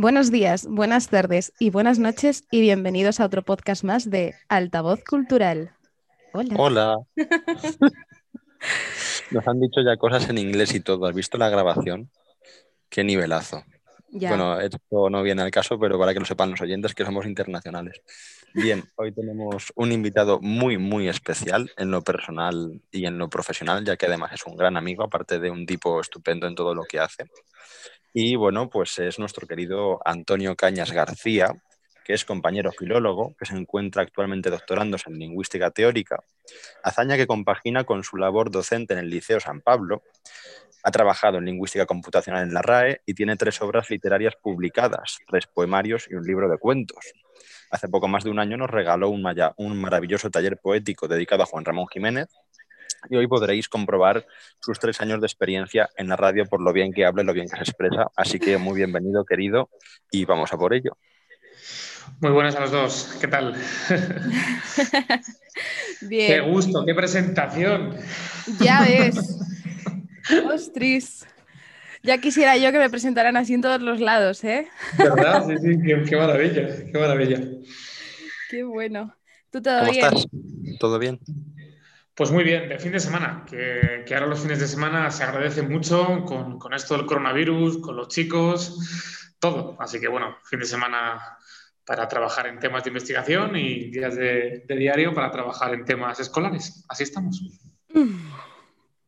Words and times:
Buenos 0.00 0.30
días, 0.30 0.68
buenas 0.70 1.08
tardes 1.08 1.52
y 1.58 1.70
buenas 1.70 1.98
noches 1.98 2.44
y 2.52 2.60
bienvenidos 2.60 3.18
a 3.18 3.24
otro 3.24 3.42
podcast 3.42 3.82
más 3.82 4.08
de 4.08 4.36
Altavoz 4.48 5.02
Cultural. 5.02 5.72
Hola. 6.32 6.54
Hola. 6.56 6.96
Nos 9.32 9.48
han 9.48 9.58
dicho 9.58 9.80
ya 9.84 9.96
cosas 9.96 10.30
en 10.30 10.38
inglés 10.38 10.72
y 10.76 10.78
todo. 10.78 11.06
¿Has 11.06 11.16
visto 11.16 11.36
la 11.36 11.48
grabación? 11.48 12.08
Qué 12.88 13.02
nivelazo. 13.02 13.64
Ya. 14.10 14.28
Bueno, 14.28 14.60
esto 14.60 15.10
no 15.10 15.20
viene 15.24 15.42
al 15.42 15.50
caso, 15.50 15.80
pero 15.80 15.98
para 15.98 16.14
que 16.14 16.20
lo 16.20 16.26
sepan 16.26 16.52
los 16.52 16.60
oyentes 16.60 16.94
que 16.94 17.04
somos 17.04 17.26
internacionales. 17.26 18.00
Bien, 18.54 18.84
hoy 18.94 19.10
tenemos 19.10 19.72
un 19.74 19.90
invitado 19.90 20.38
muy, 20.40 20.78
muy 20.78 21.08
especial 21.08 21.72
en 21.76 21.90
lo 21.90 22.02
personal 22.02 22.80
y 22.92 23.06
en 23.06 23.18
lo 23.18 23.28
profesional, 23.28 23.84
ya 23.84 23.96
que 23.96 24.06
además 24.06 24.30
es 24.32 24.46
un 24.46 24.56
gran 24.56 24.76
amigo, 24.76 25.02
aparte 25.02 25.40
de 25.40 25.50
un 25.50 25.66
tipo 25.66 26.00
estupendo 26.00 26.46
en 26.46 26.54
todo 26.54 26.72
lo 26.72 26.84
que 26.84 27.00
hace. 27.00 27.24
Y 28.12 28.36
bueno, 28.36 28.70
pues 28.70 28.98
es 28.98 29.18
nuestro 29.18 29.46
querido 29.46 30.00
Antonio 30.04 30.56
Cañas 30.56 30.92
García, 30.92 31.52
que 32.04 32.14
es 32.14 32.24
compañero 32.24 32.72
filólogo, 32.72 33.36
que 33.38 33.44
se 33.44 33.54
encuentra 33.54 34.02
actualmente 34.02 34.48
doctorándose 34.48 35.10
en 35.10 35.18
lingüística 35.18 35.70
teórica, 35.70 36.24
hazaña 36.82 37.18
que 37.18 37.26
compagina 37.26 37.84
con 37.84 38.02
su 38.02 38.16
labor 38.16 38.50
docente 38.50 38.94
en 38.94 39.00
el 39.00 39.10
Liceo 39.10 39.40
San 39.40 39.60
Pablo. 39.60 40.02
Ha 40.84 40.90
trabajado 40.90 41.36
en 41.36 41.44
lingüística 41.44 41.84
computacional 41.84 42.44
en 42.44 42.54
la 42.54 42.62
RAE 42.62 43.02
y 43.04 43.12
tiene 43.12 43.36
tres 43.36 43.60
obras 43.60 43.90
literarias 43.90 44.34
publicadas, 44.40 45.18
tres 45.26 45.46
poemarios 45.46 46.08
y 46.10 46.14
un 46.14 46.24
libro 46.24 46.48
de 46.48 46.56
cuentos. 46.56 47.12
Hace 47.70 47.88
poco 47.88 48.08
más 48.08 48.24
de 48.24 48.30
un 48.30 48.38
año 48.38 48.56
nos 48.56 48.70
regaló 48.70 49.10
un, 49.10 49.22
un 49.58 49.78
maravilloso 49.78 50.30
taller 50.30 50.56
poético 50.56 51.08
dedicado 51.08 51.42
a 51.42 51.46
Juan 51.46 51.66
Ramón 51.66 51.88
Jiménez 51.92 52.28
y 53.10 53.16
hoy 53.16 53.26
podréis 53.26 53.68
comprobar 53.68 54.26
sus 54.60 54.78
tres 54.78 55.00
años 55.00 55.20
de 55.20 55.26
experiencia 55.26 55.88
en 55.96 56.08
la 56.08 56.16
radio 56.16 56.46
por 56.46 56.60
lo 56.60 56.72
bien 56.72 56.92
que 56.92 57.04
habla 57.04 57.22
y 57.22 57.26
lo 57.26 57.32
bien 57.32 57.48
que 57.48 57.56
se 57.56 57.62
expresa. 57.62 58.08
Así 58.16 58.38
que 58.38 58.58
muy 58.58 58.76
bienvenido, 58.76 59.24
querido, 59.24 59.70
y 60.10 60.24
vamos 60.24 60.52
a 60.52 60.58
por 60.58 60.74
ello. 60.74 60.96
Muy 62.20 62.30
buenas 62.32 62.56
a 62.56 62.60
los 62.60 62.70
dos, 62.70 63.16
¿qué 63.20 63.28
tal? 63.28 63.54
Qué 66.00 66.06
Bien, 66.06 66.50
gusto, 66.50 66.84
qué 66.86 66.94
presentación. 66.94 67.96
ya 68.60 68.82
ves. 68.82 69.38
Ostris. 70.52 71.26
Ya 72.02 72.18
quisiera 72.18 72.56
yo 72.56 72.70
que 72.70 72.78
me 72.78 72.88
presentaran 72.90 73.36
así 73.36 73.54
en 73.54 73.60
todos 73.62 73.82
los 73.82 74.00
lados, 74.00 74.44
¿eh? 74.44 74.68
¿Verdad? 74.96 75.44
Sí, 75.48 75.56
sí, 75.58 75.78
qué, 75.84 76.04
qué 76.08 76.16
maravilla, 76.16 76.68
qué 76.92 76.98
maravilla. 76.98 77.40
Qué 78.48 78.62
bueno. 78.62 79.14
¿Tú 79.50 79.60
todo 79.60 79.80
¿Cómo 79.80 79.90
bien? 79.92 80.04
estás? 80.04 80.26
¿Todo 80.78 80.98
bien? 80.98 81.18
Pues 82.18 82.32
muy 82.32 82.42
bien, 82.42 82.68
de 82.68 82.80
fin 82.80 82.90
de 82.90 82.98
semana, 82.98 83.44
que, 83.48 84.04
ahora 84.12 84.26
los 84.26 84.40
fines 84.40 84.58
de 84.58 84.66
semana 84.66 85.08
se 85.08 85.22
agradece 85.22 85.62
mucho 85.62 86.24
con, 86.24 86.74
esto 86.74 86.96
del 86.96 87.06
coronavirus, 87.06 87.78
con 87.78 87.94
los 87.94 88.08
chicos, 88.08 89.36
todo. 89.38 89.76
Así 89.78 90.00
que 90.00 90.08
bueno, 90.08 90.36
fin 90.42 90.58
de 90.58 90.64
semana 90.64 91.20
para 91.86 92.08
trabajar 92.08 92.48
en 92.48 92.58
temas 92.58 92.82
de 92.82 92.90
investigación 92.90 93.54
y 93.54 93.92
días 93.92 94.16
de, 94.16 94.64
de 94.66 94.76
diario 94.76 95.14
para 95.14 95.30
trabajar 95.30 95.72
en 95.74 95.84
temas 95.84 96.18
escolares. 96.18 96.84
Así 96.88 97.04
estamos. 97.04 97.40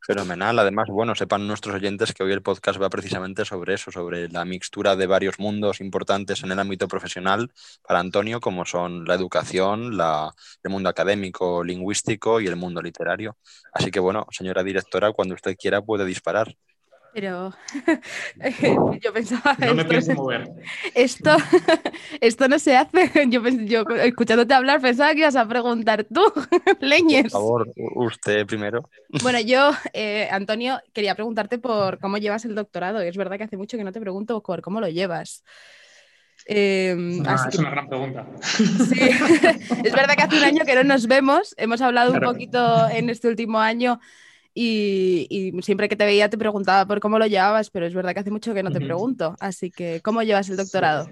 Fenomenal. 0.03 0.59
Además, 0.59 0.89
bueno, 0.89 1.15
sepan 1.15 1.47
nuestros 1.47 1.75
oyentes 1.77 2.13
que 2.15 2.23
hoy 2.23 2.33
el 2.33 2.43
podcast 2.43 2.81
va 2.81 2.89
precisamente 2.91 3.45
sobre 3.45 3.75
eso, 3.75 3.91
sobre 3.93 4.29
la 4.29 4.45
mixtura 4.45 4.97
de 4.97 5.07
varios 5.07 5.39
mundos 5.39 5.81
importantes 5.81 6.43
en 6.43 6.51
el 6.53 6.59
ámbito 6.59 6.89
profesional 6.89 7.53
para 7.87 8.01
Antonio, 8.01 8.41
como 8.41 8.65
son 8.65 9.05
la 9.05 9.15
educación, 9.15 9.97
la- 9.97 10.33
el 10.63 10.71
mundo 10.71 10.89
académico, 10.89 11.63
lingüístico 11.63 12.41
y 12.41 12.47
el 12.47 12.57
mundo 12.57 12.81
literario. 12.83 13.37
Así 13.73 13.91
que, 13.91 14.01
bueno, 14.01 14.27
señora 14.31 14.63
directora, 14.65 15.13
cuando 15.13 15.35
usted 15.35 15.57
quiera 15.57 15.83
puede 15.83 16.05
disparar. 16.07 16.57
Pero 17.13 17.53
yo 19.03 19.13
pensaba, 19.13 19.57
No 19.67 19.75
me 19.75 19.85
pienso 19.85 20.15
mover. 20.15 20.49
esto, 20.95 21.37
esto 22.21 22.49
no 22.49 22.59
se 22.59 22.77
hace. 22.77 23.11
Yo, 23.31 23.43
yo 23.49 23.85
escuchándote 24.03 24.55
hablar 24.55 24.81
pensaba 24.81 25.13
que 25.13 25.21
ibas 25.21 25.37
a 25.37 25.47
preguntar 25.49 26.05
tú, 26.05 26.23
Por 26.33 26.83
leñes. 26.83 27.33
favor, 27.33 27.73
usted 27.97 28.47
primero. 28.47 28.89
Bueno, 29.23 29.41
yo, 29.41 29.73
eh, 29.93 30.29
Antonio, 30.31 30.81
quería 30.93 31.15
preguntarte 31.15 31.59
por 31.59 31.99
cómo 31.99 32.19
llevas 32.19 32.45
el 32.45 32.55
doctorado. 32.55 33.01
Es 33.01 33.17
verdad 33.17 33.37
que 33.39 33.45
hace 33.45 33.57
mucho 33.57 33.77
que 33.77 33.85
no 33.85 33.93
te 33.93 34.01
pregunto 34.01 34.41
por 34.43 34.63
cómo 34.63 34.81
lo 34.81 34.89
llevas. 34.89 35.43
Eh, 36.47 37.21
Ah, 37.27 37.35
así 37.35 37.49
es 37.51 37.55
que- 37.57 37.61
una 37.61 37.71
gran 37.71 37.89
pregunta. 37.89 38.27
sí. 38.41 38.99
es 39.85 39.93
verdad 39.93 40.15
que 40.17 40.23
hace 40.23 40.39
un 40.39 40.45
año 40.45 40.65
que 40.65 40.75
no 40.75 40.85
nos 40.85 41.07
vemos. 41.07 41.55
Hemos 41.59 41.81
hablado 41.81 42.13
un 42.13 42.21
poquito 42.21 42.89
en 42.89 43.11
este 43.11 43.29
último 43.29 43.59
año 43.61 44.01
y, 44.63 45.27
y 45.31 45.63
siempre 45.63 45.89
que 45.89 45.97
te 45.97 46.05
veía 46.05 46.29
te 46.29 46.37
preguntaba 46.37 46.85
por 46.87 47.01
cómo 47.01 47.19
lo 47.19 47.27
llevabas, 47.27 47.71
pero 47.71 47.87
es 47.87 47.95
verdad 47.95 48.13
que 48.13 48.21
hace 48.21 48.31
mucho 48.31 48.53
que 48.53 48.63
no 48.63 48.71
te 48.71 48.81
pregunto. 48.81 49.35
Así 49.41 49.71
que, 49.71 50.01
¿cómo 50.03 50.23
llevas 50.23 50.51
el 50.51 50.57
doctorado? 50.59 51.09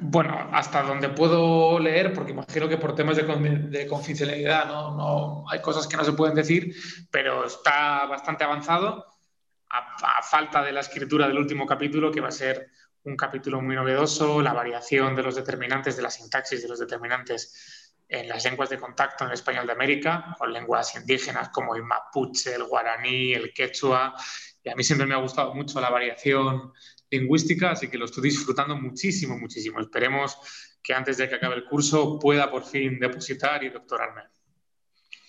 Bueno, 0.00 0.50
hasta 0.52 0.82
donde 0.82 1.08
puedo 1.08 1.78
leer, 1.78 2.12
porque 2.12 2.32
imagino 2.32 2.68
que 2.68 2.76
por 2.76 2.94
temas 2.94 3.16
de, 3.16 3.24
con- 3.26 3.70
de 3.70 3.86
confidencialidad 3.86 4.66
no, 4.66 4.96
no- 4.96 5.44
hay 5.48 5.60
cosas 5.62 5.86
que 5.86 5.96
no 5.96 6.04
se 6.04 6.12
pueden 6.12 6.34
decir, 6.34 6.74
pero 7.10 7.46
está 7.46 8.04
bastante 8.06 8.44
avanzado, 8.44 9.06
a, 9.70 10.18
a 10.18 10.22
falta 10.22 10.62
de 10.62 10.72
la 10.72 10.80
escritura 10.80 11.26
del 11.28 11.38
último 11.38 11.64
capítulo, 11.66 12.10
que 12.12 12.20
va 12.20 12.28
a 12.28 12.32
ser 12.32 12.68
un 13.04 13.16
capítulo 13.16 13.60
muy 13.62 13.76
novedoso, 13.76 14.42
la 14.42 14.52
variación 14.52 15.14
de 15.14 15.22
los 15.22 15.34
determinantes, 15.36 15.96
de 15.96 16.02
la 16.02 16.10
sintaxis 16.10 16.62
de 16.62 16.68
los 16.68 16.78
determinantes 16.80 17.73
en 18.08 18.28
las 18.28 18.44
lenguas 18.44 18.70
de 18.70 18.78
contacto 18.78 19.24
en 19.24 19.30
el 19.30 19.34
español 19.34 19.66
de 19.66 19.72
América, 19.72 20.34
con 20.38 20.52
lenguas 20.52 20.94
indígenas 20.96 21.48
como 21.48 21.74
el 21.74 21.82
mapuche, 21.82 22.54
el 22.54 22.64
guaraní, 22.64 23.32
el 23.32 23.52
quechua, 23.52 24.14
y 24.62 24.68
a 24.68 24.74
mí 24.76 24.84
siempre 24.84 25.06
me 25.06 25.14
ha 25.14 25.18
gustado 25.18 25.54
mucho 25.54 25.80
la 25.80 25.90
variación 25.90 26.72
lingüística, 27.10 27.70
así 27.72 27.88
que 27.88 27.98
lo 27.98 28.06
estoy 28.06 28.24
disfrutando 28.24 28.76
muchísimo, 28.76 29.38
muchísimo. 29.38 29.80
Esperemos 29.80 30.36
que 30.82 30.94
antes 30.94 31.16
de 31.16 31.28
que 31.28 31.36
acabe 31.36 31.54
el 31.56 31.64
curso 31.64 32.18
pueda 32.18 32.50
por 32.50 32.64
fin 32.64 32.98
depositar 32.98 33.62
y 33.64 33.70
doctorarme. 33.70 34.22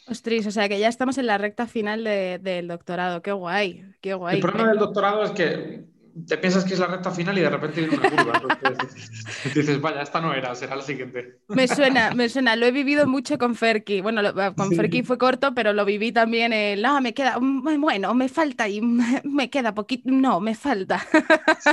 Ostras, 0.08 0.46
o 0.46 0.52
sea 0.52 0.70
que 0.70 0.78
ya 0.80 0.88
estamos 0.88 1.18
en 1.18 1.26
la 1.26 1.38
recta 1.38 1.66
final 1.66 2.04
de- 2.04 2.40
del 2.40 2.68
doctorado. 2.68 3.22
Qué 3.22 3.32
guay, 3.32 3.86
qué 4.02 4.14
guay. 4.14 4.36
El 4.36 4.42
problema 4.42 4.70
del 4.70 4.80
doctorado 4.80 5.24
es 5.24 5.32
que 5.32 5.86
te 6.28 6.38
piensas 6.38 6.64
que 6.64 6.74
es 6.74 6.80
la 6.80 6.88
recta 6.88 7.12
final 7.12 7.38
y 7.38 7.42
de 7.42 7.50
repente 7.50 7.82
viene 7.82 7.98
una 7.98 8.10
curva. 8.10 8.42
Entonces 8.64 9.12
dices, 9.56 9.82
vaya, 9.82 10.02
esta 10.02 10.22
no 10.22 10.34
era, 10.34 10.56
será 10.56 10.76
la 10.76 10.82
siguiente. 10.82 11.40
Me 11.50 11.68
suena, 11.68 12.12
me 12.12 12.30
suena, 12.30 12.56
lo 12.56 12.66
he 12.66 12.72
vivido 12.72 13.06
mucho 13.08 13.38
con 13.38 13.56
Ferki. 13.56 14.02
Bueno, 14.02 14.22
lo- 14.22 14.34
con 14.56 14.70
Sí. 14.70 14.76
Ferki 14.76 15.04
fue 15.04 15.18
corto, 15.18 15.54
pero 15.54 15.74
lo 15.74 15.84
viví 15.86 16.12
también 16.12 16.54
en, 16.54 16.82
no, 16.82 17.02
me 17.02 17.14
queda, 17.14 17.38
mm, 17.40 17.82
bueno, 17.82 18.14
me 18.14 18.30
falta 18.30 18.68
y 18.70 18.82
me, 18.82 19.50
queda 19.50 19.74
poquito, 19.74 20.04
no, 20.12 20.40
me 20.40 20.56
falta. 20.56 21.00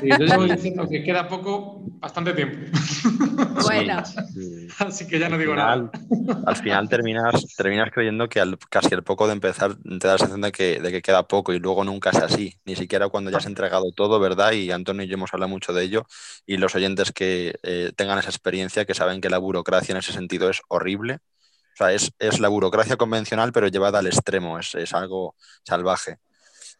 Sí, 0.00 0.08
yo 0.08 0.18
llevo 0.18 0.44
diciendo 0.56 0.88
que 0.88 1.02
queda 1.04 1.28
poco, 1.28 1.82
bastante 2.00 2.32
tiempo. 2.32 2.58
Bueno, 3.62 4.02
Sí. 4.04 4.66
Así 4.78 5.06
que 5.06 5.18
ya 5.18 5.28
no 5.28 5.36
al 5.36 5.40
digo 5.40 5.52
final, 5.52 5.90
nada. 6.26 6.42
al 6.46 6.56
final 6.56 6.88
terminas, 6.88 7.46
terminas 7.56 7.90
creyendo 7.92 8.28
que 8.28 8.40
al, 8.40 8.58
casi 8.70 8.94
al 8.94 9.02
poco 9.04 9.26
de 9.26 9.34
empezar 9.34 9.76
te 9.76 10.06
da 10.06 10.12
la 10.14 10.18
sensación 10.18 10.40
de 10.40 10.52
que, 10.52 10.80
de 10.80 10.90
que 10.90 11.02
queda 11.02 11.26
poco 11.28 11.52
y 11.52 11.58
luego 11.60 11.84
nunca 11.84 12.10
es 12.10 12.16
así, 12.18 12.54
ni 12.64 12.74
siquiera 12.76 13.08
cuando 13.08 13.30
ya 13.30 13.38
has 13.38 13.46
entregado 13.46 13.92
todo, 13.92 14.18
¿verdad? 14.20 14.31
Y 14.52 14.70
Antonio 14.70 15.04
y 15.04 15.08
yo 15.08 15.14
hemos 15.14 15.32
hablado 15.32 15.48
mucho 15.48 15.72
de 15.72 15.84
ello 15.84 16.06
y 16.46 16.56
los 16.56 16.74
oyentes 16.74 17.12
que 17.12 17.54
eh, 17.62 17.92
tengan 17.96 18.18
esa 18.18 18.30
experiencia, 18.30 18.84
que 18.84 18.94
saben 18.94 19.20
que 19.20 19.30
la 19.30 19.38
burocracia 19.38 19.92
en 19.92 19.98
ese 19.98 20.12
sentido 20.12 20.50
es 20.50 20.60
horrible. 20.68 21.18
O 21.74 21.76
sea, 21.76 21.92
es, 21.92 22.12
es 22.18 22.40
la 22.40 22.48
burocracia 22.48 22.96
convencional 22.96 23.52
pero 23.52 23.68
llevada 23.68 24.00
al 24.00 24.06
extremo, 24.06 24.58
es, 24.58 24.74
es 24.74 24.92
algo 24.92 25.34
salvaje. 25.64 26.18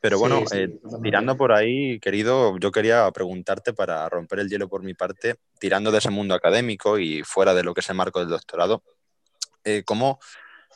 Pero 0.02 0.18
bueno, 0.18 0.40
Sí, 0.40 0.46
sí, 0.50 0.58
eh, 0.58 0.80
tirando 1.00 1.36
por 1.36 1.52
ahí, 1.52 2.00
querido, 2.00 2.58
yo 2.58 2.72
quería 2.72 3.08
preguntarte 3.12 3.72
para 3.72 4.08
romper 4.08 4.40
el 4.40 4.48
hielo 4.48 4.68
por 4.68 4.82
mi 4.82 4.94
parte, 4.94 5.36
tirando 5.60 5.92
de 5.92 5.98
ese 5.98 6.10
mundo 6.10 6.34
académico 6.34 6.98
y 6.98 7.22
fuera 7.22 7.54
de 7.54 7.62
lo 7.62 7.72
que 7.72 7.80
es 7.80 7.88
el 7.88 7.94
marco 7.94 8.18
del 8.18 8.28
doctorado, 8.28 8.82
eh, 9.62 9.84
¿cómo 9.84 10.18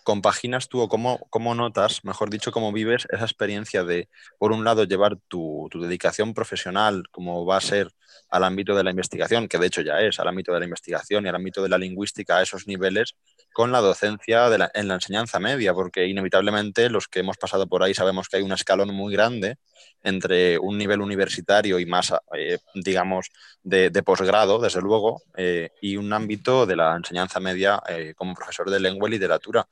compaginas 0.06 0.69
tú 0.69 0.81
o 0.81 0.89
cómo, 0.89 1.27
cómo 1.31 1.56
notas, 1.56 2.05
mejor 2.05 2.31
dicho, 2.31 2.53
cómo 2.53 2.72
vives 2.72 3.09
esa 3.11 3.25
experiencia 3.25 3.83
de, 3.83 4.09
por 4.39 4.53
un 4.53 4.62
lado, 4.65 4.84
llevar 4.84 5.17
tu, 5.27 5.67
tu 5.69 5.81
dedicación 5.81 6.33
profesional 6.33 7.03
como 7.11 7.44
va 7.44 7.56
a 7.56 7.61
ser 7.61 7.91
al 8.31 8.44
ámbito 8.44 8.76
de 8.76 8.85
la 8.85 8.91
investigación, 8.91 9.49
que 9.49 9.58
de 9.58 9.67
hecho 9.67 9.81
ya 9.81 10.00
es, 10.00 10.20
al 10.20 10.29
ámbito 10.29 10.53
de 10.53 10.61
la 10.61 10.64
investigación 10.64 11.26
y 11.26 11.29
al 11.29 11.35
ámbito 11.35 11.61
de 11.61 11.70
la 11.70 11.76
lingüística 11.76 12.37
a 12.37 12.43
esos 12.43 12.69
niveles, 12.69 13.17
con 13.56 13.73
la 13.73 13.81
docencia 13.81 14.50
de 14.50 14.58
la- 14.58 14.70
en 14.75 14.87
la 14.87 14.97
enseñanza 14.97 15.41
media, 15.41 15.73
porque 15.73 16.06
inevitablemente 16.06 16.91
los 16.91 17.08
que 17.08 17.20
hemos 17.20 17.38
pasado 17.38 17.67
por 17.67 17.82
ahí 17.82 17.94
sabemos 17.94 18.29
que 18.29 18.37
hay 18.37 18.43
un 18.43 18.53
escalón 18.53 18.93
muy 18.94 19.14
grande 19.14 19.56
entre 20.03 20.58
un 20.58 20.76
nivel 20.76 21.00
universitario 21.00 21.79
y 21.79 21.87
más, 21.87 22.12
eh, 22.37 22.58
digamos, 22.75 23.31
de, 23.62 23.88
de 23.88 24.03
posgrado, 24.03 24.58
desde 24.58 24.82
luego, 24.82 25.23
eh, 25.38 25.70
y 25.81 25.97
un 25.97 26.12
ámbito 26.12 26.67
de 26.67 26.76
la 26.76 26.94
enseñanza 26.97 27.41
media 27.41 27.82
eh, 27.88 28.12
como 28.14 28.35
profesor 28.35 28.69
de 28.69 28.79
lengua 28.79 29.08
y 29.08 29.12
literatura. 29.12 29.67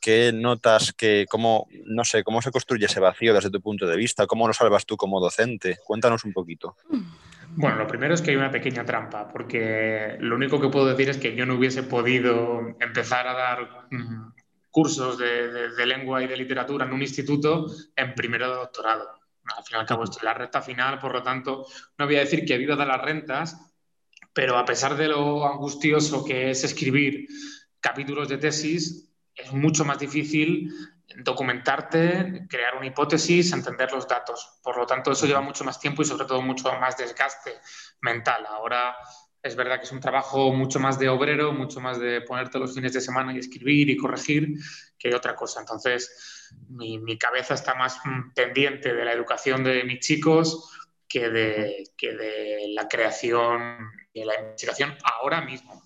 ¿Qué 0.00 0.32
notas 0.32 0.94
que, 0.94 1.26
cómo, 1.28 1.68
no 1.84 2.06
sé, 2.06 2.24
cómo 2.24 2.40
se 2.40 2.50
construye 2.50 2.86
ese 2.86 3.00
vacío 3.00 3.34
desde 3.34 3.50
tu 3.50 3.60
punto 3.60 3.86
de 3.86 3.96
vista? 3.98 4.26
¿Cómo 4.26 4.46
lo 4.48 4.54
salvas 4.54 4.86
tú 4.86 4.96
como 4.96 5.20
docente? 5.20 5.76
Cuéntanos 5.84 6.24
un 6.24 6.32
poquito. 6.32 6.74
Bueno, 7.54 7.76
lo 7.76 7.86
primero 7.86 8.14
es 8.14 8.22
que 8.22 8.30
hay 8.30 8.36
una 8.36 8.50
pequeña 8.50 8.84
trampa, 8.84 9.28
porque 9.28 10.16
lo 10.20 10.36
único 10.36 10.60
que 10.60 10.68
puedo 10.68 10.86
decir 10.86 11.10
es 11.10 11.18
que 11.18 11.34
yo 11.34 11.44
no 11.46 11.54
hubiese 11.56 11.82
podido 11.82 12.76
empezar 12.80 13.26
a 13.26 13.34
dar 13.34 13.86
mm, 13.90 14.32
cursos 14.70 15.18
de, 15.18 15.50
de- 15.52 15.70
de 15.74 15.86
lengua 15.86 16.22
y 16.22 16.26
de 16.28 16.36
literatura 16.36 16.86
en 16.86 16.92
un 16.92 17.02
instituto 17.02 17.66
en 17.96 18.14
primero 18.14 18.48
de 18.48 18.54
doctorado. 18.56 19.08
Al 19.56 19.64
fin 19.64 19.76
y 19.76 19.80
al 19.80 19.86
cabo 19.86 20.04
estoy 20.04 20.20
en 20.22 20.26
la 20.26 20.34
recta 20.34 20.62
final, 20.62 20.98
por 20.98 21.12
lo 21.12 21.22
tanto, 21.22 21.66
no 21.98 22.06
voy 22.06 22.16
a 22.16 22.20
decir 22.20 22.44
que 22.44 22.56
viva 22.56 22.76
de 22.76 22.86
las 22.86 23.00
rentas, 23.02 23.56
pero 24.32 24.56
a 24.56 24.64
pesar 24.64 24.96
de 24.96 25.08
lo 25.08 25.44
angustioso 25.46 26.24
que 26.24 26.50
es 26.50 26.62
escribir 26.64 27.26
capítulos 27.80 28.28
de 28.28 28.38
tesis, 28.38 29.10
es 29.34 29.52
mucho 29.52 29.84
más 29.84 29.98
difícil 29.98 30.70
documentarte, 31.18 32.46
crear 32.48 32.76
una 32.76 32.86
hipótesis, 32.86 33.52
entender 33.52 33.92
los 33.92 34.06
datos. 34.06 34.60
Por 34.62 34.76
lo 34.76 34.86
tanto, 34.86 35.12
eso 35.12 35.26
lleva 35.26 35.40
mucho 35.40 35.64
más 35.64 35.80
tiempo 35.80 36.02
y 36.02 36.04
sobre 36.04 36.26
todo 36.26 36.42
mucho 36.42 36.72
más 36.78 36.96
desgaste 36.96 37.54
mental. 38.00 38.46
Ahora 38.46 38.96
es 39.42 39.56
verdad 39.56 39.78
que 39.78 39.84
es 39.86 39.92
un 39.92 40.00
trabajo 40.00 40.52
mucho 40.52 40.78
más 40.78 40.98
de 40.98 41.08
obrero, 41.08 41.52
mucho 41.52 41.80
más 41.80 41.98
de 41.98 42.20
ponerte 42.20 42.58
los 42.58 42.74
fines 42.74 42.92
de 42.92 43.00
semana 43.00 43.32
y 43.32 43.38
escribir 43.38 43.88
y 43.88 43.96
corregir 43.96 44.54
que 44.98 45.14
otra 45.14 45.34
cosa. 45.34 45.60
Entonces, 45.60 46.50
mi, 46.68 47.18
cabeza 47.18 47.54
está 47.54 47.74
más 47.74 47.98
mm, 48.04 48.32
pendiente 48.34 48.92
de 48.92 49.04
la 49.04 49.12
educación 49.12 49.64
de 49.64 49.84
mis 49.84 50.00
chicos 50.00 50.70
que 51.08 51.28
de, 51.30 51.84
que 51.96 52.12
de 52.12 52.66
la 52.74 52.86
creación 52.86 53.78
y 54.12 54.24
la 54.24 54.38
investigación 54.38 54.96
ahora 55.02 55.40
mismo. 55.40 55.82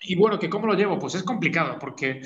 Y 0.00 0.16
bueno, 0.16 0.38
¿que 0.38 0.50
¿cómo 0.50 0.66
lo 0.66 0.74
llevo? 0.74 0.98
Pues 0.98 1.14
es 1.14 1.22
complicado, 1.22 1.78
porque 1.78 2.22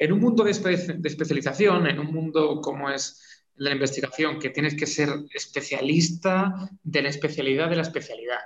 en 0.00 0.12
un 0.12 0.20
mundo 0.20 0.44
de, 0.44 0.50
especialización, 0.50 1.86
en 1.86 1.98
un 1.98 2.06
mundo 2.06 2.62
como 2.62 2.88
es 2.88 3.44
la 3.56 3.70
investigación, 3.70 4.38
que 4.38 4.48
tienes 4.48 4.74
que 4.74 4.86
ser 4.86 5.10
especialista 5.34 6.70
de 6.82 7.02
la 7.02 7.10
especialidad 7.10 7.68
de 7.68 7.76
la 7.76 7.82
especialidad. 7.82 8.40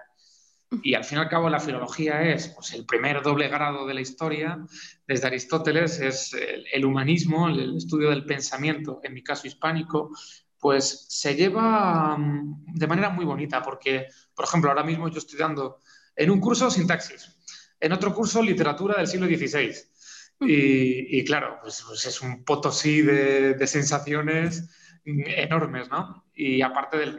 Y 0.82 0.94
al 0.94 1.04
fin 1.04 1.18
y 1.18 1.20
al 1.20 1.28
cabo 1.28 1.48
la 1.48 1.60
filología 1.60 2.28
es 2.28 2.48
pues, 2.48 2.72
el 2.72 2.84
primer 2.84 3.22
doble 3.22 3.46
grado 3.46 3.86
de 3.86 3.94
la 3.94 4.00
historia. 4.00 4.66
Desde 5.06 5.28
Aristóteles 5.28 6.00
es 6.00 6.36
el, 6.72 6.84
humanismo, 6.84 7.48
el, 7.48 7.76
estudio 7.76 8.10
del 8.10 8.24
pensamiento, 8.24 8.98
en 9.04 9.14
mi 9.14 9.22
caso 9.22 9.46
hispánico, 9.46 10.10
pues 10.58 11.06
se 11.08 11.36
lleva 11.36 12.16
mm, 12.18 12.74
de 12.74 12.86
manera 12.88 13.10
muy 13.10 13.24
bonita 13.24 13.62
porque, 13.62 14.08
por 14.34 14.46
ejemplo, 14.46 14.70
ahora 14.70 14.82
mismo 14.82 15.08
yo 15.08 15.18
estoy 15.18 15.38
dando 15.38 15.78
en 16.16 16.32
un 16.32 16.40
curso 16.40 16.68
sintaxis, 16.68 17.30
en 17.78 17.92
otro 17.92 18.12
curso 18.12 18.42
literatura 18.42 18.96
del 18.96 19.06
siglo 19.06 19.28
XVI. 19.28 19.93
Y, 20.40 21.24
claro, 21.24 21.58
pues, 21.62 21.84
pues, 21.86 22.04
es 22.06 22.20
un 22.20 22.44
potosí 22.44 23.02
de, 23.02 23.66
sensaciones 23.66 24.68
enormes, 25.04 25.88
¿no? 25.88 26.24
Y 26.34 26.60
aparte 26.62 26.98
del, 26.98 27.16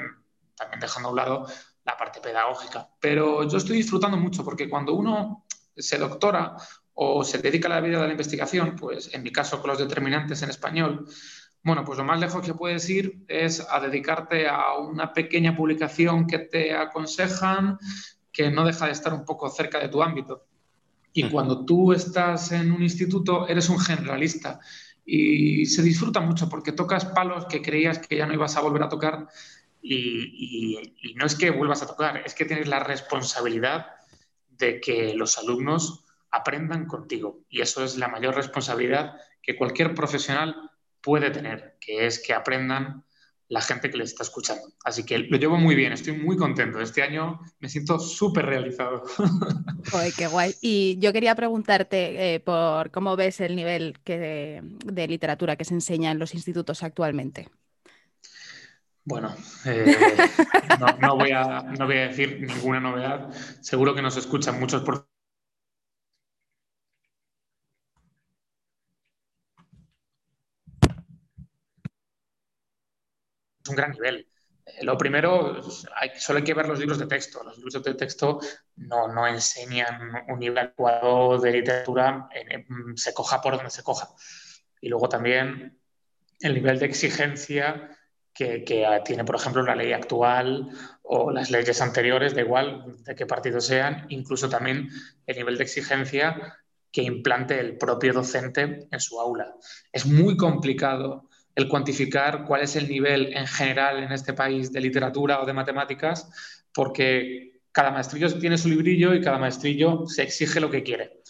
también 0.56 0.80
dejando 0.80 1.10
a 1.10 1.12
un 1.12 1.18
lado 1.18 1.48
la 1.86 1.98
parte 1.98 2.20
pedagógica. 2.20 2.90
Pero 3.00 3.48
yo 3.48 3.58
estoy 3.58 3.78
disfrutando 3.78 4.18
mucho 4.18 4.44
porque 4.44 4.70
cuando 4.70 4.94
uno 4.94 5.46
se 5.76 5.98
doctora 5.98 6.56
o 6.94 7.24
se 7.24 7.40
dedica 7.40 7.68
a 7.68 7.76
la 7.76 7.82
vida 7.82 8.00
de 8.00 8.08
la 8.08 8.12
investigación, 8.12 8.76
pues 8.76 9.14
en 9.14 9.24
mi 9.24 9.32
caso 9.32 9.62
con 9.62 9.70
los 9.70 9.80
determinantes 9.80 10.42
en 10.42 10.50
español, 10.50 11.06
bueno, 11.64 11.84
pues 11.84 11.98
lo 11.98 12.06
más 12.06 12.20
lejos 12.20 12.46
que 12.46 12.54
puedes 12.54 12.88
ir 12.90 13.26
es 13.28 13.66
a 13.70 13.80
dedicarte 13.80 14.48
a 14.48 14.78
una 14.78 15.14
pequeña 15.14 15.56
publicación 15.56 16.28
que 16.28 16.40
te 16.40 16.76
aconsejan 16.76 17.80
que 18.32 18.52
no 18.52 18.66
deja 18.66 18.86
de 18.86 18.92
estar 18.92 19.14
un 19.14 19.26
poco 19.26 19.50
cerca 19.50 19.80
de 19.80 19.90
tu 19.90 20.04
ámbito. 20.04 20.46
Y 21.18 21.30
cuando 21.30 21.66
tú 21.66 21.94
estás 21.94 22.52
en 22.52 22.74
un 22.74 22.84
instituto, 22.84 23.48
eres 23.48 23.70
un 23.70 23.80
generalista 23.80 24.60
y 25.06 25.66
se 25.66 25.82
disfruta 25.82 26.20
mucho 26.20 26.50
porque 26.50 26.74
tocas 26.74 27.06
palos 27.06 27.46
que 27.46 27.62
creías 27.62 28.00
que 28.00 28.18
ya 28.18 28.28
no 28.28 28.34
ibas 28.34 28.58
a 28.58 28.62
volver 28.62 28.84
a 28.84 28.90
tocar 28.90 29.30
y, 29.82 31.14
no 31.16 31.26
es 31.26 31.36
que 31.36 31.52
vuelvas 31.52 31.82
a 31.84 31.88
tocar, 31.88 32.22
es 32.26 32.34
que 32.34 32.44
tienes 32.44 32.68
la 32.68 32.80
responsabilidad 32.82 33.86
de 34.50 34.82
que 34.82 35.14
los 35.14 35.38
alumnos 35.38 36.04
aprendan 36.32 36.86
contigo. 36.86 37.40
Y 37.50 37.62
eso 37.62 37.86
es 37.86 37.98
la 37.98 38.10
mayor 38.10 38.36
responsabilidad 38.36 39.16
que 39.42 39.56
cualquier 39.56 39.96
profesional 39.96 40.70
puede 41.00 41.30
tener, 41.32 41.78
que 41.80 42.08
es 42.08 42.22
que 42.22 42.34
aprendan 42.34 43.06
la 43.48 43.62
gente 43.62 43.90
que 43.90 43.98
les 43.98 44.12
está 44.12 44.24
escuchando. 44.24 44.64
Así 44.84 45.04
que 45.04 45.20
lo 45.20 45.38
llevo 45.38 45.58
muy 45.58 45.76
bien, 45.76 45.94
estoy 45.94 46.14
muy 46.14 46.38
contento. 46.38 46.80
Este 46.80 47.04
año 47.04 47.40
me 47.60 47.70
siento 47.70 48.00
súper 48.00 48.46
realizado. 48.46 49.04
Joder, 49.92 50.14
qué 50.14 50.28
guay. 50.28 50.56
Y 50.62 50.98
yo 51.00 51.14
quería 51.14 51.36
preguntarte 51.36 52.36
eh, 52.36 52.40
por 52.40 52.92
cómo 52.92 53.16
ves 53.16 53.42
el 53.42 53.56
nivel 53.56 53.98
de 54.06 55.08
literatura 55.08 55.56
que 55.56 55.66
se 55.66 55.74
enseña 55.74 56.12
en 56.12 56.20
los 56.20 56.34
institutos 56.34 56.84
actualmente. 56.84 57.50
Bueno, 59.04 59.36
eh, 59.66 59.96
no, 61.00 61.16
voy 61.16 61.30
a, 61.32 61.62
no 61.62 61.86
voy 61.86 61.98
a 61.98 62.08
decir 62.08 62.42
ninguna 62.42 62.80
novedad. 62.80 63.32
Seguro 63.62 63.94
que 63.94 64.02
nos 64.02 64.18
escuchan 64.18 64.60
muchos 64.60 64.82
por 64.82 65.08
es 73.66 73.70
un 73.70 73.76
gran 73.76 73.92
nivel. 73.92 74.28
Eh, 74.66 74.84
lo 74.84 74.98
primero, 74.98 75.62
solo 75.64 76.38
hay 76.38 76.44
que 76.44 76.54
ver 76.54 76.68
los 76.68 76.80
libros 76.80 77.00
de 77.00 77.08
texto. 77.08 77.44
Los 77.44 77.58
libros 77.58 77.82
de 77.82 77.94
texto 77.96 78.40
no, 78.76 79.08
no 79.08 79.28
enseñan 79.28 80.24
un 80.28 80.40
nivel 80.40 80.60
adecuado 80.60 81.40
de 81.40 81.52
literatura, 81.52 82.30
se 82.96 83.14
coja 83.14 83.42
por 83.42 83.56
donde 83.56 83.72
se 83.72 83.84
coja. 83.84 84.10
Y 84.80 84.90
luego 84.90 85.10
también 85.10 85.80
el 86.40 86.54
nivel 86.54 86.80
de 86.80 86.86
exigencia 86.86 87.90
que, 88.34 88.66
tiene, 89.06 89.24
por 89.24 89.36
ejemplo, 89.36 89.64
la 89.64 89.76
ley 89.76 89.94
actual 89.94 90.70
o 91.04 91.32
las 91.32 91.50
leyes 91.50 91.82
anteriores, 91.82 92.36
da 92.36 92.42
igual 92.42 92.98
de 93.04 93.16
qué 93.16 93.26
partido 93.26 93.62
sean, 93.62 94.06
incluso 94.10 94.50
también 94.50 94.90
el 95.26 95.38
nivel 95.38 95.58
de 95.58 95.64
exigencia 95.64 96.60
que 96.92 97.02
implante 97.02 97.60
el 97.60 97.78
propio 97.78 98.14
docente 98.14 98.88
en 98.92 99.00
su 99.00 99.20
aula. 99.20 99.56
Es 99.92 100.06
muy 100.06 100.36
complicado 100.36 101.30
el 101.56 101.68
cuantificar 101.70 102.44
cuál 102.46 102.62
es 102.62 102.76
el 102.76 102.90
nivel 102.90 103.34
en 103.34 103.48
general 103.48 104.04
en 104.04 104.12
este 104.12 104.34
país 104.34 104.72
de 104.72 104.82
literatura 104.82 105.42
o 105.42 105.46
de 105.46 105.54
matemáticas, 105.54 106.30
porque 106.74 107.62
cada 107.72 107.92
maestrillo 107.92 108.38
tiene 108.38 108.58
su 108.58 108.70
librillo 108.70 109.14
y 109.14 109.22
cada 109.22 109.38
maestrillo 109.38 110.06
se 110.06 110.24
exige 110.24 110.60
lo 110.60 110.70
que 110.70 110.84
quiere. 110.84 111.22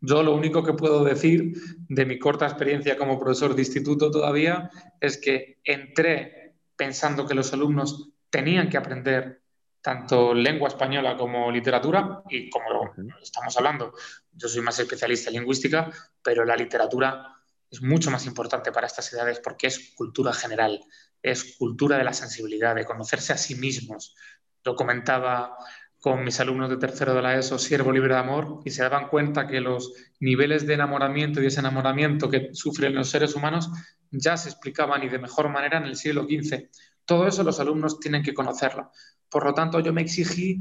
Yo 0.00 0.22
lo 0.22 0.34
único 0.34 0.64
que 0.64 0.72
puedo 0.72 1.04
decir 1.04 1.52
de 1.88 2.06
mi 2.06 2.18
corta 2.18 2.46
experiencia 2.46 2.96
como 2.96 3.18
profesor 3.18 3.54
de 3.54 3.62
instituto 3.62 4.10
todavía 4.10 4.70
es 5.00 5.18
que 5.18 5.58
entré 5.62 6.54
pensando 6.76 7.26
que 7.26 7.34
los 7.34 7.52
alumnos 7.52 8.10
tenían 8.30 8.68
que 8.68 8.78
aprender 8.78 9.42
tanto 9.80 10.32
lengua 10.32 10.68
española 10.68 11.16
como 11.16 11.50
literatura, 11.50 12.22
y 12.30 12.48
como 12.48 12.94
estamos 13.20 13.56
hablando, 13.56 13.92
yo 14.32 14.48
soy 14.48 14.62
más 14.62 14.78
especialista 14.78 15.30
en 15.30 15.36
lingüística, 15.36 15.90
pero 16.22 16.44
la 16.44 16.56
literatura 16.56 17.41
es 17.72 17.82
mucho 17.82 18.10
más 18.10 18.26
importante 18.26 18.70
para 18.70 18.86
estas 18.86 19.10
edades 19.14 19.40
porque 19.42 19.66
es 19.66 19.94
cultura 19.96 20.34
general, 20.34 20.78
es 21.22 21.56
cultura 21.56 21.96
de 21.96 22.04
la 22.04 22.12
sensibilidad, 22.12 22.74
de 22.74 22.84
conocerse 22.84 23.32
a 23.32 23.38
sí 23.38 23.54
mismos. 23.54 24.14
Lo 24.62 24.76
comentaba 24.76 25.56
con 25.98 26.22
mis 26.22 26.38
alumnos 26.38 26.68
de 26.68 26.76
tercero 26.76 27.14
de 27.14 27.22
la 27.22 27.34
ESO, 27.38 27.58
Siervo 27.58 27.90
Libre 27.90 28.12
de 28.12 28.20
Amor, 28.20 28.60
y 28.66 28.70
se 28.70 28.82
daban 28.82 29.08
cuenta 29.08 29.46
que 29.46 29.60
los 29.60 29.94
niveles 30.20 30.66
de 30.66 30.74
enamoramiento 30.74 31.40
y 31.40 31.44
desenamoramiento 31.44 32.28
que 32.28 32.50
sufren 32.52 32.94
los 32.94 33.08
seres 33.08 33.34
humanos 33.34 33.70
ya 34.10 34.36
se 34.36 34.50
explicaban 34.50 35.02
y 35.02 35.08
de 35.08 35.18
mejor 35.18 35.48
manera 35.48 35.78
en 35.78 35.84
el 35.84 35.96
siglo 35.96 36.24
XV. 36.24 36.68
Todo 37.06 37.26
eso 37.26 37.42
los 37.42 37.58
alumnos 37.58 38.00
tienen 38.00 38.22
que 38.22 38.34
conocerlo. 38.34 38.90
Por 39.30 39.46
lo 39.46 39.54
tanto, 39.54 39.80
yo 39.80 39.94
me 39.94 40.02
exigí 40.02 40.58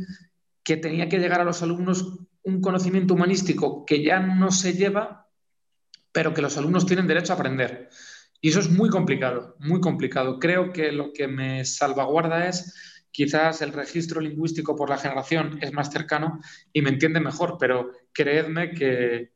que 0.64 0.78
tenía 0.78 1.10
que 1.10 1.20
llegar 1.20 1.42
a 1.42 1.46
los 1.46 1.62
alumnos 1.62 2.20
un 2.44 2.62
conocimiento 2.62 3.16
humanístico 3.16 3.86
que 3.86 4.02
ya 4.02 4.20
no 4.20 4.52
se 4.52 4.74
lleva, 4.74 5.21
pero 6.12 6.34
que 6.34 6.42
los 6.42 6.58
alumnos 6.58 6.86
tienen 6.86 7.08
derecho 7.08 7.34
a 7.34 7.36
aprender. 7.36 7.90
Y 8.42 8.50
eso 8.50 8.60
es 8.60 8.70
muy 8.70 8.90
complicado, 8.90 9.56
muy 9.60 9.80
complicado. 9.80 10.40
Creo 10.40 10.74
que 10.74 10.92
lo 10.92 11.14
que 11.14 11.28
me 11.28 11.64
salvaguarda 11.64 12.48
es 12.48 13.02
quizás 13.12 13.62
el 13.62 13.74
registro 13.74 14.22
lingüístico 14.22 14.76
por 14.76 14.90
la 14.90 14.98
generación 14.98 15.60
es 15.62 15.74
más 15.74 15.92
cercano 15.92 16.40
y 16.74 16.82
me 16.82 16.90
entiende 16.90 17.20
mejor, 17.20 17.58
pero 17.60 17.92
creedme 18.14 18.72
que, 18.72 19.32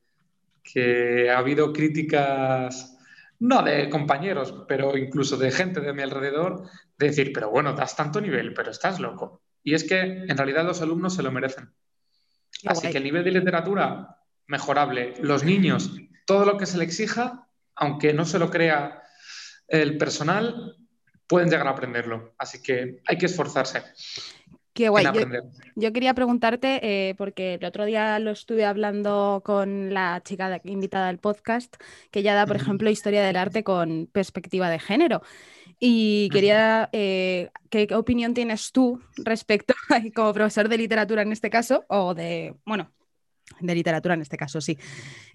ha 1.30 1.38
habido 1.38 1.72
críticas, 1.72 2.98
no 3.40 3.62
de 3.62 3.90
compañeros, 3.90 4.64
pero 4.68 4.98
incluso 4.98 5.38
de 5.38 5.52
gente 5.52 5.82
de 5.82 5.94
mi 5.94 6.02
alrededor, 6.02 6.64
de 6.98 7.08
decir, 7.08 7.32
pero 7.34 7.52
bueno, 7.52 7.74
das 7.74 7.96
tanto 7.96 8.20
nivel, 8.20 8.54
pero 8.54 8.72
estás 8.72 9.00
loco. 9.00 9.44
Y 9.64 9.76
es 9.76 9.84
que 9.84 10.00
en 10.00 10.38
realidad 10.38 10.66
los 10.66 10.82
alumnos 10.82 11.14
se 11.16 11.22
lo 11.22 11.32
merecen. 11.32 11.72
Así 12.66 12.90
que 12.90 12.98
el 12.98 13.04
nivel 13.04 13.24
de 13.24 13.32
literatura, 13.32 14.18
mejorable. 14.48 15.14
Los 15.22 15.44
niños, 15.44 15.92
todo 16.26 16.46
lo 16.46 16.58
que 16.58 16.66
se 16.66 16.78
le 16.78 16.84
exija, 16.84 17.48
aunque 17.76 18.14
no 18.14 18.26
se 18.26 18.40
lo 18.40 18.50
crea 18.50 19.02
el 19.68 19.98
personal, 19.98 20.78
pueden 21.28 21.50
llegar 21.50 21.68
a 21.68 21.72
aprenderlo. 21.72 22.34
Así 22.38 22.62
que 22.62 23.02
hay 23.06 23.18
que 23.18 23.26
esforzarse. 23.28 23.84
Qué 24.76 24.90
guay. 24.90 25.06
Yo, 25.76 25.94
quería 25.94 26.14
preguntarte, 26.14 26.80
eh, 26.84 27.16
porque 27.16 27.54
el 27.54 27.64
otro 27.64 27.86
día 27.86 28.20
lo 28.20 28.32
estuve 28.32 28.66
hablando 28.66 29.42
con 29.46 29.94
la 29.94 30.22
chica 30.22 30.60
invitada 30.66 31.08
al 31.08 31.18
podcast, 31.18 31.74
que 32.12 32.24
ya 32.24 32.36
da, 32.36 32.46
por 32.46 32.58
ejemplo, 32.58 32.90
historia 32.90 33.24
del 33.24 33.38
arte 33.38 33.64
con 33.64 34.10
perspectiva 34.12 34.70
de 34.70 34.80
género. 34.80 35.22
Y 35.80 36.30
quería, 36.30 36.90
eh, 36.92 37.52
¿qué, 37.70 37.88
opinión 37.96 38.34
tienes 38.34 38.74
tú 38.74 39.02
respecto, 39.16 39.74
como 40.14 40.34
profesor 40.34 40.68
de 40.68 40.78
literatura 40.78 41.22
en 41.22 41.32
este 41.32 41.50
caso, 41.50 41.86
o 41.88 42.14
de, 42.14 42.56
bueno, 42.66 42.92
de 43.60 43.76
literatura 43.76 44.16
en 44.16 44.22
este 44.22 44.38
caso, 44.38 44.62
sí. 44.62 44.78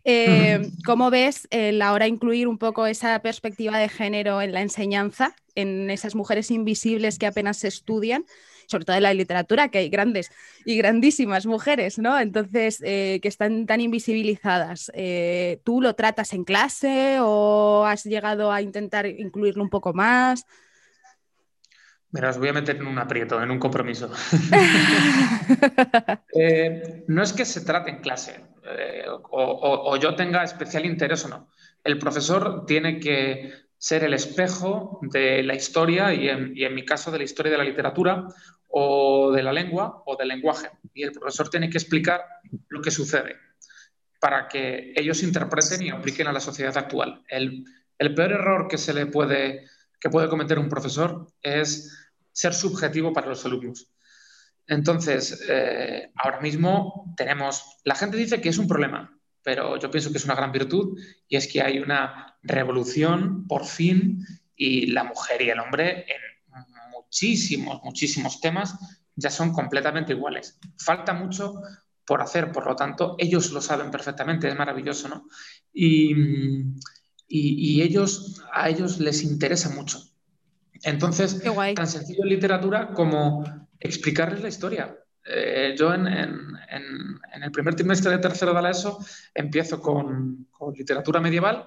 Eh, 0.04 0.60
¿Cómo 0.84 1.10
ves 1.10 1.46
el 1.50 1.80
ahora 1.82 2.08
incluir 2.08 2.48
un 2.48 2.58
poco 2.58 2.86
esa 2.86 3.20
perspectiva 3.20 3.78
de 3.78 3.88
género 3.88 4.42
en 4.42 4.52
la 4.52 4.62
enseñanza, 4.62 5.34
en 5.54 5.90
esas 5.90 6.14
mujeres 6.14 6.50
invisibles 6.50 7.18
que 7.18 7.26
apenas 7.26 7.58
se 7.58 7.68
estudian? 7.68 8.24
sobre 8.70 8.84
todo 8.84 8.96
en 8.96 9.02
la 9.02 9.12
literatura, 9.12 9.68
que 9.68 9.78
hay 9.78 9.88
grandes 9.88 10.30
y 10.64 10.76
grandísimas 10.76 11.44
mujeres, 11.44 11.98
¿no? 11.98 12.20
Entonces, 12.20 12.80
eh, 12.84 13.18
que 13.20 13.26
están 13.26 13.66
tan 13.66 13.80
invisibilizadas. 13.80 14.92
Eh, 14.94 15.60
¿Tú 15.64 15.80
lo 15.80 15.94
tratas 15.96 16.32
en 16.32 16.44
clase 16.44 17.18
o 17.20 17.84
has 17.84 18.04
llegado 18.04 18.52
a 18.52 18.62
intentar 18.62 19.06
incluirlo 19.06 19.64
un 19.64 19.70
poco 19.70 19.92
más? 19.92 20.46
Mira, 22.12 22.30
os 22.30 22.38
voy 22.38 22.48
a 22.48 22.52
meter 22.52 22.76
en 22.76 22.86
un 22.86 22.98
aprieto, 22.98 23.42
en 23.42 23.50
un 23.50 23.58
compromiso. 23.58 24.10
Eh, 26.32 27.04
no 27.08 27.24
es 27.24 27.32
que 27.32 27.44
se 27.44 27.62
trate 27.62 27.90
en 27.90 27.98
clase 27.98 28.40
eh, 28.64 29.04
o, 29.08 29.96
yo 29.96 30.14
tenga 30.14 30.44
especial 30.44 30.86
interés 30.86 31.24
o 31.24 31.28
no. 31.28 31.50
El 31.82 31.98
profesor 31.98 32.66
tiene 32.66 33.00
que 33.00 33.52
ser 33.76 34.04
el 34.04 34.14
espejo 34.14 35.00
de 35.02 35.42
la 35.42 35.54
historia 35.54 36.12
y 36.14 36.28
en, 36.28 36.52
y 36.54 36.64
en, 36.64 36.74
mi 36.74 36.84
caso 36.84 37.10
de 37.10 37.18
la 37.18 37.24
historia 37.24 37.52
de 37.52 37.58
la 37.58 37.64
literatura 37.64 38.26
o 38.68 39.32
de 39.32 39.42
la 39.42 39.52
lengua 39.52 40.02
o 40.06 40.16
del 40.16 40.28
lenguaje. 40.28 40.70
Y 40.94 41.02
el 41.02 41.12
profesor 41.12 41.48
tiene 41.48 41.70
que 41.70 41.78
explicar 41.78 42.22
lo 42.68 42.80
que 42.80 42.90
sucede 42.90 43.36
para 44.20 44.48
que 44.48 44.92
ellos 44.94 45.22
interpreten 45.22 45.82
y 45.82 45.90
apliquen 45.90 46.26
a 46.26 46.32
la 46.32 46.40
sociedad 46.40 46.76
actual. 46.76 47.22
El, 47.28 47.64
el 47.98 48.14
peor 48.14 48.32
error 48.32 48.68
que 48.68 48.78
se 48.78 48.92
le 48.92 49.06
puede, 49.06 49.64
que 50.00 50.10
puede 50.10 50.28
cometer 50.28 50.58
un 50.58 50.68
profesor 50.68 51.28
es 51.42 52.10
ser 52.32 52.54
subjetivo 52.54 53.12
para 53.12 53.28
los 53.28 53.44
alumnos. 53.44 53.92
Entonces, 54.66 55.44
eh, 55.48 56.10
ahora 56.16 56.40
mismo 56.40 57.12
tenemos, 57.16 57.78
la 57.84 57.94
gente 57.94 58.16
dice 58.16 58.40
que 58.40 58.48
es 58.48 58.58
un 58.58 58.68
problema, 58.68 59.18
pero 59.42 59.78
yo 59.78 59.90
pienso 59.90 60.10
que 60.10 60.18
es 60.18 60.24
una 60.24 60.34
gran 60.34 60.52
virtud 60.52 60.98
y 61.28 61.36
es 61.36 61.46
que 61.46 61.62
hay 61.62 61.78
una 61.78 62.38
revolución 62.42 63.46
por 63.46 63.66
fin 63.66 64.24
y 64.56 64.86
la 64.86 65.04
mujer 65.04 65.42
y 65.42 65.50
el 65.50 65.58
hombre 65.58 66.06
en 66.08 66.64
muchísimos, 66.92 67.82
muchísimos 67.82 68.40
temas 68.40 68.76
ya 69.16 69.30
son 69.30 69.52
completamente 69.52 70.12
iguales. 70.12 70.58
Falta 70.78 71.12
mucho 71.12 71.60
por 72.06 72.22
hacer, 72.22 72.52
por 72.52 72.66
lo 72.66 72.76
tanto, 72.76 73.16
ellos 73.18 73.50
lo 73.50 73.60
saben 73.60 73.90
perfectamente, 73.90 74.48
es 74.48 74.56
maravilloso, 74.56 75.08
¿no? 75.08 75.26
Y, 75.72 76.14
y 77.32 77.80
ellos, 77.82 78.42
a 78.52 78.68
ellos 78.68 78.98
les 78.98 79.22
interesa 79.22 79.70
mucho. 79.70 80.10
Entonces, 80.82 81.42
tan 81.74 81.86
sencillo 81.86 82.22
en 82.22 82.28
literatura 82.28 82.92
como 82.92 83.44
explicarles 83.78 84.42
la 84.42 84.48
historia. 84.48 84.96
Eh, 85.24 85.74
yo 85.78 85.92
en, 85.92 86.06
el 86.06 87.52
primer 87.52 87.74
trimestre 87.74 88.10
de 88.10 88.18
tercero 88.18 88.54
de 88.54 88.62
la 88.62 88.70
ESO 88.70 89.04
empiezo 89.34 89.80
con, 89.80 90.48
literatura 90.74 91.20
medieval 91.20 91.66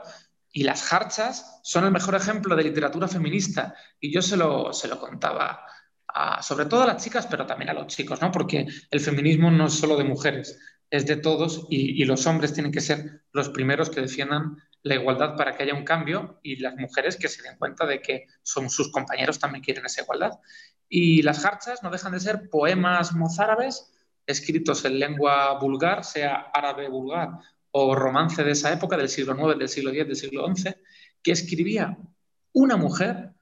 y 0.52 0.64
las 0.64 0.84
jarchas 0.84 1.60
son 1.64 1.86
el 1.86 1.92
mejor 1.92 2.16
ejemplo 2.16 2.56
de 2.56 2.64
literatura 2.64 3.08
feminista. 3.08 3.76
Y 4.00 4.12
yo 4.12 4.22
se 4.22 4.38
lo, 4.38 4.74
se 4.74 4.88
lo 4.88 5.00
contaba 5.00 5.66
sobre 6.42 6.68
todo 6.68 6.84
a 6.84 6.88
las 6.88 7.04
chicas, 7.04 7.26
pero 7.26 7.48
también 7.48 7.72
a 7.72 7.74
los 7.74 7.88
chicos, 7.88 8.22
¿no? 8.22 8.32
porque 8.32 8.68
el 8.92 9.00
feminismo 9.00 9.50
no 9.50 9.66
es 9.66 9.74
solo 9.74 9.98
de 9.98 10.04
mujeres, 10.04 10.60
es 10.92 11.08
de 11.08 11.16
todos 11.16 11.66
y 11.72 12.06
los 12.06 12.28
hombres 12.28 12.54
tienen 12.54 12.72
que 12.72 12.82
ser 12.82 13.24
los 13.32 13.50
primeros 13.50 13.90
que 13.90 14.02
defiendan 14.02 14.58
la 14.84 14.96
igualdad 14.96 15.36
para 15.36 15.56
que 15.56 15.64
haya 15.64 15.74
un 15.74 15.86
cambio 15.86 16.40
y 16.44 16.58
las 16.58 16.76
mujeres 16.76 17.16
que 17.16 17.30
se 17.30 17.42
den 17.42 17.58
cuenta 17.58 17.86
de 17.86 18.02
que 18.02 18.28
son 18.42 18.70
sus 18.70 18.92
compañeros 18.92 19.40
también 19.40 19.64
quieren 19.64 19.86
esa 19.86 20.02
igualdad. 20.02 20.32
Y 20.90 21.22
las 21.22 21.40
jarchas 21.40 21.82
no 21.84 21.90
dejan 21.90 22.12
de 22.12 22.20
ser 22.20 22.50
poemas 22.50 23.14
mozárabes 23.14 23.92
escritos 24.26 24.84
en 24.86 25.00
lengua 25.00 25.58
vulgar, 25.60 26.04
sea 26.04 26.52
árabe 26.54 26.90
vulgar 26.90 27.30
o 27.72 27.96
romance 27.96 28.44
de 28.44 28.52
esa 28.52 28.72
época, 28.72 28.98
del 28.98 29.10
siglo 29.10 29.36
IX, 29.36 29.58
del 29.58 29.70
siglo 29.70 29.90
X, 29.90 30.06
del 30.06 30.16
siglo 30.16 30.54
XI, 30.54 30.76
que 31.24 31.32
escribía 31.32 31.98
una 32.52 32.78
mujer 32.78 33.34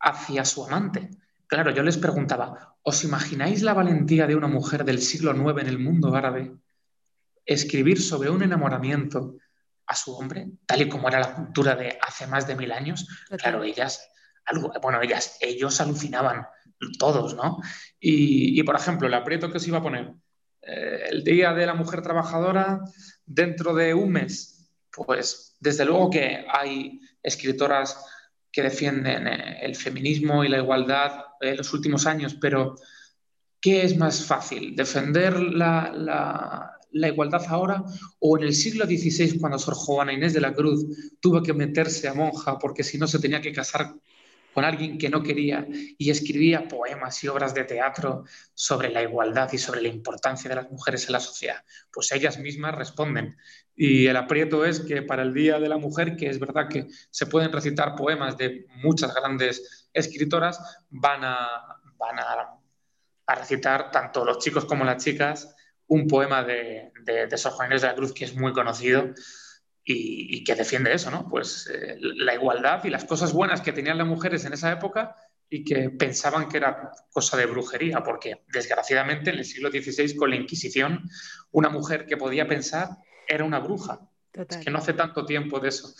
hacia 0.00 0.44
su 0.44 0.64
amante. 0.64 1.10
Claro, 1.46 1.70
yo 1.70 1.82
les 1.84 1.96
preguntaba, 1.96 2.76
¿os 2.82 3.04
imagináis 3.04 3.62
la 3.62 3.74
valentía 3.74 4.26
de 4.26 4.34
una 4.34 4.48
mujer 4.48 4.84
del 4.84 5.00
siglo 5.00 5.32
IX 5.32 5.60
en 5.62 5.68
el 5.68 5.78
mundo 5.78 6.14
árabe? 6.16 6.56
Escribir 7.44 8.02
sobre 8.02 8.30
un 8.30 8.42
enamoramiento 8.42 9.36
a 9.86 9.94
su 9.94 10.14
hombre, 10.14 10.48
tal 10.66 10.82
y 10.82 10.88
como 10.88 11.08
era 11.08 11.20
la 11.20 11.34
cultura 11.34 11.76
de 11.76 11.98
hace 12.00 12.26
más 12.26 12.46
de 12.46 12.56
mil 12.56 12.72
años, 12.72 13.06
claro, 13.38 13.62
ellas, 13.62 14.10
bueno, 14.82 15.00
ellas, 15.00 15.38
ellos 15.40 15.80
alucinaban 15.80 16.46
todos, 16.98 17.34
¿no? 17.34 17.58
Y, 17.98 18.62
por 18.64 18.76
ejemplo, 18.76 19.06
el 19.06 19.14
aprieto 19.14 19.50
que 19.50 19.60
se 19.60 19.68
iba 19.68 19.78
a 19.78 19.82
poner, 19.82 20.12
eh, 20.62 21.04
el 21.10 21.24
Día 21.24 21.52
de 21.54 21.66
la 21.66 21.74
Mujer 21.74 22.02
Trabajadora 22.02 22.80
dentro 23.24 23.74
de 23.74 23.94
un 23.94 24.10
mes, 24.10 24.70
pues 24.90 25.56
desde 25.60 25.84
luego 25.84 26.10
que 26.10 26.44
hay 26.50 27.00
escritoras 27.22 28.04
que 28.50 28.62
defienden 28.62 29.28
eh, 29.28 29.58
el 29.62 29.76
feminismo 29.76 30.44
y 30.44 30.48
la 30.48 30.58
igualdad 30.58 31.26
en 31.40 31.56
los 31.56 31.72
últimos 31.72 32.06
años, 32.06 32.36
pero 32.40 32.76
¿qué 33.60 33.82
es 33.82 33.96
más 33.96 34.24
fácil? 34.24 34.74
¿Defender 34.74 35.38
la, 35.38 35.92
la 35.94 36.76
igualdad 37.08 37.44
ahora 37.48 37.84
o 38.18 38.38
en 38.38 38.44
el 38.44 38.54
siglo 38.54 38.86
XVI 38.86 39.38
cuando 39.38 39.58
Sor 39.58 39.74
Juana 39.74 40.12
Inés 40.12 40.34
de 40.34 40.40
la 40.40 40.52
Cruz 40.52 40.84
tuvo 41.20 41.42
que 41.42 41.52
meterse 41.52 42.08
a 42.08 42.14
monja 42.14 42.58
porque 42.58 42.82
si 42.82 42.98
no 42.98 43.06
se 43.06 43.18
tenía 43.18 43.40
que 43.40 43.52
casar 43.52 43.94
con 44.56 44.64
alguien 44.64 44.96
que 44.96 45.10
no 45.10 45.22
quería 45.22 45.66
y 45.98 46.08
escribía 46.08 46.66
poemas 46.66 47.22
y 47.22 47.28
obras 47.28 47.52
de 47.52 47.64
teatro 47.64 48.24
sobre 48.54 48.88
la 48.88 49.02
igualdad 49.02 49.52
y 49.52 49.58
sobre 49.58 49.82
la 49.82 49.88
importancia 49.88 50.48
de 50.48 50.56
las 50.56 50.70
mujeres 50.70 51.04
en 51.06 51.12
la 51.12 51.20
sociedad. 51.20 51.62
Pues 51.92 52.10
ellas 52.12 52.38
mismas 52.38 52.74
responden. 52.74 53.36
Y 53.74 54.06
el 54.06 54.16
aprieto 54.16 54.64
es 54.64 54.80
que 54.80 55.02
para 55.02 55.24
el 55.24 55.34
Día 55.34 55.60
de 55.60 55.68
la 55.68 55.76
Mujer, 55.76 56.16
que 56.16 56.30
es 56.30 56.38
verdad 56.38 56.68
que 56.70 56.86
se 57.10 57.26
pueden 57.26 57.52
recitar 57.52 57.94
poemas 57.96 58.38
de 58.38 58.64
muchas 58.76 59.14
grandes 59.14 59.90
escritoras, 59.92 60.58
van 60.88 61.22
a, 61.22 61.48
van 61.98 62.18
a, 62.18 62.58
a 63.26 63.34
recitar 63.34 63.90
tanto 63.90 64.24
los 64.24 64.38
chicos 64.38 64.64
como 64.64 64.86
las 64.86 65.04
chicas 65.04 65.54
un 65.88 66.06
poema 66.06 66.42
de, 66.42 66.92
de, 67.04 67.38
Sor 67.38 67.52
Juana 67.52 67.76
de 67.76 67.86
la 67.86 67.94
Cruz 67.94 68.12
que 68.12 68.24
es 68.24 68.34
muy 68.34 68.52
conocido 68.52 69.14
y, 69.84 70.42
que 70.42 70.56
defiende 70.56 70.92
eso, 70.92 71.10
¿no? 71.10 71.28
Pues 71.28 71.70
eh, 71.72 71.96
la 72.00 72.34
igualdad 72.34 72.82
y 72.84 72.90
las 72.90 73.04
cosas 73.04 73.32
buenas 73.32 73.60
que 73.60 73.72
tenían 73.72 73.98
las 73.98 74.06
mujeres 74.06 74.44
en 74.44 74.52
esa 74.52 74.72
época 74.72 75.14
y 75.48 75.64
que 75.64 75.90
pensaban 75.90 76.48
que 76.48 76.56
era 76.56 76.90
cosa 77.10 77.36
de 77.36 77.46
brujería, 77.46 78.02
porque 78.02 78.42
desgraciadamente 78.48 79.30
en 79.30 79.38
el 79.38 79.44
siglo 79.44 79.70
XVI 79.70 80.16
con 80.16 80.30
la 80.30 80.36
Inquisición 80.36 81.08
una 81.52 81.68
mujer 81.68 82.06
que 82.06 82.16
podía 82.16 82.48
pensar 82.48 82.88
era 83.28 83.44
una 83.44 83.60
bruja. 83.60 84.00
Es 84.32 84.56
que 84.56 84.70
no 84.70 84.78
hace 84.78 84.92
tanto 84.92 85.24
tiempo 85.24 85.60
de 85.60 85.68
eso. 85.68 85.94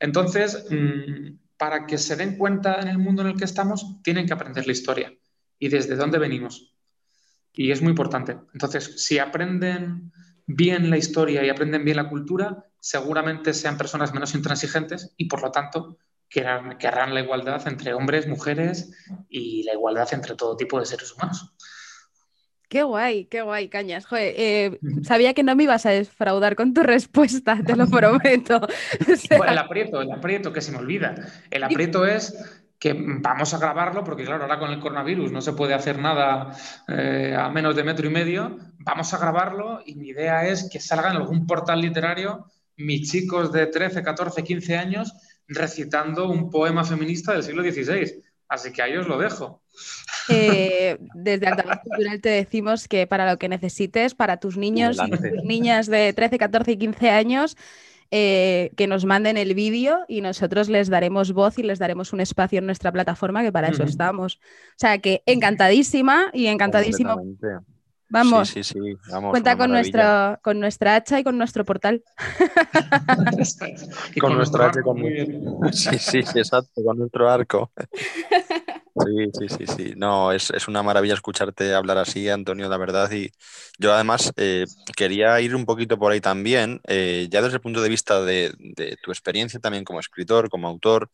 Entonces, 0.00 0.64
mm, 0.70 1.38
para 1.58 1.86
que 1.86 1.98
se 1.98 2.16
den 2.16 2.38
cuenta 2.38 2.80
en 2.80 2.88
el 2.88 2.98
mundo 2.98 3.20
en 3.20 3.28
el 3.28 3.36
que 3.36 3.44
estamos, 3.44 4.00
tienen 4.02 4.26
que 4.26 4.32
aprender 4.32 4.66
la 4.66 4.72
historia 4.72 5.12
y 5.58 5.68
desde 5.68 5.94
dónde 5.94 6.18
venimos 6.18 6.74
y 7.52 7.70
es 7.70 7.82
muy 7.82 7.90
importante. 7.90 8.38
Entonces, 8.52 9.04
si 9.04 9.18
aprenden 9.18 10.12
bien 10.46 10.90
la 10.90 10.96
historia 10.96 11.44
y 11.44 11.48
aprenden 11.48 11.84
bien 11.84 11.96
la 11.96 12.08
cultura, 12.08 12.66
seguramente 12.80 13.52
sean 13.52 13.76
personas 13.76 14.12
menos 14.12 14.34
intransigentes 14.34 15.12
y 15.16 15.26
por 15.26 15.42
lo 15.42 15.50
tanto 15.50 15.98
querrán, 16.28 17.12
la 17.12 17.20
igualdad 17.20 17.66
entre 17.66 17.92
hombres, 17.92 18.26
mujeres 18.28 18.92
y 19.28 19.64
la 19.64 19.72
igualdad 19.72 20.08
entre 20.12 20.36
todo 20.36 20.56
tipo 20.56 20.78
de 20.78 20.86
seres 20.86 21.12
humanos. 21.12 21.52
Qué 22.68 22.84
guay, 22.84 23.24
qué 23.24 23.42
guay, 23.42 23.68
Cañas. 23.68 24.06
Eh, 24.12 24.78
sabía 25.02 25.34
que 25.34 25.42
no 25.42 25.56
me 25.56 25.64
ibas 25.64 25.86
a 25.86 25.90
defraudar 25.90 26.54
con 26.54 26.72
tu 26.72 26.84
respuesta, 26.84 27.58
te 27.66 27.74
lo 27.74 27.86
prometo. 27.90 28.60
el 29.30 29.58
aprieto, 29.58 30.00
el 30.00 30.12
aprieto 30.12 30.52
que 30.52 30.60
se 30.60 30.70
me 30.70 30.78
olvida. 30.78 31.16
El 31.50 31.64
aprieto 31.64 32.06
es 32.06 32.32
que 32.80 32.96
vamos 32.96 33.52
a 33.52 33.58
grabarlo, 33.58 34.02
porque 34.02 34.24
claro, 34.24 34.44
ahora 34.44 34.58
con 34.58 34.70
el 34.70 34.80
coronavirus 34.80 35.30
no 35.30 35.42
se 35.42 35.52
puede 35.52 35.74
hacer 35.74 35.98
nada 35.98 36.56
eh, 36.88 37.36
a 37.38 37.50
menos 37.50 37.76
de 37.76 37.84
metro 37.84 38.06
y 38.06 38.10
medio, 38.10 38.56
vamos 38.78 39.12
a 39.12 39.18
grabarlo 39.18 39.82
y 39.84 39.96
mi 39.96 40.08
idea 40.08 40.48
es 40.48 40.68
que 40.72 40.80
salga 40.80 41.10
en 41.10 41.18
algún 41.18 41.46
portal 41.46 41.82
literario 41.82 42.46
mis 42.78 43.10
chicos 43.10 43.52
de 43.52 43.66
13, 43.66 44.02
14, 44.02 44.42
15 44.42 44.76
años 44.78 45.12
recitando 45.46 46.30
un 46.30 46.50
poema 46.50 46.82
feminista 46.82 47.34
del 47.34 47.42
siglo 47.42 47.62
XVI. 47.62 48.22
Así 48.48 48.72
que 48.72 48.82
ahí 48.82 48.96
os 48.96 49.06
lo 49.06 49.18
dejo. 49.18 49.62
Eh, 50.28 50.96
desde 51.14 51.48
Altavoz 51.48 51.80
Cultural 51.82 52.20
te 52.20 52.30
decimos 52.30 52.88
que 52.88 53.06
para 53.06 53.30
lo 53.30 53.38
que 53.38 53.48
necesites, 53.48 54.14
para 54.14 54.38
tus 54.38 54.56
niños 54.56 54.96
y 55.06 55.10
tus 55.10 55.44
niñas 55.44 55.86
de 55.86 56.14
13, 56.14 56.38
14 56.38 56.72
y 56.72 56.78
15 56.78 57.10
años, 57.10 57.56
eh, 58.10 58.72
que 58.76 58.86
nos 58.86 59.04
manden 59.04 59.36
el 59.36 59.54
vídeo 59.54 60.00
y 60.08 60.20
nosotros 60.20 60.68
les 60.68 60.88
daremos 60.88 61.32
voz 61.32 61.58
y 61.58 61.62
les 61.62 61.78
daremos 61.78 62.12
un 62.12 62.20
espacio 62.20 62.58
en 62.58 62.66
nuestra 62.66 62.90
plataforma, 62.90 63.42
que 63.42 63.52
para 63.52 63.68
eso 63.68 63.84
estamos. 63.84 64.36
O 64.36 64.78
sea 64.78 64.98
que 64.98 65.22
encantadísima 65.26 66.30
y 66.32 66.46
encantadísimo. 66.46 67.22
Vamos, 68.08 68.48
sí, 68.48 68.64
sí, 68.64 68.74
sí. 68.74 68.96
Vamos, 69.12 69.30
cuenta 69.30 69.56
con, 69.56 69.70
nuestra, 69.70 70.40
con 70.42 70.58
nuestra 70.58 70.96
hacha 70.96 71.20
y 71.20 71.24
con 71.24 71.38
nuestro 71.38 71.64
portal. 71.64 72.02
con, 74.20 74.34
nuestro 74.34 74.64
hacha, 74.64 74.82
con... 74.82 75.00
Sí, 75.72 75.98
sí, 75.98 76.18
exacto, 76.18 76.82
con 76.84 76.98
nuestro 76.98 77.30
arco. 77.30 77.70
Sí, 78.96 79.30
sí, 79.38 79.48
sí, 79.48 79.66
sí. 79.66 79.92
No, 79.96 80.32
es, 80.32 80.50
una 80.66 80.82
maravilla 80.82 81.14
escucharte 81.14 81.74
hablar 81.74 81.98
así, 81.98 82.28
Antonio, 82.28 82.68
la 82.68 82.76
verdad. 82.76 83.10
Y 83.12 83.30
yo 83.78 83.92
además 83.94 84.32
eh, 84.36 84.66
quería 84.96 85.40
ir 85.40 85.54
un 85.54 85.64
poquito 85.64 85.98
por 85.98 86.12
ahí 86.12 86.20
también, 86.20 86.80
eh, 86.88 87.28
ya 87.30 87.40
desde 87.40 87.56
el 87.56 87.60
punto 87.60 87.82
de 87.82 87.88
vista 87.88 88.22
de, 88.22 88.52
tu 89.02 89.10
experiencia 89.12 89.60
también 89.60 89.84
como 89.84 90.00
escritor, 90.00 90.48
como 90.50 90.68
autor, 90.68 91.10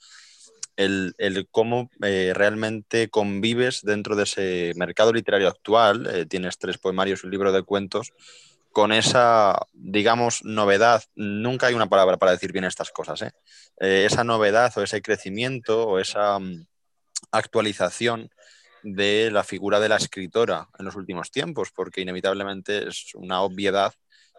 el, 0.77 1.15
cómo 1.51 1.91
eh, 2.03 2.33
realmente 2.35 3.09
convives 3.09 3.83
dentro 3.83 4.17
de 4.17 4.25
ese 4.25 4.73
mercado 4.77 5.13
literario 5.13 5.49
actual. 5.49 6.27
tienes 6.29 6.59
tres 6.59 6.79
poemarios 6.79 7.25
un 7.25 7.31
libro 7.31 7.53
de 7.53 7.63
cuentos 7.63 8.13
con 8.73 8.93
esa, 8.93 9.59
digamos, 9.73 10.45
novedad, 10.45 11.03
nunca 11.15 11.69
hay 11.69 11.75
una 11.75 11.89
palabra 11.89 12.19
para 12.19 12.33
decir 12.33 12.53
bien 12.53 12.65
estas 12.65 12.91
cosas, 12.91 13.25
esa 13.79 14.25
novedad 14.25 14.73
o 14.77 14.83
ese 14.83 15.01
crecimiento 15.01 15.87
o 15.89 15.99
esa 15.99 16.39
mm, 16.39 16.67
actualización 17.31 18.31
de 18.83 19.31
la 19.33 19.43
figura 19.43 19.81
de 19.81 19.89
la 19.89 19.97
escritora 19.97 20.69
en 20.79 20.85
los 20.85 20.95
últimos 20.95 21.31
tiempos, 21.31 21.71
porque 21.75 22.03
inevitablemente 22.03 22.89
es 22.89 23.15
una 23.15 23.43
obviedad 23.43 23.93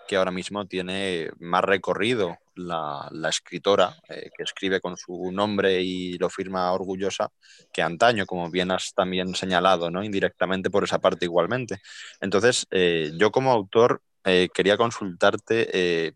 que 0.07 0.15
ahora 0.15 0.31
mismo 0.31 0.65
tiene 0.65 1.29
más 1.39 1.63
recorrido 1.63 2.38
la, 2.55 3.10
escritora, 3.29 3.96
eh, 4.10 4.29
que 4.36 4.43
escribe 4.43 4.79
con 4.79 4.98
su 4.98 5.31
nombre 5.31 5.81
y 5.81 6.17
lo 6.17 6.29
firma 6.29 6.72
orgullosa, 6.72 7.29
que 7.72 7.81
antaño, 7.81 8.25
como 8.25 8.50
bien 8.50 8.72
has 8.72 8.93
también 8.93 9.36
señalado, 9.36 9.91
¿no? 9.91 10.03
indirectamente 10.03 10.69
por 10.69 10.86
esa 10.86 11.00
parte 11.00 11.25
igualmente. 11.25 11.81
Entonces, 12.22 12.65
eh, 12.72 13.12
yo 13.17 13.31
como 13.31 13.51
autor 13.51 14.01
eh, 14.24 14.50
quería 14.53 14.77
consultarte 14.77 16.13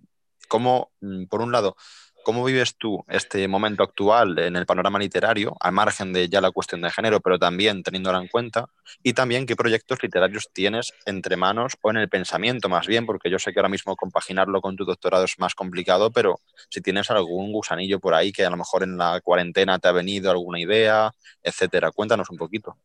cómo, 0.47 0.91
mm, 1.01 1.25
por 1.25 1.41
un 1.41 1.51
lado, 1.51 1.75
¿Cómo 2.23 2.43
vives 2.43 2.75
tú 2.77 3.03
este 3.07 3.47
momento 3.47 3.83
actual 3.83 4.37
en 4.37 4.55
el 4.55 4.65
panorama 4.65 4.99
literario, 4.99 5.55
al 5.59 5.71
margen 5.71 6.13
de 6.13 6.29
ya 6.29 6.39
la 6.39 6.51
cuestión 6.51 6.81
de 6.81 6.91
género, 6.91 7.19
pero 7.19 7.39
también 7.39 7.81
teniéndola 7.81 8.19
en 8.19 8.27
cuenta? 8.27 8.67
Y 9.01 9.13
también 9.13 9.45
qué 9.45 9.55
proyectos 9.55 10.03
literarios 10.03 10.49
tienes 10.53 10.93
entre 11.05 11.35
manos 11.35 11.73
o 11.81 11.89
en 11.89 11.97
el 11.97 12.09
pensamiento 12.09 12.69
más 12.69 12.85
bien, 12.85 13.05
porque 13.05 13.29
yo 13.29 13.39
sé 13.39 13.53
que 13.53 13.59
ahora 13.59 13.69
mismo 13.69 13.95
compaginarlo 13.95 14.61
con 14.61 14.75
tu 14.75 14.85
doctorado 14.85 15.23
es 15.23 15.39
más 15.39 15.55
complicado, 15.55 16.11
pero 16.11 16.39
si 16.69 16.81
tienes 16.81 17.09
algún 17.09 17.51
gusanillo 17.51 17.99
por 17.99 18.13
ahí 18.13 18.31
que 18.31 18.45
a 18.45 18.49
lo 18.49 18.57
mejor 18.57 18.83
en 18.83 18.97
la 18.97 19.19
cuarentena 19.21 19.79
te 19.79 19.87
ha 19.87 19.91
venido 19.91 20.29
alguna 20.29 20.59
idea, 20.59 21.11
etcétera. 21.41 21.91
Cuéntanos 21.91 22.29
un 22.29 22.37
poquito. 22.37 22.77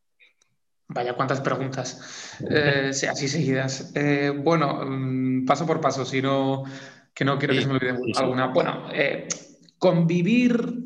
Vaya, 0.89 1.15
cuántas 1.15 1.41
preguntas, 1.41 2.39
eh, 2.49 2.91
así 2.91 3.29
seguidas. 3.29 3.91
Eh, 3.97 4.31
bueno, 4.31 4.83
mm, 4.87 5.45
paso 5.45 5.67
por 5.67 5.81
paso, 5.81 6.05
si 6.05 6.23
no 6.23 6.63
que 7.17 7.25
no 7.25 7.39
quiero 7.39 7.55
que 7.55 7.63
se 7.63 7.67
me 7.67 7.77
olvide 7.77 7.97
alguna. 8.15 8.49
Bueno, 8.49 8.91
eh, 8.93 9.27
convivir 9.79 10.85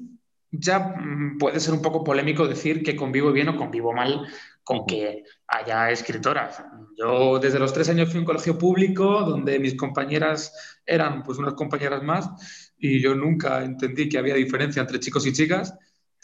ya 0.53 0.95
puede 1.41 1.59
ser 1.59 1.75
un 1.75 1.83
poco 1.83 2.05
polémico 2.05 2.47
decir 2.47 2.85
que 2.85 2.95
convivo 2.95 3.33
bien 3.33 3.49
o 3.49 3.57
convivo 3.57 3.93
mal 3.93 4.29
con 4.63 4.87
que 4.87 5.25
haya 5.49 5.91
escritoras. 5.91 6.63
Yo 6.97 7.41
desde 7.41 7.59
los 7.59 7.73
tres 7.73 7.89
años 7.89 8.11
fui 8.11 8.19
a 8.19 8.21
un 8.21 8.27
colegio 8.27 8.57
público 8.57 9.23
donde 9.23 9.59
mis 9.59 9.77
compañeras 9.77 10.79
eran 10.87 11.25
pues 11.25 11.39
unas 11.39 11.55
compañeras 11.55 12.03
más 12.05 12.73
y 12.79 13.01
yo 13.01 13.17
nunca 13.17 13.65
entendí 13.65 14.09
que 14.09 14.19
había 14.19 14.35
diferencia 14.35 14.81
entre 14.81 15.01
chicos 15.01 15.27
y 15.27 15.33
chicas. 15.33 15.75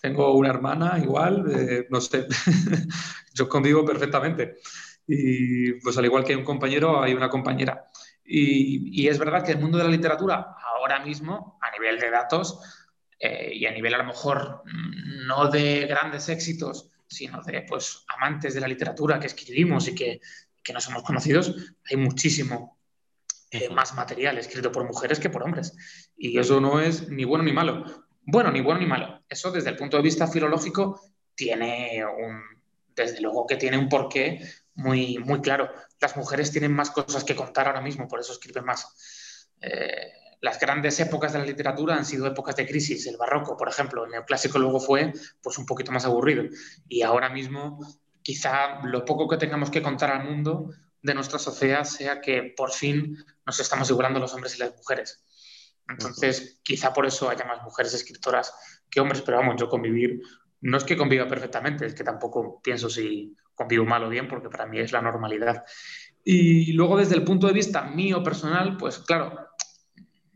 Tengo 0.01 0.35
una 0.35 0.51
hermana 0.51 1.01
igual, 1.03 1.47
eh, 1.51 1.87
no 1.91 2.01
sé, 2.01 2.29
yo 3.35 3.49
convivo 3.49 3.85
perfectamente. 3.85 4.55
Y 5.09 5.73
pues 5.81 5.99
al 5.99 6.05
igual 6.05 6.23
que 6.23 6.33
hay 6.33 6.39
un 6.39 6.45
compañero, 6.45 7.03
hay 7.03 7.13
una 7.13 7.29
compañera. 7.29 7.87
Y, 8.27 9.09
es 9.09 9.19
verdad 9.19 9.45
que 9.45 9.53
el 9.53 9.59
mundo 9.59 9.79
de 9.79 9.85
la 9.85 9.91
literatura, 9.91 10.57
ahora 10.77 10.99
mismo, 11.05 11.59
a 11.63 11.71
nivel 11.71 11.99
de 12.01 12.11
datos 12.11 12.61
eh, 13.19 13.53
y 13.55 13.67
a 13.67 13.71
nivel 13.71 13.95
a 13.95 13.99
lo 13.99 14.05
mejor 14.05 14.63
mm, 14.65 15.27
no 15.27 15.49
de 15.49 15.87
grandes 15.87 16.29
éxitos, 16.29 16.91
sino 17.07 17.41
de 17.43 17.63
pues, 17.63 18.05
amantes 18.09 18.55
de 18.55 18.61
la 18.61 18.69
literatura 18.69 19.21
que 19.21 19.27
escribimos 19.27 19.89
y 19.89 19.95
que, 19.95 20.21
que 20.63 20.73
no 20.73 20.81
somos 20.81 21.03
conocidos, 21.03 21.55
hay 21.89 21.97
muchísimo 21.97 22.77
eh, 23.53 23.71
más 23.71 23.95
material 23.95 24.39
escrito 24.39 24.73
por 24.73 24.85
mujeres 24.85 25.21
que 25.21 25.31
por 25.31 25.45
hombres. 25.45 25.77
Y 26.17 26.37
eso 26.39 26.61
no 26.61 26.81
es 26.81 27.09
ni 27.09 27.25
bueno 27.25 27.45
ni 27.45 27.53
malo. 27.53 27.85
Bueno, 28.23 28.51
ni 28.51 28.61
bueno 28.61 28.81
ni 28.81 28.87
malo. 28.87 29.23
Eso 29.29 29.53
desde 29.53 29.71
el 29.71 29.77
punto 29.77 29.97
de 29.97 30.03
vista 30.03 30.27
filológico 30.27 31.01
tiene 31.37 32.05
un, 32.05 32.43
desde 32.95 33.21
luego 33.21 33.47
que 33.47 33.57
tiene 33.57 33.79
un 33.79 33.89
porqué 33.89 34.41
muy, 34.77 35.19
muy 35.19 35.41
claro. 35.41 35.71
Las 36.01 36.17
mujeres 36.17 36.53
tienen 36.53 36.73
más 36.73 36.91
cosas 36.91 37.25
que 37.25 37.35
contar 37.35 37.67
ahora 37.67 37.81
mismo, 37.81 38.07
por 38.07 38.21
eso 38.21 38.33
escriben 38.33 38.65
más. 38.65 39.51
Eh, 39.61 40.13
las 40.41 40.61
grandes 40.61 41.01
épocas 41.01 41.33
de 41.33 41.39
la 41.39 41.47
literatura 41.47 41.97
han 41.97 42.05
sido 42.05 42.27
épocas 42.27 42.57
de 42.57 42.67
crisis. 42.67 43.07
El 43.07 43.17
barroco, 43.17 43.57
por 43.57 43.69
ejemplo, 43.69 44.05
el 44.05 44.11
neoclásico 44.11 44.59
luego 44.59 44.79
fue 44.79 45.13
pues, 45.43 45.59
un 45.59 45.67
poquito 45.67 45.93
más 45.93 46.05
aburrido. 46.05 46.45
Y 46.89 47.03
ahora 47.03 47.31
mismo, 47.31 47.79
quizá 48.23 48.81
lo 48.85 49.05
poco 49.05 49.29
que 49.29 49.39
tengamos 49.39 49.71
que 49.71 49.83
contar 49.83 50.11
al 50.11 50.25
mundo 50.25 50.71
de 51.03 51.15
nuestra 51.15 51.39
sociedad 51.39 51.85
sea 51.85 52.21
que 52.21 52.55
por 52.57 52.73
fin 52.73 53.17
nos 53.47 53.61
estamos 53.61 53.89
igualando 53.91 54.21
los 54.21 54.35
hombres 54.35 54.57
y 54.57 54.59
las 54.59 54.77
mujeres. 54.77 55.25
Entonces, 55.89 56.61
quizá 56.63 56.93
por 56.93 57.07
eso 57.07 57.31
haya 57.31 57.45
más 57.45 57.63
mujeres 57.63 57.95
escritoras 57.95 58.53
que 58.91 59.01
hombres, 59.01 59.23
pero 59.23 59.39
vamos, 59.39 59.55
yo 59.59 59.69
convivir, 59.69 60.21
no 60.61 60.77
es 60.77 60.85
que 60.85 60.97
conviva 60.97 61.29
perfectamente, 61.29 61.87
es 61.87 61.95
que 61.95 62.03
tampoco 62.03 62.61
pienso 62.61 62.91
si 62.91 63.37
convivo 63.57 63.85
mal 63.85 64.05
o 64.05 64.09
bien, 64.09 64.29
porque 64.29 64.49
para 64.49 64.67
mí 64.67 64.79
es 64.79 64.93
la 64.93 65.03
normalidad. 65.03 65.65
Y 66.23 66.73
luego 66.73 66.97
desde 66.97 67.17
el 67.17 67.25
punto 67.25 67.47
de 67.49 67.53
vista 67.53 67.83
mío 67.83 68.23
personal, 68.23 68.77
pues 68.77 68.99
claro, 68.99 69.49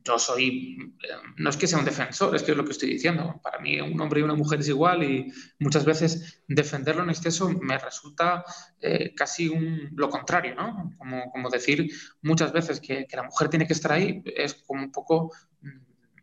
yo 0.05 0.19
soy, 0.19 0.95
no 1.37 1.51
es 1.51 1.57
que 1.57 1.67
sea 1.67 1.79
un 1.79 1.85
defensor, 1.85 2.35
es 2.35 2.43
que 2.43 2.53
es 2.53 2.57
lo 2.57 2.65
que 2.65 2.73
estoy 2.73 2.91
diciendo. 2.91 3.41
Para 3.43 3.59
mí 3.59 3.81
un 3.81 4.01
hombre 4.01 4.21
y 4.21 4.23
una 4.23 4.35
mujer 4.35 4.61
es 4.61 4.69
igual 4.69 5.03
y 5.03 5.33
muchas 5.59 5.85
veces 5.85 6.43
defenderlo 6.49 7.03
en 7.03 7.11
exceso 7.11 7.51
me 7.61 7.79
resulta 7.79 8.45
eh, 8.81 9.15
casi 9.15 9.49
un, 9.49 9.91
lo 9.95 10.09
contrario, 10.09 10.55
¿no? 10.55 10.93
Como, 10.97 11.31
como 11.31 11.51
decir 11.51 11.91
muchas 12.23 12.53
veces 12.53 12.81
que, 12.81 13.07
que, 13.07 13.17
la 13.17 13.25
mujer 13.25 13.49
tiene 13.49 13.67
que 13.67 13.75
estar 13.75 13.93
ahí 13.93 14.23
es 14.25 14.55
como 14.67 14.83
un 14.83 14.93
poco 14.93 15.33
mm, 15.61 15.69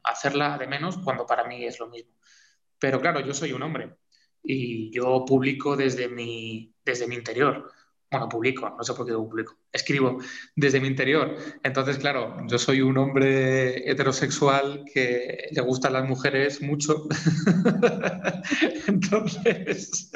hacerla 0.04 0.58
de 0.58 0.68
menos 0.68 0.98
cuando 0.98 1.26
para 1.26 1.44
mí 1.46 1.64
es 1.66 1.80
lo 1.80 1.88
mismo. 1.88 2.12
Pero 2.80 3.00
claro, 3.02 3.20
yo 3.20 3.34
soy 3.34 3.54
un 3.54 3.64
hombre 3.64 3.98
y 4.44 4.92
yo 4.92 5.26
publico 5.26 5.76
desde 5.76 6.08
mi, 6.08 6.74
desde 6.88 7.08
mi 7.08 7.16
interior. 7.16 7.72
Bueno, 8.10 8.30
publico, 8.30 8.70
no 8.70 8.84
sé 8.84 8.94
por 8.94 9.06
qué 9.06 9.12
publico, 9.12 9.58
escribo 9.72 10.18
desde 10.56 10.80
mi 10.80 10.88
interior. 10.88 11.36
Entonces, 11.62 11.98
claro, 11.98 12.38
yo 12.48 12.58
soy 12.58 12.82
un 12.82 12.98
hombre 12.98 13.90
heterosexual 13.92 14.86
que 14.94 15.50
le 15.52 15.62
gustan 15.62 15.92
las 15.92 16.08
mujeres 16.08 16.62
mucho. 16.62 17.06
Entonces, 18.88 20.10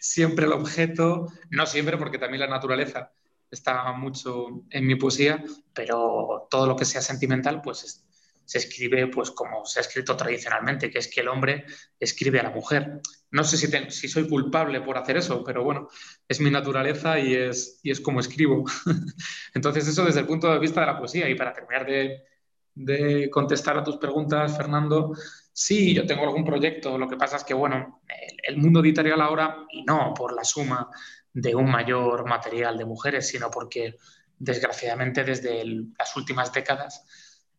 siempre 0.00 0.46
el 0.46 0.52
objeto, 0.52 1.28
no 1.50 1.66
siempre 1.66 1.96
porque 1.96 2.18
también 2.18 2.40
la 2.40 2.48
naturaleza 2.48 3.12
está 3.48 3.92
mucho 3.92 4.64
en 4.70 4.86
mi 4.86 4.96
poesía, 4.96 5.44
pero 5.72 6.48
todo 6.50 6.66
lo 6.66 6.74
que 6.74 6.84
sea 6.84 7.00
sentimental, 7.00 7.62
pues 7.62 8.04
se 8.44 8.58
escribe 8.58 9.06
pues 9.06 9.30
como 9.30 9.64
se 9.64 9.78
ha 9.78 9.82
escrito 9.82 10.16
tradicionalmente, 10.16 10.90
que 10.90 10.98
es 10.98 11.06
que 11.06 11.20
el 11.20 11.28
hombre 11.28 11.64
escribe 12.00 12.40
a 12.40 12.44
la 12.44 12.50
mujer. 12.50 13.00
No 13.32 13.44
sé 13.44 13.56
si, 13.56 14.08
soy 14.08 14.28
culpable 14.28 14.80
por 14.80 14.98
hacer 14.98 15.16
eso, 15.16 15.44
pero 15.44 15.62
bueno, 15.62 15.88
es 16.26 16.40
mi 16.40 16.50
naturaleza 16.50 17.18
y 17.18 17.34
es, 17.34 17.78
y 17.82 17.90
es 17.90 18.00
como 18.00 18.20
escribo. 18.20 18.64
Entonces 19.54 19.86
eso 19.86 20.04
desde 20.04 20.20
el 20.20 20.26
punto 20.26 20.52
de 20.52 20.58
vista 20.58 20.80
de 20.80 20.86
la 20.86 20.98
poesía. 20.98 21.28
Y 21.28 21.36
para 21.36 21.52
terminar 21.52 21.86
de, 21.86 23.30
contestar 23.30 23.78
a 23.78 23.84
tus 23.84 23.98
preguntas, 23.98 24.56
Fernando, 24.56 25.12
sí, 25.52 25.94
yo 25.94 26.06
tengo 26.06 26.24
algún 26.24 26.44
proyecto. 26.44 26.98
Lo 26.98 27.08
que 27.08 27.16
pasa 27.16 27.36
es 27.36 27.44
que, 27.44 27.54
bueno, 27.54 28.02
el 28.42 28.56
mundo 28.56 28.80
editorial 28.80 29.20
ahora, 29.20 29.64
y 29.70 29.84
no 29.84 30.12
por 30.14 30.34
la 30.34 30.44
suma 30.44 30.88
de 31.32 31.54
un 31.54 31.70
mayor 31.70 32.26
material 32.28 32.76
de 32.76 32.84
mujeres, 32.84 33.28
sino 33.28 33.50
porque 33.50 33.94
desgraciadamente 34.38 35.22
desde 35.22 35.64
las 35.98 36.16
últimas 36.16 36.52
décadas 36.52 37.04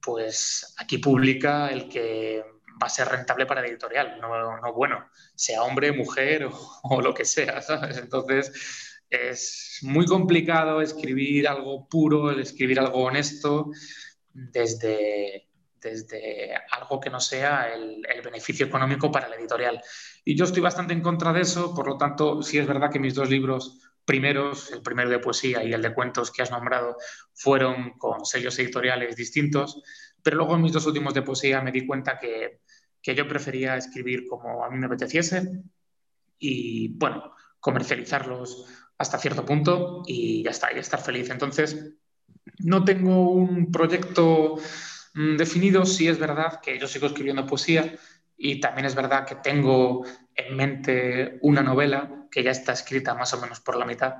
pues 0.02 0.74
aquí 0.78 0.98
publica 0.98 1.70
el 1.70 1.88
que 1.88 2.44
va 2.82 2.88
a 2.88 2.90
ser 2.90 3.08
rentable 3.08 3.46
para 3.46 3.66
editorial, 3.66 4.20
no, 4.20 4.74
bueno, 4.74 5.10
sea 5.36 5.64
hombre, 5.64 5.92
mujer 5.92 6.50
o, 6.84 7.02
lo 7.02 7.14
que 7.14 7.26
sea, 7.26 7.62
¿sabes? 7.62 7.98
Entonces 7.98 8.52
es 9.10 9.80
muy 9.82 10.06
complicado 10.06 10.82
escribir 10.82 11.48
algo 11.48 11.88
puro, 11.88 12.32
escribir 12.32 12.80
algo 12.80 13.04
honesto 13.04 13.72
desde, 14.34 15.50
desde 15.82 16.56
algo 16.72 17.00
que 17.00 17.10
no 17.10 17.20
sea 17.20 17.74
el, 17.74 18.02
el, 18.08 18.22
beneficio 18.22 18.66
económico 18.66 19.12
para 19.12 19.28
la 19.28 19.36
editorial. 19.36 19.82
Y 20.24 20.36
yo 20.36 20.46
estoy 20.46 20.62
bastante 20.62 20.94
en 20.94 21.02
contra 21.02 21.34
de 21.34 21.42
eso, 21.42 21.76
por 21.76 21.88
lo 21.88 21.98
tanto, 21.98 22.42
sí 22.42 22.58
es 22.58 22.66
verdad 22.66 22.90
que 22.90 23.00
mis 23.00 23.14
dos 23.14 23.30
libros 23.30 23.92
primeros, 24.06 24.72
el 24.72 24.82
primero 24.82 25.10
de 25.10 25.20
poesía 25.20 25.64
y 25.64 25.74
el 25.74 25.82
de 25.82 25.94
cuentos 25.94 26.32
que 26.32 26.42
has 26.42 26.52
nombrado, 26.52 26.98
fueron 27.34 27.92
con 27.98 28.26
sellos 28.26 28.58
editoriales 28.60 29.16
distintos, 29.16 29.82
pero 30.24 30.38
luego 30.38 30.56
en 30.56 30.62
mis 30.62 30.74
dos 30.74 30.86
últimos 30.86 31.14
de 31.14 31.22
poesía 31.22 31.62
me 31.62 31.72
di 31.72 31.86
cuenta 31.86 32.18
que, 32.20 32.62
que 33.02 33.16
yo 33.16 33.28
prefería 33.28 33.76
escribir 33.76 34.28
como 34.28 34.64
a 34.64 34.70
mí 34.70 34.78
me 34.78 34.86
apeteciese 34.86 35.64
y, 36.38 36.90
bueno, 36.98 37.34
comercializarlos 37.60 38.66
hasta 38.98 39.18
cierto 39.18 39.46
punto 39.46 40.04
y 40.06 40.44
ya 40.44 40.52
está, 40.52 40.72
y 40.74 40.80
estar 40.80 41.02
feliz. 41.02 41.30
Entonces, 41.30 41.94
no 42.60 42.84
tengo 42.84 43.32
un 43.32 43.72
proyecto 43.72 44.56
mm, 45.14 45.38
definido, 45.38 45.86
sí 45.86 46.08
es 46.08 46.20
verdad 46.20 46.60
que 46.62 46.78
yo 46.80 46.88
sigo 46.88 47.08
escribiendo 47.08 47.48
poesía 47.48 47.96
y 48.38 48.60
también 48.60 48.86
es 48.86 48.96
verdad 48.96 49.26
que 49.26 49.36
tengo 49.36 50.06
en 50.36 50.56
mente 50.56 51.38
una 51.42 51.62
novela 51.62 52.28
que 52.32 52.44
ya 52.44 52.52
está 52.52 52.74
escrita 52.74 53.14
más 53.14 53.34
o 53.34 53.42
menos 53.42 53.60
por 53.60 53.76
la 53.76 53.86
mitad 53.86 54.16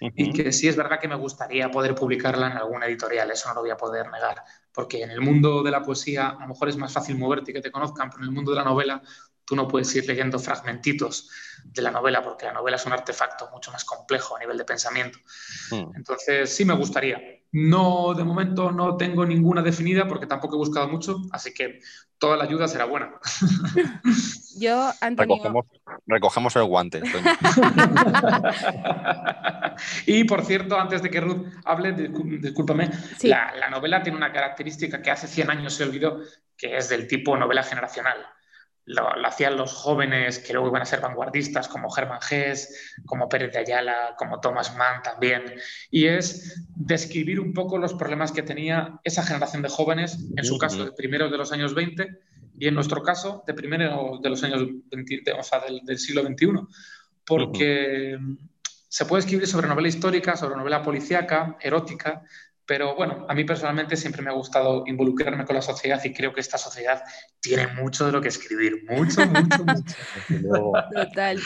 y 0.00 0.32
que 0.32 0.50
sí 0.50 0.66
es 0.66 0.76
verdad 0.76 0.98
que 0.98 1.08
me 1.08 1.14
gustaría 1.14 1.70
poder 1.70 1.94
publicarla 1.94 2.50
en 2.50 2.56
alguna 2.56 2.86
editorial, 2.86 3.30
eso 3.30 3.48
no 3.48 3.56
lo 3.56 3.60
voy 3.60 3.70
a 3.70 3.76
poder 3.76 4.10
negar, 4.10 4.42
porque 4.72 5.02
en 5.02 5.10
el 5.10 5.20
mundo 5.20 5.62
de 5.62 5.70
la 5.70 5.82
poesía 5.82 6.28
a 6.28 6.40
lo 6.40 6.48
mejor 6.48 6.68
es 6.68 6.76
más 6.76 6.92
fácil 6.92 7.18
moverte 7.18 7.50
y 7.50 7.54
que 7.54 7.60
te 7.60 7.70
conozcan, 7.70 8.10
pero 8.10 8.22
en 8.22 8.28
el 8.28 8.34
mundo 8.34 8.52
de 8.52 8.56
la 8.56 8.64
novela 8.64 9.02
tú 9.44 9.56
no 9.56 9.66
puedes 9.66 9.92
ir 9.96 10.06
leyendo 10.06 10.38
fragmentitos 10.38 11.28
de 11.64 11.82
la 11.82 11.90
novela 11.90 12.22
porque 12.22 12.46
la 12.46 12.52
novela 12.52 12.76
es 12.76 12.86
un 12.86 12.92
artefacto 12.92 13.48
mucho 13.52 13.72
más 13.72 13.84
complejo 13.84 14.36
a 14.36 14.38
nivel 14.38 14.56
de 14.56 14.64
pensamiento. 14.64 15.18
Hmm. 15.70 15.90
Entonces, 15.96 16.54
sí 16.54 16.64
me 16.64 16.74
gustaría. 16.74 17.20
No, 17.50 18.14
de 18.14 18.22
momento 18.22 18.70
no 18.70 18.96
tengo 18.96 19.26
ninguna 19.26 19.60
definida 19.60 20.06
porque 20.06 20.26
tampoco 20.26 20.54
he 20.54 20.58
buscado 20.58 20.88
mucho, 20.88 21.16
así 21.32 21.52
que 21.52 21.80
toda 22.20 22.36
la 22.36 22.44
ayuda 22.44 22.68
será 22.68 22.84
buena. 22.84 23.10
Yo, 24.56 24.92
Antonio... 25.00 25.64
recogemos, 26.06 26.54
el 26.54 26.64
guante. 26.64 27.00
y 30.06 30.24
por 30.24 30.44
cierto, 30.44 30.78
antes 30.78 31.02
de 31.02 31.10
que 31.10 31.20
Ruth 31.20 31.46
hable, 31.64 31.92
discúlpame, 31.92 32.90
la, 33.22 33.54
la 33.58 33.70
novela 33.70 34.02
tiene 34.02 34.18
una 34.18 34.32
característica 34.32 35.00
que 35.00 35.10
hace 35.10 35.26
100 35.26 35.50
años 35.50 35.72
se 35.74 35.84
olvidó, 35.84 36.20
que 36.56 36.76
es 36.76 36.90
del 36.90 37.08
tipo 37.08 37.36
novela 37.36 37.62
generacional 37.62 38.18
lo, 38.86 39.26
hacían 39.26 39.56
los 39.56 39.72
jóvenes 39.72 40.38
que 40.38 40.52
luego 40.52 40.68
iban 40.68 40.82
a 40.82 40.86
ser 40.86 41.00
vanguardistas, 41.00 41.68
como 41.68 41.90
Germán 41.90 42.20
Gess, 42.20 42.94
como 43.06 43.28
Pérez 43.28 43.52
de 43.52 43.58
Ayala, 43.58 44.14
como 44.18 44.40
Thomas 44.40 44.76
Mann 44.76 45.02
también. 45.02 45.54
Y 45.90 46.06
es 46.06 46.66
describir 46.74 47.40
un 47.40 47.52
poco 47.52 47.78
los 47.78 47.94
problemas 47.94 48.32
que 48.32 48.42
tenía 48.42 49.00
esa 49.04 49.22
generación 49.22 49.62
de 49.62 49.68
jóvenes, 49.68 50.18
en 50.36 50.44
su 50.44 50.58
caso 50.58 50.84
de 50.84 50.92
primeros 50.92 51.30
de 51.30 51.38
los 51.38 51.52
años 51.52 51.74
20 51.74 52.08
y 52.58 52.68
en 52.68 52.74
nuestro 52.74 53.02
caso 53.02 53.42
de 53.46 53.54
primeros 53.54 54.20
de 54.20 54.28
los 54.28 54.42
años 54.42 54.62
20, 54.90 55.32
o 55.32 55.42
sea, 55.42 55.60
del, 55.60 55.98
siglo 55.98 56.22
XXI. 56.22 56.46
Porque 57.24 58.18
se 58.88 59.04
puede 59.06 59.20
escribir 59.20 59.46
sobre 59.46 59.68
novela 59.68 59.88
histórica, 59.88 60.36
sobre 60.36 60.56
novela 60.56 60.82
policíaca, 60.82 61.56
erótica, 61.60 62.22
pero 62.70 62.94
bueno, 62.94 63.26
a 63.28 63.34
mí 63.34 63.42
personalmente 63.42 63.96
siempre 63.96 64.22
me 64.22 64.30
ha 64.30 64.32
gustado 64.32 64.84
involucrarme 64.86 65.44
con 65.44 65.56
la 65.56 65.60
sociedad 65.60 66.00
y 66.04 66.12
creo 66.12 66.32
que 66.32 66.38
esta 66.38 66.56
sociedad 66.56 67.02
tiene 67.40 67.66
mucho 67.66 68.06
de 68.06 68.12
lo 68.12 68.20
que 68.20 68.28
escribir, 68.28 68.84
mucho, 68.88 69.26
mucho, 69.26 69.64
mucho. 69.64 69.96
Total. 70.94 71.40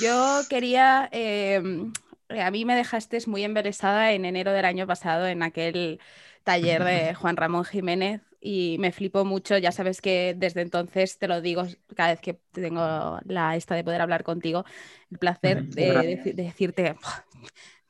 Yo 0.00 0.40
quería, 0.48 1.10
em, 1.12 1.92
a 2.30 2.50
mí 2.50 2.64
me 2.64 2.74
dejaste 2.74 3.18
muy 3.26 3.44
embelesada 3.44 4.12
en 4.12 4.24
enero 4.24 4.50
del 4.52 4.64
año 4.64 4.86
pasado 4.86 5.26
en 5.26 5.42
aquel 5.42 6.00
taller 6.42 6.84
de 6.84 7.12
Juan 7.20 7.36
Ramón 7.36 7.66
Jiménez 7.66 8.22
y 8.40 8.76
me 8.78 8.92
flipó 8.92 9.26
mucho. 9.26 9.58
Ya 9.58 9.72
sabes 9.72 10.00
que 10.00 10.34
desde 10.38 10.62
entonces 10.62 11.18
te 11.18 11.28
lo 11.28 11.42
digo 11.42 11.66
cada 11.94 12.12
vez 12.12 12.20
que 12.22 12.40
tengo 12.52 13.20
la 13.26 13.56
esta 13.56 13.74
de 13.74 13.84
poder 13.84 14.00
hablar 14.00 14.24
contigo, 14.24 14.64
el 15.10 15.18
placer 15.18 15.64
de, 15.64 16.16
de, 16.24 16.32
decirte, 16.32 16.96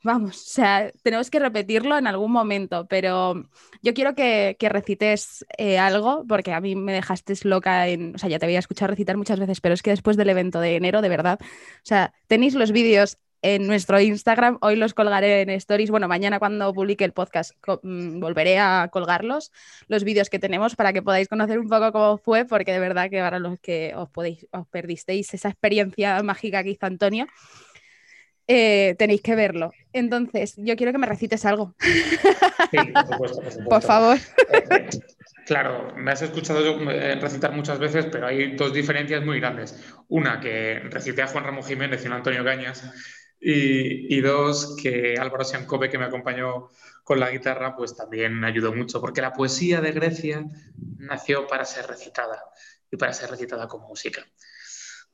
Vamos, 0.07 0.37
o 0.37 0.51
sea, 0.51 0.93
tenemos 1.03 1.31
que 1.31 1.41
repetirlo 1.41 1.99
en 1.99 2.07
algún 2.07 2.31
momento, 2.31 2.87
pero 2.87 3.49
yo 3.83 3.93
quiero 3.93 4.15
que, 4.15 4.57
recites 4.61 5.45
eh, 5.59 5.79
algo, 5.79 6.25
porque 6.29 6.53
a 6.53 6.61
mí 6.61 6.77
me 6.77 6.93
dejaste 6.93 7.35
loca 7.43 7.89
en, 7.89 8.15
o 8.15 8.19
sea, 8.19 8.29
ya 8.29 8.39
te 8.39 8.47
había 8.47 8.61
escuchado 8.61 8.91
recitar 8.91 9.17
muchas 9.17 9.41
veces, 9.41 9.61
pero 9.61 9.75
es 9.75 9.83
que 9.83 9.91
después 9.91 10.17
del 10.17 10.29
evento 10.29 10.61
de 10.61 10.77
enero, 10.77 11.03
de 11.03 11.09
verdad, 11.09 11.41
o 11.43 11.47
sea, 11.83 12.13
tenéis 12.29 12.55
los 12.55 12.71
vídeos 12.71 13.19
en 13.43 13.67
nuestro 13.67 14.01
Instagram, 14.01 14.59
hoy 14.61 14.77
los 14.77 14.95
colgaré 14.95 15.41
en 15.41 15.51
stories, 15.51 15.91
bueno, 15.91 16.07
mañana 16.07 16.39
cuando 16.39 16.73
publique 16.73 17.05
el 17.05 17.13
podcast 17.13 17.57
mm, 17.83 18.21
volveré 18.21 18.61
a 18.61 18.89
colgarlos, 18.93 19.51
los 19.89 20.05
vídeos 20.05 20.31
que 20.31 20.39
tenemos 20.39 20.77
para 20.77 20.93
que 20.93 21.03
podáis 21.03 21.27
conocer 21.27 21.59
un 21.59 21.69
poco 21.69 21.91
cómo 21.91 22.17
fue, 22.17 22.45
porque 22.45 22.71
de 22.71 22.79
verdad 22.79 23.11
que 23.11 23.19
para 23.19 23.41
los 23.41 23.59
que 23.59 23.93
os, 23.97 24.09
podéis, 24.11 24.47
os 24.53 24.69
perdisteis 24.69 25.35
esa 25.35 25.49
experiencia 25.49 26.23
mágica 26.23 26.63
que 26.63 26.71
hizo 26.71 26.87
Antonio, 26.87 27.27
eh, 28.49 28.95
tenéis 28.99 29.23
que 29.23 29.35
verlo. 29.35 29.73
Entonces, 29.93 30.55
yo 30.57 30.77
quiero 30.77 30.93
que 30.93 30.99
me 30.99 31.07
recites 31.07 31.45
algo. 31.45 31.75
Sí, 31.81 32.93
por 33.19 33.29
supuesto. 33.29 33.65
Por, 33.65 33.83
favor. 33.83 34.19
Eh, 34.53 34.89
claro, 35.47 35.95
me 35.97 36.13
has 36.13 36.23
escuchado 36.23 36.91
eh, 36.91 37.17
recitar 37.17 37.53
muchas 37.53 37.79
veces, 37.79 38.07
pero 38.11 38.27
hay 38.27 38.57
dos 38.57 38.73
diferencias 38.73 39.25
muy 39.25 39.41
grandes. 39.41 39.79
Una, 40.09 40.41
que 40.41 40.81
recité 40.91 41.23
a 41.23 41.27
Juan 41.27 41.45
Ramón 41.45 41.65
Jiménez 41.65 42.05
y 42.05 42.09
a 42.09 42.15
Antonio 42.15 42.45
Gañas. 42.45 42.85
Y, 43.39 44.21
dos, 44.23 44.77
que 44.83 45.15
Álvaro 45.19 45.45
Siancobe, 45.45 45.91
que 45.91 45.99
me 45.99 46.07
acompañó 46.07 46.69
con 47.05 47.21
la 47.21 47.31
guitarra, 47.31 47.77
pues 47.77 47.95
también 47.95 48.43
ayudó 48.45 48.75
mucho, 48.75 49.01
porque 49.01 49.21
la 49.21 49.33
poesía 49.33 49.81
de 49.81 49.93
Grecia 49.93 50.45
nació 50.99 51.47
para 51.47 51.65
ser 51.65 51.87
recitada 51.87 52.43
y 52.91 52.97
para 52.97 53.13
ser 53.13 53.31
recitada 53.31 53.69
con 53.69 53.83
música. 53.83 54.27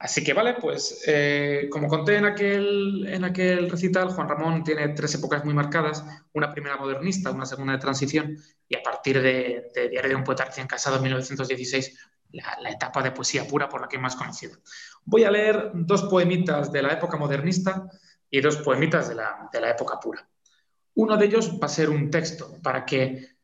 Así 0.02 0.24
que 0.24 0.32
vale, 0.32 0.54
pues 0.54 1.04
eh, 1.06 1.68
como 1.70 1.86
conté 1.86 2.16
en 2.16 2.24
aquel, 2.24 3.06
en 3.06 3.22
aquel 3.22 3.70
recital, 3.70 4.08
Juan 4.08 4.28
Ramón 4.28 4.64
tiene 4.64 4.88
tres 4.88 5.14
épocas 5.14 5.44
muy 5.44 5.54
marcadas, 5.54 6.04
una 6.32 6.52
primera 6.52 6.76
modernista, 6.76 7.30
una 7.30 7.46
segunda 7.46 7.74
de 7.74 7.78
transición 7.78 8.36
y 8.66 8.74
a 8.74 8.82
partir 8.82 9.22
de, 9.22 9.70
Diario 9.88 10.10
de 10.10 10.16
un 10.16 10.24
poeta 10.24 10.44
recién 10.44 10.66
casado 10.66 10.96
en 10.96 11.02
1916, 11.04 11.96
la, 12.32 12.68
etapa 12.68 13.00
de 13.00 13.12
poesía 13.12 13.46
pura 13.46 13.68
por 13.68 13.80
la 13.80 13.86
que 13.86 13.94
es 13.94 14.02
más 14.02 14.16
conocido. 14.16 14.58
Voy 15.04 15.22
a 15.22 15.30
leer 15.30 15.70
dos 15.72 16.02
poemitas 16.02 16.72
de 16.72 16.82
la 16.82 16.94
época 16.94 17.16
modernista 17.16 17.88
y 18.28 18.40
dos 18.40 18.56
poemitas 18.56 19.08
de 19.08 19.14
la, 19.14 19.48
de 19.52 19.60
la 19.60 19.70
época 19.70 20.00
pura. 20.00 20.28
Uno 20.94 21.16
de 21.16 21.26
ellos 21.26 21.60
va 21.62 21.66
a 21.66 21.68
ser 21.68 21.88
un 21.88 22.10
texto, 22.10 22.60
para 22.60 22.84
que 22.84 23.36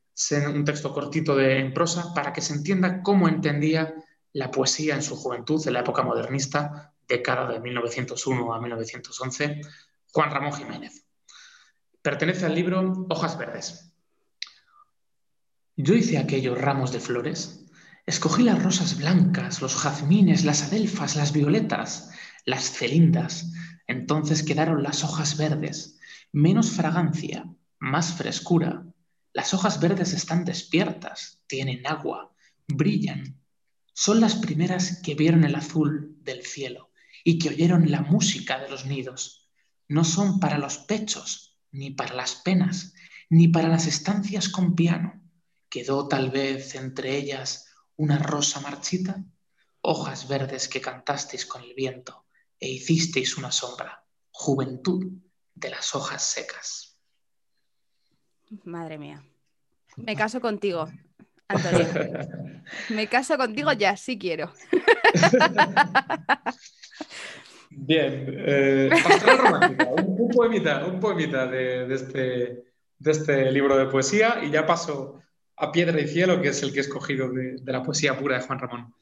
un 0.52 0.64
texto 0.64 0.92
cortito 0.92 1.36
de, 1.36 1.60
en 1.60 1.72
prosa, 1.72 2.12
para 2.12 2.32
que 2.32 2.40
se 2.40 2.54
entienda 2.54 3.00
cómo 3.00 3.28
entendía 3.28 3.94
la 4.38 4.52
poesía 4.52 4.94
en 4.94 5.02
su 5.02 5.16
juventud, 5.16 5.60
en 5.66 5.72
la 5.72 5.80
época 5.80 6.02
modernista, 6.02 6.94
década 7.08 7.50
de 7.50 7.58
1901 7.58 8.54
a 8.54 8.60
1911, 8.60 9.60
Juan 10.12 10.30
Ramón 10.30 10.52
Jiménez. 10.52 11.04
Pertenece 12.00 12.46
al 12.46 12.54
libro 12.54 13.06
Hojas 13.10 13.36
Verdes. 13.36 13.92
Yo 15.74 15.94
hice 15.94 16.18
aquellos 16.18 16.56
ramos 16.56 16.92
de 16.92 17.00
flores, 17.00 17.66
escogí 18.06 18.44
las 18.44 18.62
rosas 18.62 18.96
blancas, 18.96 19.60
los 19.60 19.74
jazmines, 19.74 20.44
las 20.44 20.62
adelfas, 20.62 21.16
las 21.16 21.32
violetas, 21.32 22.10
las 22.44 22.70
celindas, 22.70 23.52
entonces 23.88 24.44
quedaron 24.44 24.84
las 24.84 25.02
hojas 25.02 25.36
verdes, 25.36 25.98
menos 26.30 26.70
fragancia, 26.70 27.44
más 27.80 28.12
frescura. 28.12 28.86
Las 29.32 29.52
hojas 29.52 29.80
verdes 29.80 30.12
están 30.12 30.44
despiertas, 30.44 31.42
tienen 31.48 31.84
agua, 31.86 32.32
brillan, 32.68 33.37
son 33.98 34.20
las 34.20 34.36
primeras 34.36 35.02
que 35.02 35.16
vieron 35.16 35.42
el 35.42 35.56
azul 35.56 36.16
del 36.22 36.46
cielo 36.46 36.92
y 37.24 37.40
que 37.40 37.48
oyeron 37.48 37.90
la 37.90 38.00
música 38.00 38.60
de 38.60 38.68
los 38.68 38.86
nidos. 38.86 39.50
No 39.88 40.04
son 40.04 40.38
para 40.38 40.56
los 40.56 40.78
pechos, 40.78 41.58
ni 41.72 41.90
para 41.90 42.14
las 42.14 42.36
penas, 42.36 42.94
ni 43.28 43.48
para 43.48 43.66
las 43.66 43.88
estancias 43.88 44.50
con 44.50 44.76
piano. 44.76 45.20
Quedó 45.68 46.06
tal 46.06 46.30
vez 46.30 46.76
entre 46.76 47.16
ellas 47.16 47.74
una 47.96 48.20
rosa 48.20 48.60
marchita, 48.60 49.24
hojas 49.80 50.28
verdes 50.28 50.68
que 50.68 50.80
cantasteis 50.80 51.44
con 51.44 51.64
el 51.64 51.74
viento 51.74 52.24
e 52.60 52.68
hicisteis 52.68 53.36
una 53.36 53.50
sombra, 53.50 54.06
juventud 54.30 55.08
de 55.56 55.70
las 55.70 55.96
hojas 55.96 56.22
secas. 56.22 57.00
Madre 58.62 58.96
mía. 58.96 59.24
Me 59.96 60.14
caso 60.14 60.40
contigo. 60.40 60.88
Antonio. 61.48 61.86
Me 62.90 63.06
caso 63.06 63.36
contigo 63.36 63.72
ya, 63.72 63.96
sí 63.96 64.18
quiero. 64.18 64.52
Bien, 67.70 68.26
eh, 68.28 68.90
un, 70.06 70.28
poemita, 70.28 70.84
un 70.84 71.00
poemita 71.00 71.46
de, 71.46 71.94
este, 71.94 72.64
de, 72.98 73.10
este, 73.10 73.50
libro 73.50 73.78
de 73.78 73.86
poesía 73.86 74.40
y 74.42 74.50
ya 74.50 74.66
paso 74.66 75.22
a 75.56 75.72
Piedra 75.72 75.98
y 76.00 76.06
Cielo, 76.06 76.42
que 76.42 76.48
es 76.48 76.62
el 76.62 76.72
que 76.72 76.78
he 76.78 76.82
escogido 76.82 77.30
de, 77.30 77.56
la 77.64 77.82
poesía 77.82 78.18
pura 78.18 78.36
de 78.38 78.44
Juan 78.44 78.58
Ramón. 78.58 78.94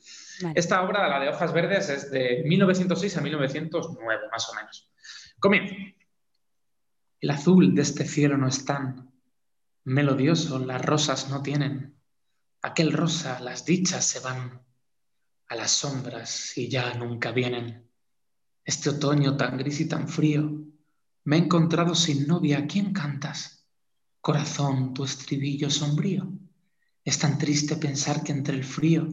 Esta 0.55 0.83
obra, 0.83 1.09
la 1.09 1.19
de 1.19 1.31
Hojas 1.31 1.53
Verdes, 1.53 1.89
es 1.89 2.11
de 2.11 2.45
1906 2.47 3.17
a 3.17 3.21
1909, 3.23 4.23
más 4.31 4.49
o 4.51 4.55
menos. 4.55 4.91
Comienzo. 5.39 5.75
El 7.21 7.31
azul 7.31 7.75
de 7.75 7.83
este 7.83 8.05
cielo 8.05 8.37
no 8.37 8.47
es 8.47 8.65
tan 8.65 9.11
melodioso, 9.85 10.59
las 10.59 10.85
rosas 10.85 11.31
no 11.31 11.43
tienen 11.43 11.96
aquel 12.63 12.93
rosa, 12.93 13.41
las 13.41 13.65
dichas 13.65 14.05
se 14.05 14.21
van 14.21 14.61
a 15.49 15.55
las 15.55 15.71
sombras 15.71 16.57
y 16.57 16.69
ya 16.69 16.95
nunca 16.95 17.33
vienen. 17.33 17.89
Este 18.65 18.91
otoño 18.91 19.37
tan 19.37 19.57
gris 19.57 19.81
y 19.81 19.89
tan 19.89 20.09
frío, 20.09 20.65
me 21.25 21.37
he 21.37 21.41
encontrado 21.41 21.95
sin 21.95 22.27
novia. 22.27 22.59
¿A 22.59 22.67
quién 22.67 22.93
cantas? 22.93 23.65
Corazón, 24.21 24.93
tu 24.95 25.05
estribillo 25.05 25.71
sombrío. 25.71 26.33
Es 27.05 27.19
tan 27.19 27.39
triste 27.39 27.77
pensar 27.77 28.23
que 28.23 28.33
entre 28.33 28.57
el 28.57 28.65
frío 28.65 29.09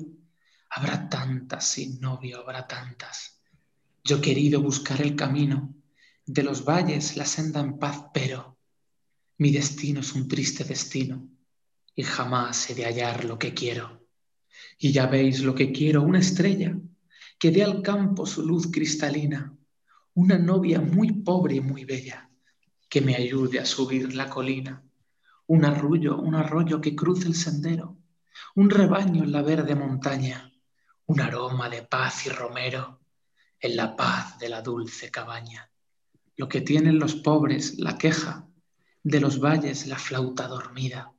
habrá 0.71 1.07
tantas 1.07 1.67
sin 1.67 1.99
novio, 1.99 2.39
habrá 2.39 2.67
tantas. 2.67 3.39
Yo 4.03 4.17
he 4.17 4.21
querido 4.21 4.61
buscar 4.61 5.01
el 5.01 5.15
camino 5.15 5.75
de 6.25 6.43
los 6.43 6.65
valles, 6.65 7.15
la 7.15 7.25
senda 7.25 7.59
en 7.59 7.77
paz, 7.77 8.05
pero 8.13 8.57
mi 9.37 9.51
destino 9.51 9.99
es 9.99 10.13
un 10.13 10.27
triste 10.27 10.63
destino 10.63 11.29
y 11.95 12.03
jamás 12.03 12.69
he 12.69 12.75
de 12.75 12.85
hallar 12.85 13.25
lo 13.25 13.37
que 13.37 13.53
quiero. 13.53 14.07
Y 14.77 14.91
ya 14.91 15.07
veis 15.07 15.41
lo 15.41 15.53
que 15.53 15.71
quiero, 15.71 16.01
una 16.01 16.19
estrella 16.19 16.75
que 17.39 17.51
dé 17.51 17.63
al 17.63 17.81
campo 17.81 18.25
su 18.25 18.45
luz 18.45 18.71
cristalina, 18.71 19.55
una 20.13 20.37
novia 20.37 20.79
muy 20.79 21.11
pobre 21.11 21.55
y 21.55 21.61
muy 21.61 21.85
bella, 21.85 22.29
que 22.89 23.01
me 23.01 23.15
ayude 23.15 23.59
a 23.59 23.65
subir 23.65 24.13
la 24.13 24.29
colina, 24.29 24.83
un 25.47 25.65
arrullo, 25.65 26.17
un 26.17 26.35
arroyo 26.35 26.79
que 26.79 26.95
cruce 26.95 27.27
el 27.27 27.35
sendero, 27.35 27.97
un 28.55 28.69
rebaño 28.69 29.23
en 29.23 29.31
la 29.31 29.41
verde 29.41 29.75
montaña, 29.75 30.53
un 31.05 31.19
aroma 31.19 31.69
de 31.69 31.83
paz 31.83 32.25
y 32.25 32.29
romero 32.29 33.01
en 33.59 33.75
la 33.75 33.95
paz 33.95 34.37
de 34.39 34.49
la 34.49 34.61
dulce 34.61 35.09
cabaña. 35.09 35.69
Lo 36.35 36.47
que 36.47 36.61
tienen 36.61 36.99
los 36.99 37.15
pobres, 37.15 37.77
la 37.79 37.97
queja, 37.97 38.47
de 39.03 39.19
los 39.19 39.39
valles 39.39 39.87
la 39.87 39.97
flauta 39.97 40.47
dormida, 40.47 41.12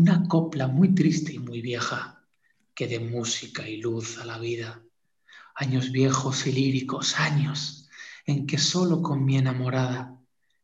una 0.00 0.26
copla 0.26 0.66
muy 0.66 0.94
triste 0.94 1.34
y 1.34 1.38
muy 1.38 1.60
vieja 1.60 2.24
que 2.74 2.88
dé 2.88 2.98
música 3.00 3.68
y 3.68 3.76
luz 3.76 4.18
a 4.18 4.24
la 4.24 4.38
vida. 4.38 4.82
Años 5.54 5.92
viejos 5.92 6.46
y 6.46 6.52
líricos, 6.52 7.20
años 7.20 7.90
en 8.24 8.46
que 8.46 8.56
solo 8.56 9.02
con 9.02 9.26
mi 9.26 9.36
enamorada 9.36 10.16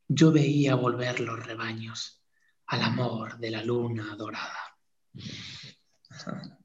yo 0.08 0.32
veía 0.32 0.74
volver 0.74 1.20
los 1.20 1.44
rebaños 1.44 2.24
al 2.68 2.82
amor 2.82 3.36
de 3.38 3.50
la 3.50 3.62
luna 3.62 4.16
dorada. 4.16 4.78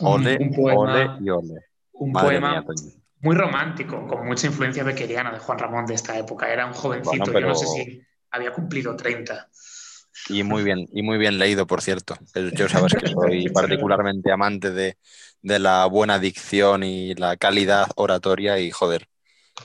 Ole, 0.00 0.38
un 0.38 0.54
poema, 0.54 1.18
y 1.20 1.28
ole. 1.28 1.54
Un 1.92 2.12
poema 2.12 2.64
muy 3.20 3.34
romántico, 3.34 4.06
con 4.06 4.28
mucha 4.28 4.46
influencia 4.46 4.84
bequeriana 4.84 5.32
de 5.32 5.40
Juan 5.40 5.58
Ramón 5.58 5.86
de 5.86 5.94
esta 5.94 6.16
época. 6.16 6.52
Era 6.52 6.66
un 6.66 6.72
jovencito, 6.72 7.32
yo 7.32 7.40
no 7.40 7.54
sé 7.56 7.66
si 7.66 8.00
había 8.30 8.52
cumplido 8.52 8.94
30. 8.94 9.48
Y 10.28 10.42
muy 10.42 10.62
bien, 10.62 10.88
y 10.92 11.02
muy 11.02 11.18
bien 11.18 11.38
leído, 11.38 11.66
por 11.66 11.80
cierto. 11.80 12.16
Yo 12.54 12.68
sabes 12.68 12.94
que 12.94 13.08
soy 13.08 13.48
particularmente 13.52 14.30
amante 14.30 14.70
de, 14.70 14.96
la 15.42 15.86
buena 15.86 16.18
dicción 16.18 16.82
y 16.82 17.14
la 17.14 17.36
calidad 17.36 17.86
oratoria 17.96 18.58
y 18.58 18.70
joder. 18.70 19.08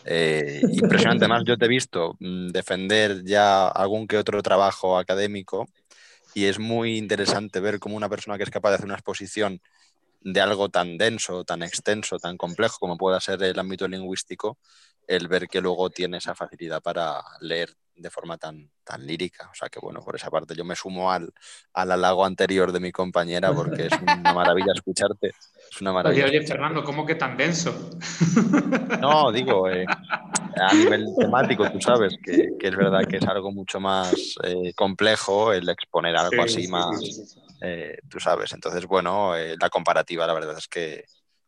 Eh, 0.05 0.61
impresionante 0.69 1.27
más, 1.27 1.43
yo 1.45 1.57
te 1.57 1.65
he 1.65 1.67
visto 1.67 2.15
mm, 2.19 2.47
defender 2.49 3.23
ya 3.23 3.67
algún 3.67 4.07
que 4.07 4.17
otro 4.17 4.41
trabajo 4.41 4.97
académico 4.97 5.67
y 6.33 6.45
es 6.45 6.57
muy 6.57 6.97
interesante 6.97 7.59
ver 7.59 7.79
cómo 7.79 7.95
una 7.95 8.09
persona 8.09 8.37
que 8.37 8.43
es 8.43 8.49
capaz 8.49 8.69
de 8.69 8.75
hacer 8.75 8.85
una 8.85 8.95
exposición 8.95 9.61
de 10.21 10.41
algo 10.41 10.69
tan 10.69 10.97
denso, 10.97 11.43
tan 11.43 11.63
extenso, 11.63 12.17
tan 12.17 12.37
complejo 12.37 12.77
como 12.79 12.97
pueda 12.97 13.19
ser 13.19 13.43
el 13.43 13.59
ámbito 13.59 13.87
lingüístico, 13.87 14.57
el 15.07 15.27
ver 15.27 15.47
que 15.47 15.61
luego 15.61 15.89
tiene 15.89 16.17
esa 16.17 16.33
facilidad 16.33 16.81
para 16.81 17.21
leer 17.41 17.75
de 17.95 18.09
forma 18.09 18.37
tan, 18.37 18.69
tan 18.83 19.05
lírica. 19.05 19.49
O 19.51 19.55
sea 19.55 19.69
que 19.69 19.79
bueno, 19.79 20.01
por 20.01 20.15
esa 20.15 20.29
parte 20.29 20.55
yo 20.55 20.65
me 20.65 20.75
sumo 20.75 21.11
al, 21.11 21.31
al 21.73 21.91
halago 21.91 22.25
anterior 22.25 22.71
de 22.71 22.79
mi 22.79 22.91
compañera 22.91 23.53
porque 23.53 23.87
es 23.87 23.93
una 24.01 24.33
maravilla 24.33 24.73
escucharte. 24.73 25.33
Es 25.71 25.81
una 25.81 25.93
maravilla. 25.93 26.25
Oye, 26.25 26.39
oye, 26.39 26.47
Fernando, 26.47 26.83
¿cómo 26.83 27.05
que 27.05 27.15
tan 27.15 27.37
denso? 27.37 27.91
No, 28.99 29.31
digo, 29.31 29.69
eh, 29.69 29.85
a 29.87 30.73
nivel 30.73 31.07
temático, 31.17 31.69
tú 31.71 31.79
sabes 31.81 32.15
que, 32.23 32.49
que, 32.59 32.67
es 32.67 32.75
verdad 32.75 33.05
que 33.07 33.17
es 33.17 33.27
algo 33.27 33.51
mucho 33.51 33.79
más 33.79 34.35
eh, 34.43 34.73
complejo 34.75 35.51
el 35.51 35.67
exponer 35.69 36.15
algo 36.15 36.43
así 36.43 36.67
más, 36.67 37.37
eh, 37.61 37.97
tú 38.09 38.19
sabes. 38.19 38.53
Entonces, 38.53 38.85
bueno, 38.85 39.33
la 39.35 39.69
comparativa 39.69 40.27
la 40.27 40.33
verdad 40.33 40.57
es 40.57 40.67
que 40.67 41.05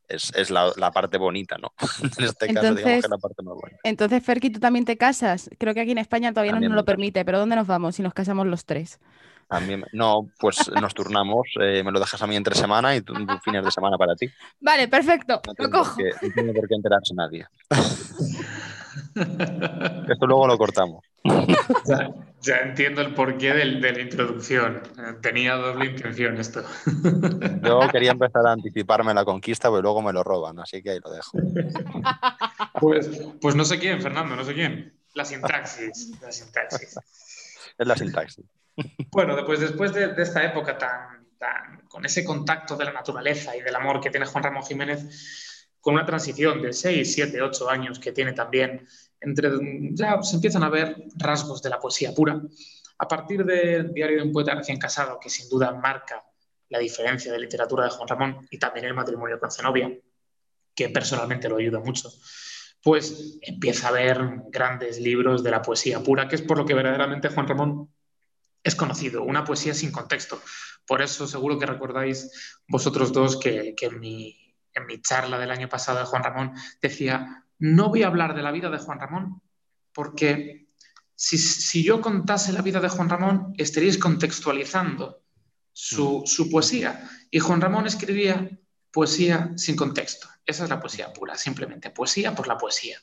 es, 0.10 0.50
la, 0.50 0.91
parte 0.91 1.18
bonita, 1.18 1.58
¿no? 1.58 1.74
en 2.18 2.26
este 2.26 2.54
caso, 2.54 2.76
digamos 2.76 2.82
que 2.82 2.98
es 2.98 3.10
la 3.10 3.18
parte 3.18 3.44
más 3.44 3.56
buena. 3.56 3.78
Entonces, 3.84 4.24
Ferki, 4.24 4.50
¿tú 4.50 4.60
también 4.60 4.86
te 4.86 4.98
casas? 4.98 5.50
Creo 5.58 5.74
que 5.74 5.82
aquí 5.82 5.91
en 5.91 5.98
España 5.98 6.32
todavía 6.32 6.54
no 6.54 6.60
nos 6.60 6.76
lo 6.76 6.86
permite, 6.86 7.26
pero 7.26 7.39
¿dónde 7.39 7.56
nos 7.56 7.68
vamos 7.68 7.96
si 7.96 8.04
nos 8.04 8.13
casamos 8.13 8.48
los 8.48 8.65
tres? 8.65 9.00
no, 9.94 10.30
pues 10.39 10.70
nos 10.82 10.94
turnamos, 10.94 11.48
eh, 11.62 11.84
me 11.84 11.91
lo 11.91 12.00
dejas 12.00 12.22
a 12.22 12.28
mí 12.28 12.36
entre 12.36 12.56
semana 12.56 12.96
y 12.96 13.02
tú, 13.02 13.13
fines 13.44 13.63
de 13.63 13.72
semana 13.72 13.98
para 13.98 14.15
ti. 14.15 14.28
Vale, 14.60 14.88
perfecto, 14.88 15.41
lo 15.58 15.70
cojo. 15.70 15.98
no 16.22 16.30
tiene 16.34 16.54
por 16.54 16.68
qué 16.68 16.76
enterarse 16.76 17.13
nadie. 17.13 17.46
Esto 20.10 20.28
luego 20.28 20.48
lo 20.48 20.58
cortamos. 20.58 21.04
Ya, 22.45 22.58
entiendo 22.58 23.01
el 23.01 23.15
porqué 23.15 23.53
de 23.53 23.65
la 23.65 23.99
introducción. 23.99 24.84
Tenía 25.19 25.55
doble 25.55 25.88
intención 25.88 26.38
esto. 26.38 26.63
Yo 27.63 27.79
quería 27.91 28.12
empezar 28.12 28.45
a 28.45 28.51
anticiparme 28.51 29.15
la 29.15 29.25
conquista, 29.25 29.69
pero 29.69 29.81
luego 29.81 30.03
me 30.03 30.13
lo 30.13 30.23
roban, 30.23 30.60
así 30.60 30.84
que 30.84 30.91
ahí 30.91 30.99
lo 31.03 31.12
dejo. 31.12 31.38
Pues, 32.79 33.10
pues 33.39 33.55
no 33.55 33.63
sé 33.63 33.79
quién, 33.79 34.01
Fernando, 34.01 34.36
no 34.36 34.43
sé 34.43 34.53
quién. 34.53 34.93
La 35.13 35.23
sintaxis. 35.23 36.12
La 36.21 36.29
sintaxis. 36.29 36.99
Es 37.77 37.88
la 37.88 37.95
sintaxis. 37.95 38.45
Bueno, 39.12 39.34
después, 39.34 39.62
después 39.62 39.93
de, 39.93 40.13
esta 40.17 40.43
época 40.43 40.77
tan, 40.77 41.25
tan, 41.38 41.88
con 41.88 42.05
ese 42.05 42.25
contacto 42.25 42.75
de 42.75 42.84
la 42.84 42.91
naturaleza 42.91 43.55
y 43.55 43.62
del 43.62 43.75
amor 43.75 44.01
que 44.01 44.10
tiene 44.10 44.25
Juan 44.25 44.43
Ramón 44.43 44.63
Jiménez, 44.63 45.69
con 45.79 45.93
una 45.93 46.05
transición 46.05 46.62
de 46.62 46.73
6, 46.73 47.13
7, 47.13 47.41
8 47.41 47.69
años 47.69 47.97
que 47.97 48.12
tiene 48.12 48.34
también, 48.34 48.86
entre, 49.19 49.49
ya 49.93 50.21
se 50.21 50.36
empiezan 50.36 50.63
a 50.63 50.69
ver 50.69 50.95
rasgos 51.15 51.62
de 51.62 51.69
la 51.69 51.80
poesía 51.80 52.13
pura. 52.13 52.41
A 52.97 53.08
partir 53.08 53.43
del 53.43 53.93
diario 53.93 54.17
de 54.17 54.23
un 54.23 54.32
poeta 54.32 54.56
recién 54.56 54.78
casado, 54.78 55.19
que 55.19 55.30
sin 55.30 55.49
duda 55.49 55.73
marca 55.73 56.23
la 56.69 56.80
diferencia 56.80 57.32
de 57.32 57.39
literatura 57.39 57.86
de 57.86 57.91
Juan 57.91 58.08
Ramón 58.08 58.47
y 58.49 58.58
también 58.58 58.86
el 58.86 58.93
matrimonio 58.93 59.39
con 59.39 59.51
Zenobia, 59.51 59.91
que 60.73 60.89
personalmente 60.89 61.49
lo 61.49 61.58
ayuda 61.58 61.80
mucho, 61.80 62.12
pues 62.82 63.39
empieza 63.41 63.88
a 63.88 63.91
ver 63.91 64.19
grandes 64.49 64.99
libros 64.99 65.43
de 65.43 65.51
la 65.51 65.62
poesía 65.62 66.01
pura, 66.01 66.28
que 66.28 66.36
es 66.36 66.41
por 66.41 66.58
lo 66.58 66.65
que 66.65 66.73
verdaderamente 66.73 67.30
Juan 67.30 67.47
Ramón 67.47 67.89
es 68.63 68.75
conocido, 68.75 69.23
una 69.23 69.43
poesía 69.43 69.73
sin 69.73 69.91
contexto. 69.91 70.41
Por 70.86 71.01
eso 71.01 71.28
seguro 71.28 71.58
que 71.58 71.65
recordáis 71.65 72.60
vosotros 72.67 73.13
dos 73.13 73.38
que, 73.38 73.75
en, 73.80 73.99
mi, 73.99 74.56
en, 74.73 74.86
mi, 74.86 75.01
charla 75.01 75.39
del 75.39 75.51
año 75.51 75.69
pasado 75.69 75.99
de 75.99 76.06
Juan 76.06 76.23
Ramón 76.23 76.54
decía, 76.82 77.44
no 77.60 77.89
voy 77.89 78.04
a 78.04 78.08
hablar 78.08 78.36
de 78.36 78.44
la 78.44 78.52
vida 78.52 78.70
de 78.70 78.78
Juan 78.78 79.00
Ramón 79.00 79.41
porque 79.94 80.68
si, 81.15 81.38
si 81.38 81.84
yo 81.84 82.02
contase 82.02 82.52
la 82.52 82.62
vida 82.62 82.80
de 82.80 82.89
Juan 82.89 83.10
Ramón 83.10 83.54
estaríais 83.58 83.98
contextualizando 83.98 85.24
su, 85.72 86.22
mm. 86.22 86.26
su 86.26 86.50
poesía. 86.50 87.10
Y 87.30 87.39
Juan 87.39 87.62
Ramón 87.62 87.86
escribía 87.88 88.50
poesía 88.91 89.52
sin 89.58 89.76
contexto. 89.76 90.28
Esa 90.46 90.63
es 90.63 90.70
la 90.70 90.80
poesía 90.80 91.12
pura, 91.12 91.36
simplemente 91.36 91.89
poesía 91.89 92.34
por 92.34 92.48
la 92.48 92.58
poesía. 92.58 92.98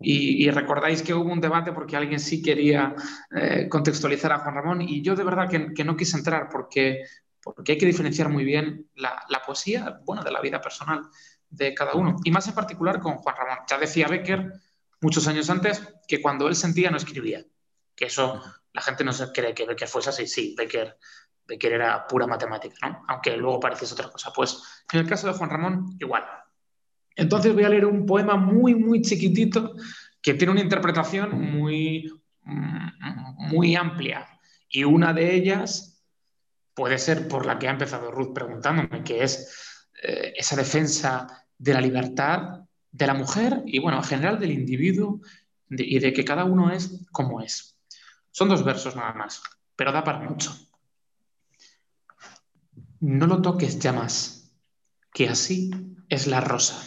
Y, 0.00 0.50
recordáis 0.50 1.02
que 1.02 1.12
hubo 1.12 1.30
un 1.30 1.40
debate 1.40 1.72
porque 1.72 1.96
alguien 1.96 2.18
sí 2.18 2.40
quería 2.40 2.94
eh, 3.34 3.68
contextualizar 3.68 4.32
a 4.32 4.38
Juan 4.38 4.54
Ramón 4.54 4.80
y 4.82 5.02
yo 5.02 5.14
de 5.14 5.24
verdad 5.24 5.48
que, 5.48 5.84
no 5.84 5.96
quise 5.96 6.16
entrar 6.16 6.48
porque, 6.50 7.04
porque 7.42 7.72
hay 7.72 7.78
que 7.78 7.86
diferenciar 7.86 8.30
muy 8.30 8.44
bien 8.44 8.88
la, 8.94 9.42
poesía, 9.46 10.00
bueno, 10.04 10.24
de 10.24 10.30
la 10.30 10.40
vida 10.40 10.60
personal 10.60 11.02
de 11.56 11.74
cada 11.74 11.94
uno. 11.94 12.16
Y 12.24 12.30
más 12.30 12.46
en 12.48 12.54
particular 12.54 13.00
con 13.00 13.16
Juan 13.16 13.36
Ramón. 13.36 13.58
Ya 13.68 13.78
decía 13.78 14.08
Becker 14.08 14.52
muchos 15.00 15.26
años 15.28 15.50
antes 15.50 15.82
que 16.08 16.20
cuando 16.20 16.48
él 16.48 16.56
sentía 16.56 16.90
no 16.90 16.96
escribía. 16.96 17.44
Que 17.94 18.06
eso 18.06 18.42
la 18.72 18.82
gente 18.82 19.04
no 19.04 19.12
se 19.12 19.30
cree 19.32 19.54
que 19.54 19.66
Becker 19.66 19.88
fuese 19.88 20.10
así. 20.10 20.26
Sí, 20.26 20.54
Becker, 20.56 20.98
Becker 21.46 21.72
era 21.72 22.06
pura 22.06 22.26
matemática, 22.26 22.88
¿no? 22.88 23.04
Aunque 23.08 23.36
luego 23.36 23.60
pareciese 23.60 23.94
otra 23.94 24.10
cosa. 24.10 24.32
Pues 24.34 24.62
en 24.92 25.00
el 25.00 25.06
caso 25.06 25.26
de 25.26 25.34
Juan 25.34 25.50
Ramón, 25.50 25.96
igual. 26.00 26.24
Entonces 27.16 27.54
voy 27.54 27.64
a 27.64 27.68
leer 27.68 27.86
un 27.86 28.06
poema 28.06 28.36
muy, 28.36 28.74
muy 28.74 29.00
chiquitito 29.02 29.74
que 30.20 30.34
tiene 30.34 30.52
una 30.52 30.62
interpretación 30.62 31.40
muy, 31.40 32.10
mm, 32.42 33.48
muy 33.50 33.76
amplia. 33.76 34.26
Y 34.68 34.82
una 34.84 35.12
de 35.12 35.34
ellas 35.34 36.02
puede 36.74 36.98
ser 36.98 37.28
por 37.28 37.46
la 37.46 37.58
que 37.58 37.68
ha 37.68 37.72
empezado 37.72 38.10
Ruth 38.10 38.34
preguntándome, 38.34 39.04
que 39.04 39.22
es 39.22 39.86
eh, 40.02 40.32
esa 40.36 40.56
defensa 40.56 41.43
de 41.64 41.72
la 41.72 41.80
libertad 41.80 42.60
de 42.92 43.06
la 43.06 43.14
mujer 43.14 43.62
y, 43.64 43.78
bueno, 43.78 43.96
en 43.98 44.04
general 44.04 44.38
del 44.38 44.52
individuo 44.52 45.20
y 45.70 45.98
de 45.98 46.12
que 46.12 46.24
cada 46.24 46.44
uno 46.44 46.70
es 46.70 47.06
como 47.10 47.40
es. 47.40 47.76
Son 48.30 48.48
dos 48.48 48.62
versos 48.62 48.94
nada 48.94 49.14
más, 49.14 49.42
pero 49.74 49.90
da 49.90 50.04
para 50.04 50.20
mucho. 50.20 50.54
No 53.00 53.26
lo 53.26 53.40
toques 53.40 53.78
ya 53.78 53.92
más, 53.92 54.52
que 55.12 55.28
así 55.28 55.70
es 56.10 56.26
la 56.26 56.40
rosa. 56.42 56.82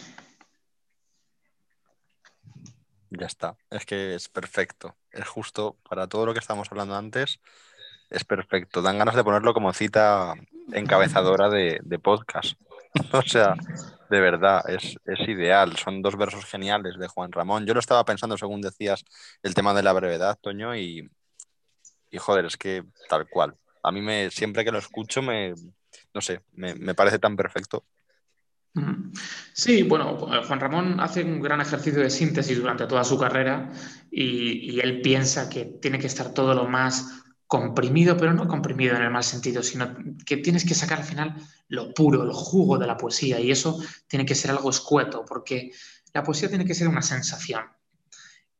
Ya 3.10 3.26
está, 3.26 3.56
es 3.70 3.84
que 3.84 4.14
es 4.14 4.28
perfecto. 4.28 4.96
Es 5.10 5.26
justo 5.26 5.76
para 5.88 6.06
todo 6.06 6.24
lo 6.24 6.34
que 6.34 6.40
estábamos 6.40 6.68
hablando 6.70 6.94
antes, 6.94 7.40
es 8.10 8.24
perfecto. 8.24 8.80
Dan 8.80 8.98
ganas 8.98 9.16
de 9.16 9.24
ponerlo 9.24 9.54
como 9.54 9.72
cita 9.72 10.34
encabezadora 10.72 11.48
de, 11.48 11.98
podcast. 12.00 12.58
o 13.12 13.22
sea, 13.22 13.54
de 14.10 14.20
verdad, 14.20 14.62
es, 14.68 14.96
ideal. 15.28 15.76
Son 15.76 16.02
dos 16.02 16.16
versos 16.16 16.44
geniales 16.44 16.98
de 16.98 17.08
Juan 17.08 17.32
Ramón. 17.32 17.66
Yo 17.66 17.74
lo 17.74 17.80
estaba 17.80 18.04
pensando 18.04 18.36
según 18.36 18.60
decías 18.60 19.04
el 19.42 19.54
tema 19.54 19.74
de 19.74 19.82
la 19.82 19.92
brevedad, 19.92 20.38
Toño, 20.40 20.76
y, 20.76 21.08
y 22.10 22.18
joder, 22.18 22.46
es 22.46 22.56
que 22.56 22.84
tal 23.08 23.28
cual. 23.28 23.56
A 23.82 23.92
mí 23.92 24.00
me, 24.00 24.30
siempre 24.30 24.64
que 24.64 24.72
lo 24.72 24.78
escucho 24.78 25.22
me, 25.22 25.54
no 26.14 26.20
sé, 26.20 26.42
me 26.52 26.94
parece 26.94 27.18
tan 27.18 27.36
perfecto. 27.36 27.84
Sí, 29.52 29.82
bueno, 29.82 30.16
Juan 30.16 30.60
Ramón 30.60 31.00
hace 31.00 31.24
un 31.24 31.40
gran 31.40 31.60
ejercicio 31.60 32.00
de 32.00 32.10
síntesis 32.10 32.60
durante 32.60 32.86
toda 32.86 33.02
su 33.02 33.18
carrera 33.18 33.72
y, 34.10 34.78
él 34.80 35.00
piensa 35.00 35.48
que 35.50 35.64
tiene 35.64 35.98
que 35.98 36.06
estar 36.06 36.32
todo 36.32 36.54
lo 36.54 36.68
más 36.68 37.24
comprimido, 37.48 38.16
pero 38.18 38.34
no 38.34 38.46
comprimido 38.46 38.94
en 38.94 39.02
el 39.02 39.10
mal 39.10 39.24
sentido, 39.24 39.62
sino 39.62 39.96
que 40.26 40.36
tienes 40.36 40.66
que 40.66 40.74
sacar 40.74 40.98
al 40.98 41.04
final 41.04 41.34
lo 41.68 41.94
puro, 41.94 42.22
el 42.22 42.32
jugo 42.32 42.76
de 42.76 42.86
la 42.86 42.98
poesía 42.98 43.40
y 43.40 43.50
eso 43.50 43.82
tiene 44.06 44.26
que 44.26 44.34
ser 44.34 44.50
algo 44.50 44.68
escueto, 44.68 45.24
porque 45.26 45.72
la 46.12 46.22
poesía 46.22 46.50
tiene 46.50 46.66
que 46.66 46.74
ser 46.74 46.88
una 46.88 47.00
sensación 47.00 47.64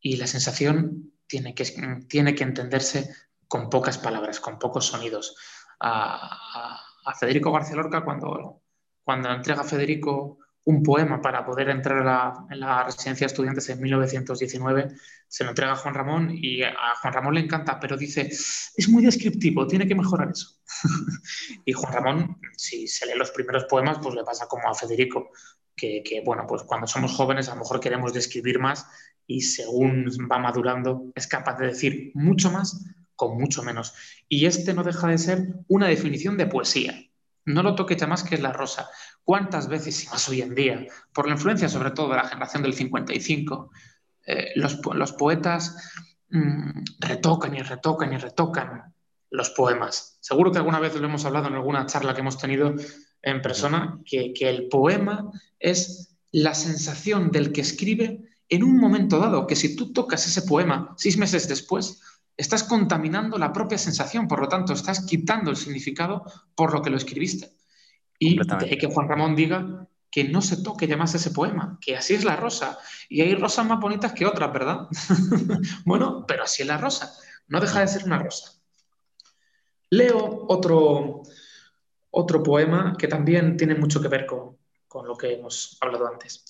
y 0.00 0.16
la 0.16 0.26
sensación 0.26 1.12
tiene 1.26 1.54
que, 1.54 1.64
tiene 2.08 2.34
que 2.34 2.44
entenderse 2.44 3.14
con 3.46 3.68
pocas 3.68 3.98
palabras, 3.98 4.40
con 4.40 4.58
pocos 4.58 4.86
sonidos. 4.86 5.36
A, 5.80 6.84
Federico 7.18 7.50
García 7.50 7.76
Lorca, 7.76 8.04
cuando, 8.04 8.62
cuando 9.02 9.30
entrega 9.30 9.62
a 9.62 9.64
Federico 9.64 10.40
un 10.64 10.82
poema 10.82 11.22
para 11.22 11.44
poder 11.46 11.70
entrar 11.70 12.46
en 12.50 12.60
la 12.60 12.84
residencia 12.84 13.26
de 13.26 13.32
estudiantes 13.32 13.68
en 13.70 13.80
1919, 13.80 14.88
se 15.26 15.44
lo 15.44 15.50
entrega 15.50 15.72
a 15.72 15.76
Juan 15.76 15.94
Ramón 15.94 16.30
y 16.30 16.62
a 16.62 16.94
Juan 17.00 17.14
Ramón 17.14 17.34
le 17.34 17.40
encanta, 17.40 17.80
pero 17.80 17.96
dice, 17.96 18.22
es 18.28 18.88
muy 18.88 19.02
descriptivo, 19.02 19.66
tiene 19.66 19.88
que 19.88 19.94
mejorar 19.94 20.30
eso. 20.30 20.58
y 21.64 21.72
Juan 21.72 21.92
Ramón, 21.92 22.38
si 22.56 22.86
se 22.86 23.06
lee 23.06 23.16
los 23.16 23.30
primeros 23.30 23.64
poemas, 23.64 23.98
pues 24.02 24.14
le 24.14 24.24
pasa 24.24 24.46
como 24.46 24.68
a 24.68 24.74
Federico, 24.74 25.30
que, 25.74 26.02
que, 26.04 26.22
bueno, 26.22 26.44
pues 26.46 26.64
cuando 26.64 26.86
somos 26.86 27.12
jóvenes 27.12 27.48
a 27.48 27.54
lo 27.54 27.60
mejor 27.60 27.80
queremos 27.80 28.12
describir 28.12 28.58
más 28.58 28.86
y 29.26 29.42
según 29.42 30.06
va 30.30 30.38
madurando 30.38 31.12
es 31.14 31.26
capaz 31.26 31.56
de 31.58 31.68
decir 31.68 32.10
mucho 32.14 32.50
más 32.50 32.84
con 33.18 33.36
mucho 33.36 33.62
menos. 33.62 33.94
Y 34.28 34.46
este 34.46 34.72
no 34.72 34.84
deja 34.84 35.08
de 35.08 35.18
ser 35.18 35.48
una 35.66 35.88
definición 35.88 36.36
de 36.36 36.46
poesía. 36.46 37.07
No 37.48 37.62
lo 37.62 37.74
toque 37.74 37.96
ya 37.96 38.06
más 38.06 38.22
que 38.22 38.34
es 38.34 38.40
la 38.40 38.52
rosa. 38.52 38.88
¿Cuántas 39.24 39.68
veces, 39.68 40.04
y 40.04 40.08
más 40.08 40.28
hoy 40.28 40.42
en 40.42 40.54
día, 40.54 40.86
por 41.12 41.26
la 41.26 41.34
influencia 41.34 41.68
sobre 41.68 41.90
todo 41.90 42.10
de 42.10 42.16
la 42.16 42.28
generación 42.28 42.62
del 42.62 42.74
55, 42.74 43.70
eh, 44.26 44.52
los, 44.56 45.12
poetas 45.12 45.76
mm, 46.30 46.82
retocan 47.00 47.54
y 47.54 47.62
retocan 47.62 48.12
y 48.12 48.18
retocan 48.18 48.94
los 49.30 49.50
poemas? 49.50 50.18
Seguro 50.20 50.52
que 50.52 50.58
alguna 50.58 50.80
vez 50.80 50.94
lo 50.94 51.06
hemos 51.06 51.24
hablado 51.24 51.48
en 51.48 51.54
alguna 51.54 51.86
charla 51.86 52.14
que 52.14 52.20
hemos 52.20 52.38
tenido 52.38 52.74
en 53.22 53.42
persona, 53.42 53.98
que 54.04 54.34
el 54.40 54.68
poema 54.68 55.30
es 55.58 56.16
la 56.30 56.54
sensación 56.54 57.30
del 57.30 57.52
que 57.52 57.62
escribe 57.62 58.20
en 58.48 58.62
un 58.62 58.78
momento 58.78 59.18
dado, 59.18 59.46
que 59.46 59.56
si 59.56 59.76
tú 59.76 59.92
tocas 59.92 60.26
ese 60.26 60.42
poema 60.42 60.94
seis 60.96 61.16
meses 61.16 61.48
después, 61.48 62.00
estás 62.38 62.62
contaminando 62.62 63.36
la 63.36 63.52
propia 63.52 63.76
sensación, 63.76 64.28
por 64.28 64.40
lo 64.40 64.48
tanto, 64.48 64.72
estás 64.72 65.04
quitando 65.04 65.50
el 65.50 65.56
significado 65.56 66.24
por 66.54 66.72
lo 66.72 66.80
que 66.80 66.88
lo 66.88 66.96
escribiste. 66.96 67.52
Y 68.18 68.38
que 68.38 68.86
Juan 68.86 69.08
Ramón 69.08 69.36
diga 69.36 69.86
que 70.10 70.24
no 70.24 70.40
se 70.40 70.62
toque 70.62 70.86
ya 70.86 70.96
más 70.96 71.14
ese 71.14 71.32
poema, 71.32 71.78
que 71.80 71.96
así 71.96 72.14
es 72.14 72.24
la 72.24 72.36
rosa. 72.36 72.78
Y 73.08 73.20
hay 73.20 73.34
rosas 73.34 73.66
más 73.66 73.80
bonitas 73.80 74.12
que 74.12 74.24
otras, 74.24 74.52
¿verdad? 74.52 74.88
bueno, 75.84 76.24
pero 76.26 76.44
así 76.44 76.62
es 76.62 76.68
la 76.68 76.78
rosa. 76.78 77.12
No 77.48 77.60
deja 77.60 77.80
de 77.80 77.88
ser 77.88 78.04
una 78.04 78.18
rosa. 78.22 78.52
Leo 79.90 80.46
otro, 80.48 81.22
otro 82.10 82.42
poema 82.42 82.94
que 82.96 83.08
también 83.08 83.56
tiene 83.56 83.74
mucho 83.74 84.00
que 84.00 84.08
ver 84.08 84.26
con, 84.26 84.56
con 84.86 85.06
lo 85.08 85.16
que 85.16 85.34
hemos 85.34 85.76
hablado 85.80 86.06
antes. 86.06 86.44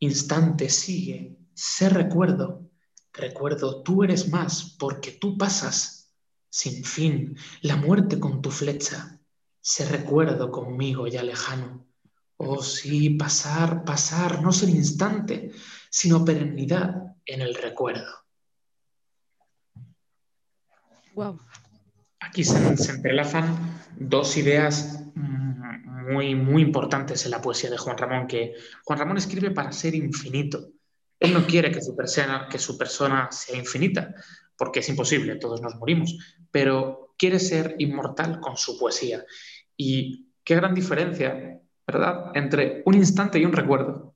Instante 0.00 0.68
sigue, 0.68 1.36
sé 1.54 1.88
recuerdo, 1.88 2.67
recuerdo, 3.18 3.82
tú 3.82 4.02
eres 4.02 4.28
más 4.28 4.76
porque 4.78 5.12
tú 5.12 5.36
pasas 5.36 6.14
sin 6.48 6.84
fin 6.84 7.36
la 7.60 7.76
muerte 7.76 8.18
con 8.18 8.40
tu 8.40 8.50
flecha 8.50 9.18
se 9.68 9.84
recuerdo 9.84 10.50
conmigo 10.50 11.06
ya 11.08 11.22
lejano. 11.22 11.86
Oh 12.38 12.62
sí, 12.62 13.10
pasar, 13.10 13.84
pasar, 13.84 14.40
no 14.40 14.50
ser 14.50 14.70
instante, 14.70 15.52
sino 15.90 16.24
perennidad 16.24 17.16
en 17.26 17.42
el 17.42 17.54
recuerdo. 17.54 18.10
Wow. 21.14 21.38
Aquí 22.20 22.44
se, 22.44 22.56
entrelazan 22.90 23.82
dos 23.98 24.38
ideas 24.38 25.04
muy, 25.14 26.34
muy 26.34 26.62
importantes 26.62 27.26
en 27.26 27.32
la 27.32 27.42
poesía 27.42 27.68
de 27.68 27.76
Juan 27.76 27.98
Ramón, 27.98 28.26
que 28.26 28.54
Juan 28.84 28.98
Ramón 28.98 29.18
escribe 29.18 29.50
para 29.50 29.72
ser 29.72 29.94
infinito. 29.94 30.70
Él 31.20 31.34
no 31.34 31.46
quiere 31.46 31.70
que 31.72 31.82
su 31.82 31.96
persona, 31.96 32.48
que 32.50 32.58
su 32.58 32.78
persona 32.78 33.30
sea 33.30 33.56
infinita, 33.56 34.14
porque 34.56 34.80
es 34.80 34.88
imposible, 34.88 35.36
todos 35.36 35.60
nos 35.60 35.76
morimos, 35.76 36.16
pero 36.50 37.14
quiere 37.18 37.38
ser 37.38 37.74
inmortal 37.78 38.40
con 38.40 38.56
su 38.56 38.78
poesía. 38.78 39.24
Y 39.76 40.28
qué 40.44 40.54
gran 40.54 40.74
diferencia, 40.74 41.60
¿verdad?, 41.86 42.30
entre 42.34 42.82
un 42.86 42.94
instante 42.94 43.38
y 43.38 43.44
un 43.44 43.52
recuerdo. 43.52 44.14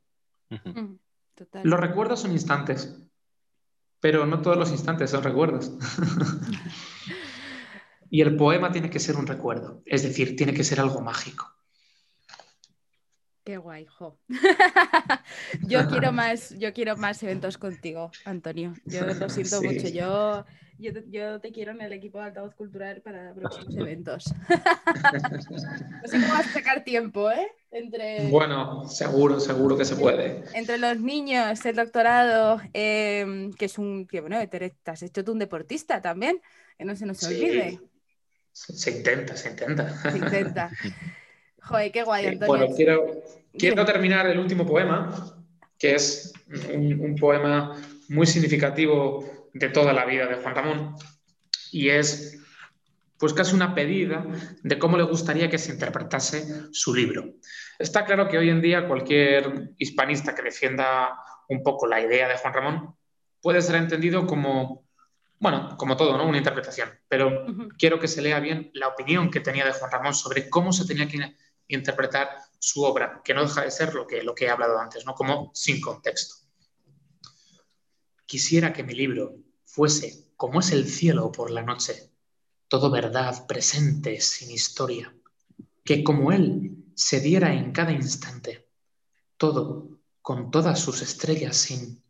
Mm, 0.51 0.95
los 1.65 1.81
recuerdos 1.81 2.21
son 2.21 2.33
instantes, 2.33 2.97
pero 4.01 4.27
no 4.27 4.41
todos 4.41 4.57
los 4.57 4.71
instantes 4.71 5.11
son 5.11 5.25
recuerdos. 5.25 5.73
y 8.11 8.21
el 8.21 8.37
poema 8.37 8.71
tiene 8.71 8.91
que 8.91 9.01
ser 9.01 9.17
un 9.17 9.27
recuerdo, 9.27 9.83
es 9.87 10.03
decir, 10.03 10.37
tiene 10.37 10.55
que 10.55 10.65
ser 10.65 10.81
algo 10.81 11.01
mágico. 11.01 11.51
Qué 13.45 13.57
guay, 13.57 13.87
jo. 13.87 14.19
yo 15.67 15.89
quiero 15.89 16.13
más, 16.13 16.57
yo 16.59 16.73
quiero 16.73 16.97
más 16.97 17.23
eventos 17.23 17.59
contigo, 17.59 18.11
Antonio. 18.25 18.75
Yo 18.85 19.05
lo 19.05 19.29
siento 19.29 19.63
mucho. 19.63 19.89
Yo 19.89 20.45
yo 20.83 21.41
te, 21.41 21.53
quiero 21.53 21.73
en 21.73 21.81
el 21.81 21.93
equipo 21.93 22.19
de 22.19 22.25
altavoz 22.25 22.55
cultural 22.55 23.03
para 23.03 23.33
próximos 23.35 23.77
eventos. 23.77 24.25
no 25.51 26.09
sé 26.09 26.21
cómo 26.21 26.29
vas 26.29 26.47
a 26.47 26.53
sacar 26.53 26.83
tiempo, 26.83 27.31
¿eh? 27.31 27.47
Entre, 27.71 28.29
bueno, 28.29 28.89
seguro, 28.89 29.39
seguro 29.39 29.77
que 29.77 29.85
se 29.85 29.97
puede. 29.97 30.43
Entre 30.55 30.79
los 30.79 30.99
niños, 30.99 31.65
el 31.65 31.77
doctorado, 31.77 32.61
em, 32.73 33.53
que 33.53 33.67
es 33.67 33.79
un, 33.79 34.07
que 34.07 34.21
bueno, 34.21 34.37
te 34.49 34.75
has 34.87 35.03
hecho 35.03 35.25
tú 35.25 35.33
un 35.33 35.39
deportista 35.39 36.03
también, 36.03 36.41
que 36.77 36.85
no 36.85 36.97
se 36.97 37.07
nos 37.07 37.23
olvide. 37.23 37.79
Se 38.51 38.91
intenta, 38.91 39.37
se 39.37 39.51
intenta. 39.51 40.11
Se 40.11 40.19
intenta. 40.19 40.71
Joder, 41.63 41.93
qué 41.93 42.03
guay, 42.03 42.27
Antonio. 42.27 42.47
Bueno, 42.47 42.75
quiero, 42.75 43.23
quiero 43.57 43.85
terminar 43.85 44.27
el 44.27 44.39
último 44.39 44.67
poema, 44.67 45.35
que 45.79 45.95
es 45.95 46.33
un, 46.73 47.01
un 47.01 47.17
poema 47.17 47.77
muy 48.09 48.27
significativo 48.27 49.51
de 49.53 49.69
toda 49.69 49.93
la 49.93 50.05
vida 50.05 50.27
de 50.27 50.37
Juan 50.37 50.55
Ramón 50.55 50.95
y 51.71 51.89
es 51.89 52.39
pues 53.19 53.33
casi 53.35 53.55
una 53.55 53.73
pedida 53.73 54.27
de 54.65 54.79
cómo 54.81 54.97
le 54.97 55.05
gustaría 55.05 55.49
que 55.49 55.59
se 55.59 55.73
interpretase 55.73 56.45
su 56.73 56.93
libro. 56.93 57.35
Está 57.79 58.05
claro 58.05 58.29
que 58.29 58.37
hoy 58.37 58.51
en 58.51 58.61
día 58.61 58.89
cualquier 58.89 59.71
hispanista 59.79 60.35
que 60.35 60.43
defienda 60.43 61.17
un 61.49 61.63
poco 61.63 61.87
la 61.87 62.01
idea 62.01 62.27
de 62.27 62.37
Juan 62.37 62.53
Ramón 62.53 62.97
puede 63.41 63.63
ser 63.63 63.77
entendido 63.77 64.27
como, 64.27 64.89
bueno, 65.39 65.77
como 65.77 65.97
todo, 65.97 66.17
¿no? 66.17 66.27
Una 66.27 66.39
interpretación, 66.39 66.91
pero 67.07 67.47
quiero 67.79 68.01
que 68.01 68.09
se 68.09 68.23
lea 68.23 68.41
bien 68.41 68.73
la 68.75 68.89
opinión 68.89 69.31
que 69.31 69.39
tenía 69.39 69.65
de 69.65 69.73
Juan 69.73 69.93
Ramón 69.93 70.15
sobre 70.15 70.51
cómo 70.51 70.73
se 70.73 70.85
tenía 70.85 71.07
que 71.07 71.37
interpretar 71.77 72.29
su 72.59 72.83
obra, 72.83 73.21
que 73.25 73.35
no 73.35 73.43
deja 73.43 73.63
de 73.63 73.71
ser 73.71 73.95
lo 73.95 74.07
que, 74.07 74.23
lo 74.23 74.35
que 74.35 74.47
he 74.47 74.51
hablado 74.51 74.79
antes, 74.79 75.05
¿no? 75.05 75.15
Como 75.15 75.51
sin 75.55 75.81
contexto. 75.81 76.37
Quisiera 78.27 78.73
que 78.73 78.83
mi 78.83 78.95
libro 78.95 79.37
fuese 79.65 80.33
como 80.37 80.61
es 80.61 80.73
el 80.73 80.89
cielo 80.89 81.31
por 81.31 81.51
la 81.51 81.63
noche, 81.63 82.11
todo 82.69 82.91
verdad 82.91 83.47
presente 83.47 84.21
sin 84.21 84.51
historia, 84.51 85.15
que 85.85 86.03
como 86.03 86.33
él 86.33 86.85
se 86.95 87.21
diera 87.21 87.55
en 87.55 87.73
cada 87.73 87.93
instante, 87.93 88.69
todo 89.37 90.01
con 90.21 90.51
todas 90.51 90.81
sus 90.81 91.03
estrellas 91.03 91.57
sin 91.57 92.03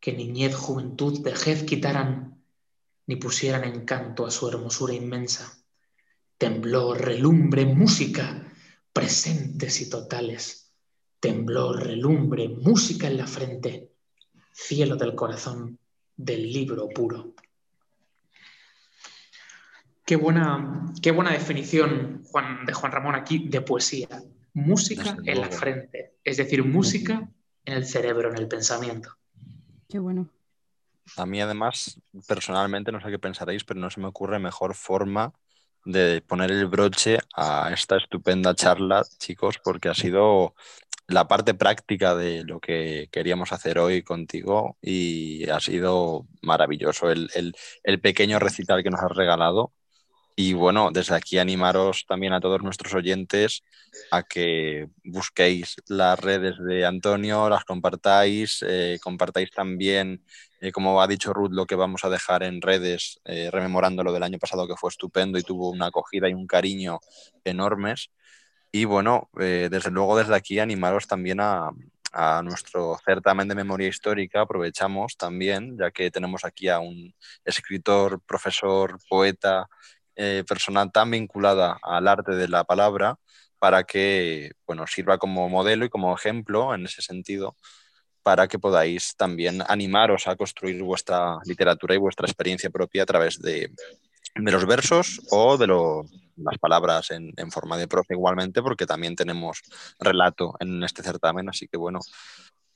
que 0.00 0.12
niñez, 0.12 0.54
juventud, 0.54 1.22
vejez 1.22 1.62
quitaran, 1.62 2.42
ni 3.06 3.16
pusieran 3.16 3.64
encanto 3.64 4.26
a 4.26 4.30
su 4.30 4.48
hermosura 4.48 4.94
inmensa. 4.94 5.64
Temblor, 6.38 7.00
relumbre, 7.00 7.64
música, 7.64 8.51
presentes 8.92 9.80
y 9.80 9.88
totales. 9.88 10.72
Temblor, 11.20 11.86
relumbre, 11.86 12.48
música 12.48 13.06
en 13.06 13.16
la 13.16 13.26
frente 13.26 13.92
cielo 14.52 14.96
del 14.96 15.14
corazón, 15.14 15.78
del 16.16 16.52
libro 16.52 16.88
puro. 16.88 17.34
Qué 20.04 20.16
buena, 20.16 20.92
qué 21.00 21.10
buena 21.10 21.32
definición 21.32 22.22
Juan, 22.24 22.66
de 22.66 22.72
Juan 22.72 22.92
Ramón 22.92 23.14
aquí 23.14 23.48
de 23.48 23.60
poesía. 23.60 24.08
Música 24.54 25.16
en 25.24 25.40
la 25.40 25.48
frente, 25.48 26.16
es 26.24 26.36
decir, 26.36 26.62
música 26.64 27.30
en 27.64 27.74
el 27.74 27.86
cerebro, 27.86 28.30
en 28.30 28.36
el 28.36 28.48
pensamiento. 28.48 29.16
Qué 29.88 29.98
bueno. 29.98 30.28
A 31.16 31.24
mí 31.24 31.40
además, 31.40 32.00
personalmente, 32.26 32.92
no 32.92 33.00
sé 33.00 33.10
qué 33.10 33.18
pensaréis, 33.18 33.64
pero 33.64 33.80
no 33.80 33.90
se 33.90 34.00
me 34.00 34.06
ocurre 34.06 34.38
mejor 34.38 34.74
forma 34.74 35.32
de 35.84 36.22
poner 36.22 36.50
el 36.50 36.66
broche 36.66 37.18
a 37.34 37.70
esta 37.72 37.96
estupenda 37.96 38.54
charla, 38.54 39.02
chicos, 39.18 39.58
porque 39.62 39.88
ha 39.88 39.94
sido 39.94 40.54
la 41.08 41.28
parte 41.28 41.54
práctica 41.54 42.14
de 42.14 42.44
lo 42.44 42.60
que 42.60 43.08
queríamos 43.12 43.52
hacer 43.52 43.78
hoy 43.78 44.02
contigo 44.02 44.76
y 44.80 45.48
ha 45.50 45.60
sido 45.60 46.26
maravilloso 46.42 47.10
el, 47.10 47.54
pequeño 48.00 48.38
recital 48.38 48.82
que 48.82 48.90
nos 48.90 49.02
has 49.02 49.12
regalado. 49.12 49.72
Y 50.34 50.54
bueno, 50.54 50.90
desde 50.92 51.14
aquí 51.14 51.38
animaros 51.38 52.06
también 52.08 52.32
a 52.32 52.40
todos 52.40 52.62
nuestros 52.62 52.94
oyentes 52.94 53.62
a 54.10 54.22
que 54.22 54.88
busquéis 55.04 55.76
las 55.88 56.18
redes 56.18 56.54
de 56.58 56.86
Antonio, 56.86 57.50
las 57.50 57.64
compartáis, 57.64 58.64
eh, 58.66 58.98
compartáis 59.02 59.50
también 59.50 60.24
eh, 60.62 60.72
como 60.72 61.02
ha 61.02 61.06
dicho 61.06 61.34
Ruth, 61.34 61.52
lo 61.52 61.66
que 61.66 61.74
vamos 61.74 62.04
a 62.04 62.10
dejar 62.10 62.42
en 62.42 62.62
redes, 62.62 63.20
eh, 63.24 63.50
rememorando 63.52 64.02
lo 64.02 64.12
del 64.12 64.22
año 64.22 64.38
pasado 64.38 64.66
que 64.66 64.76
fue 64.76 64.90
estupendo 64.90 65.38
y 65.38 65.42
tuvo 65.42 65.70
una 65.70 65.86
acogida 65.88 66.28
y 66.28 66.34
un 66.34 66.46
cariño 66.46 67.00
enormes. 67.44 68.10
Y 68.72 68.86
bueno, 68.86 69.28
desde 69.34 69.90
luego 69.90 70.16
desde 70.16 70.34
aquí 70.34 70.58
animaros 70.58 71.06
también 71.06 71.40
a, 71.40 71.70
a 72.12 72.42
nuestro 72.42 72.98
certamen 73.04 73.48
de 73.48 73.54
memoria 73.54 73.88
histórica 73.88 74.42
aprovechamos 74.42 75.16
también, 75.16 75.76
ya 75.78 75.90
que 75.90 76.10
tenemos 76.10 76.44
aquí 76.44 76.68
a 76.68 76.78
un 76.78 77.14
escritor, 77.44 78.20
profesor, 78.22 78.98
poeta, 79.08 79.68
eh, 80.14 80.44
persona 80.46 80.88
tan 80.90 81.10
vinculada 81.10 81.78
al 81.82 82.06
arte 82.06 82.32
de 82.32 82.48
la 82.48 82.64
palabra, 82.64 83.18
para 83.58 83.84
que 83.84 84.52
bueno, 84.66 84.86
sirva 84.86 85.18
como 85.18 85.48
modelo 85.48 85.84
y 85.84 85.88
como 85.88 86.14
ejemplo 86.14 86.74
en 86.74 86.84
ese 86.84 87.00
sentido, 87.02 87.56
para 88.22 88.48
que 88.48 88.58
podáis 88.58 89.14
también 89.16 89.62
animaros 89.68 90.28
a 90.28 90.36
construir 90.36 90.82
vuestra 90.82 91.38
literatura 91.44 91.94
y 91.94 91.98
vuestra 91.98 92.26
experiencia 92.26 92.70
propia 92.70 93.02
a 93.02 93.06
través 93.06 93.40
de, 93.40 93.72
los 94.36 94.66
versos 94.66 95.20
o 95.30 95.56
de 95.58 95.66
las 95.66 96.58
palabras 96.58 97.10
en, 97.10 97.50
forma 97.50 97.76
de 97.76 97.88
profe 97.88 98.14
igualmente, 98.14 98.62
porque 98.62 98.86
también 98.86 99.16
tenemos 99.16 99.62
relato 99.98 100.54
en 100.60 100.82
este 100.84 101.02
certamen. 101.02 101.48
Así 101.48 101.68
que 101.68 101.76
bueno, 101.76 102.00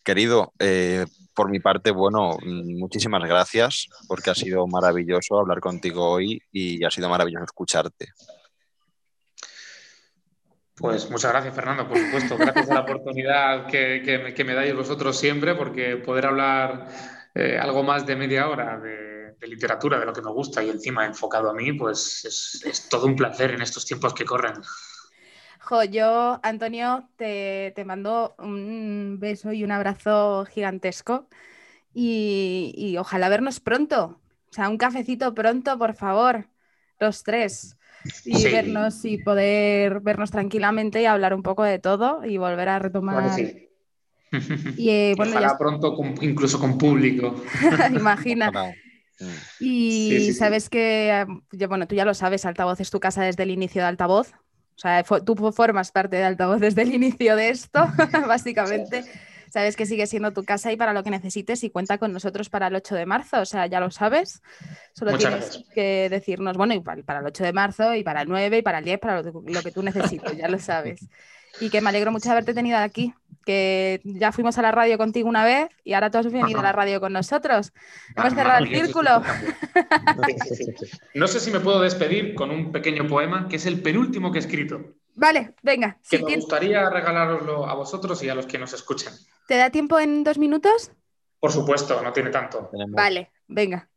querido, 0.02 0.52
eh, 0.58 1.06
por 1.34 1.50
mi 1.50 1.60
parte, 1.60 1.90
bueno, 1.90 2.36
muchísimas 2.42 3.22
gracias 3.28 3.88
porque 4.08 4.30
ha 4.30 4.34
sido 4.34 4.66
maravilloso 4.66 5.38
hablar 5.38 5.60
contigo 5.60 6.10
hoy 6.10 6.42
y 6.52 6.84
ha 6.84 6.90
sido 6.90 7.08
maravilloso 7.08 7.44
escucharte. 7.44 8.08
Pues 10.76 11.10
muchas 11.10 11.32
gracias, 11.32 11.54
Fernando, 11.54 11.88
por 11.88 11.98
supuesto. 11.98 12.36
Gracias 12.36 12.70
a 12.70 12.74
la 12.74 12.80
oportunidad 12.80 13.66
que, 13.66 14.44
me, 14.44 14.54
dais 14.54 14.74
vosotros 14.74 15.18
siempre, 15.18 15.54
porque 15.54 15.96
poder 15.96 16.26
hablar 16.26 16.88
eh, 17.34 17.58
algo 17.58 17.82
más 17.82 18.06
de 18.06 18.16
media 18.16 18.48
hora 18.48 18.78
de 18.78 19.16
literatura, 19.46 19.98
de 19.98 20.06
lo 20.06 20.12
que 20.12 20.22
me 20.22 20.30
gusta 20.30 20.62
y 20.62 20.70
encima 20.70 21.06
enfocado 21.06 21.50
a 21.50 21.54
mí, 21.54 21.72
pues 21.72 22.24
es, 22.24 22.88
todo 22.88 23.06
un 23.06 23.16
placer 23.16 23.52
en 23.52 23.62
estos 23.62 23.84
tiempos 23.84 24.14
que 24.14 24.24
corren. 24.24 24.62
Jo, 25.60 25.82
yo, 25.84 26.40
Antonio, 26.42 27.08
te, 27.16 27.72
mando 27.84 28.34
un 28.38 29.18
beso 29.18 29.52
y 29.52 29.64
un 29.64 29.72
abrazo 29.72 30.44
gigantesco 30.46 31.28
y, 31.92 32.96
ojalá 32.98 33.28
vernos 33.28 33.60
pronto. 33.60 34.20
O 34.50 34.52
sea, 34.52 34.68
un 34.68 34.78
cafecito 34.78 35.34
pronto, 35.34 35.76
por 35.78 35.94
favor, 35.94 36.48
los 37.00 37.22
tres. 37.22 37.76
Y 38.24 38.42
vernos 38.44 39.04
y 39.04 39.18
poder 39.18 40.00
vernos 40.00 40.30
tranquilamente 40.30 41.02
y 41.02 41.06
hablar 41.06 41.34
un 41.34 41.42
poco 41.42 41.62
de 41.62 41.78
todo 41.78 42.24
y 42.24 42.36
volver 42.36 42.68
a 42.68 42.78
retomar. 42.78 43.30
Y, 44.76 44.90
eh, 44.90 45.14
bueno, 45.16 45.32
ojalá 45.32 45.56
pronto 45.56 45.96
incluso 46.20 46.58
con 46.58 46.76
público. 46.76 47.42
Imagina. 47.94 48.52
Y 49.60 50.32
sabes 50.32 50.68
que, 50.68 51.24
bueno, 51.68 51.86
tú 51.86 51.94
ya 51.94 52.04
lo 52.04 52.12
sabes, 52.12 52.44
Altavoz 52.44 52.80
es 52.80 52.90
tu 52.90 53.00
casa 53.00 53.22
desde 53.22 53.44
el 53.44 53.50
inicio 53.50 53.82
de 53.82 53.88
Altavoz. 53.88 54.32
O 54.32 54.78
sea, 54.78 55.02
tú 55.04 55.36
formas 55.52 55.90
parte 55.90 56.16
de 56.16 56.24
Altavoz 56.24 56.60
desde 56.60 56.82
el 56.82 56.92
inicio 56.92 57.34
de 57.36 57.48
esto, 57.48 57.80
básicamente. 58.26 59.04
Sabes 59.56 59.74
que 59.74 59.86
sigue 59.86 60.06
siendo 60.06 60.34
tu 60.34 60.44
casa 60.44 60.70
y 60.70 60.76
para 60.76 60.92
lo 60.92 61.02
que 61.02 61.08
necesites 61.08 61.64
y 61.64 61.70
cuenta 61.70 61.96
con 61.96 62.12
nosotros 62.12 62.50
para 62.50 62.66
el 62.66 62.74
8 62.74 62.94
de 62.94 63.06
marzo. 63.06 63.40
O 63.40 63.46
sea, 63.46 63.64
ya 63.64 63.80
lo 63.80 63.90
sabes. 63.90 64.42
Solo 64.92 65.16
tienes 65.16 65.64
que 65.74 66.10
decirnos, 66.10 66.58
bueno, 66.58 66.74
y 66.74 66.80
para, 66.80 67.20
el 67.20 67.26
8 67.26 67.42
de 67.42 67.52
marzo 67.54 67.94
y 67.94 68.02
para 68.02 68.20
el 68.20 68.28
9 68.28 68.58
y 68.58 68.60
para 68.60 68.80
el 68.80 68.84
10, 68.84 68.98
para 68.98 69.22
lo, 69.22 69.42
lo 69.46 69.62
que 69.62 69.72
tú 69.72 69.82
necesites, 69.82 70.36
ya 70.36 70.48
lo 70.48 70.58
sabes. 70.58 71.00
Y 71.58 71.70
que 71.70 71.80
me 71.80 71.88
alegro 71.88 72.12
mucho 72.12 72.24
de 72.28 72.32
haberte 72.32 72.52
tenido 72.52 72.76
aquí 72.76 73.14
que 73.46 74.02
ya 74.04 74.30
fuimos 74.30 74.58
a 74.58 74.62
la 74.62 74.72
radio 74.72 74.98
contigo 74.98 75.26
una 75.26 75.42
vez 75.42 75.70
y 75.84 75.94
ahora 75.94 76.10
tú 76.10 76.18
has 76.18 76.30
venido 76.30 76.60
a 76.60 76.62
la 76.62 76.72
radio 76.72 77.00
con 77.00 77.14
nosotros. 77.14 77.72
Hemos 78.14 78.34
cerrado 78.34 78.62
el 78.62 78.68
círculo. 78.68 79.22
No 81.14 81.26
sé 81.28 81.40
si 81.40 81.50
me 81.50 81.60
puedo 81.60 81.80
despedir 81.80 82.34
con 82.34 82.50
un 82.50 82.72
pequeño 82.72 83.06
poema 83.06 83.48
que 83.48 83.56
es 83.56 83.64
el 83.64 83.80
penúltimo 83.80 84.32
que 84.32 84.38
he 84.38 84.40
escrito. 84.40 84.96
Vale, 85.16 85.54
venga. 85.62 85.98
Que 86.08 86.22
me 86.22 86.36
gustaría 86.36 86.90
regalaroslo 86.90 87.66
a 87.66 87.74
vosotros 87.74 88.22
y 88.22 88.28
a 88.28 88.34
los 88.34 88.46
que 88.46 88.58
nos 88.58 88.74
escuchan. 88.74 89.14
¿Te 89.48 89.56
da 89.56 89.70
tiempo 89.70 89.98
en 89.98 90.22
dos 90.22 90.36
minutos? 90.36 90.92
Por 91.40 91.50
supuesto, 91.50 92.02
no 92.02 92.12
tiene 92.12 92.28
tanto. 92.30 92.70
Vale, 92.90 93.32
venga. 93.48 93.88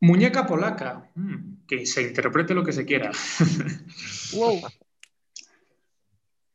Muñeca 0.00 0.46
polaca, 0.46 1.10
mm, 1.14 1.66
que 1.68 1.84
se 1.84 2.02
interprete 2.02 2.54
lo 2.54 2.64
que 2.64 2.72
se 2.72 2.84
quiera. 2.84 3.12
Wow. 4.34 4.62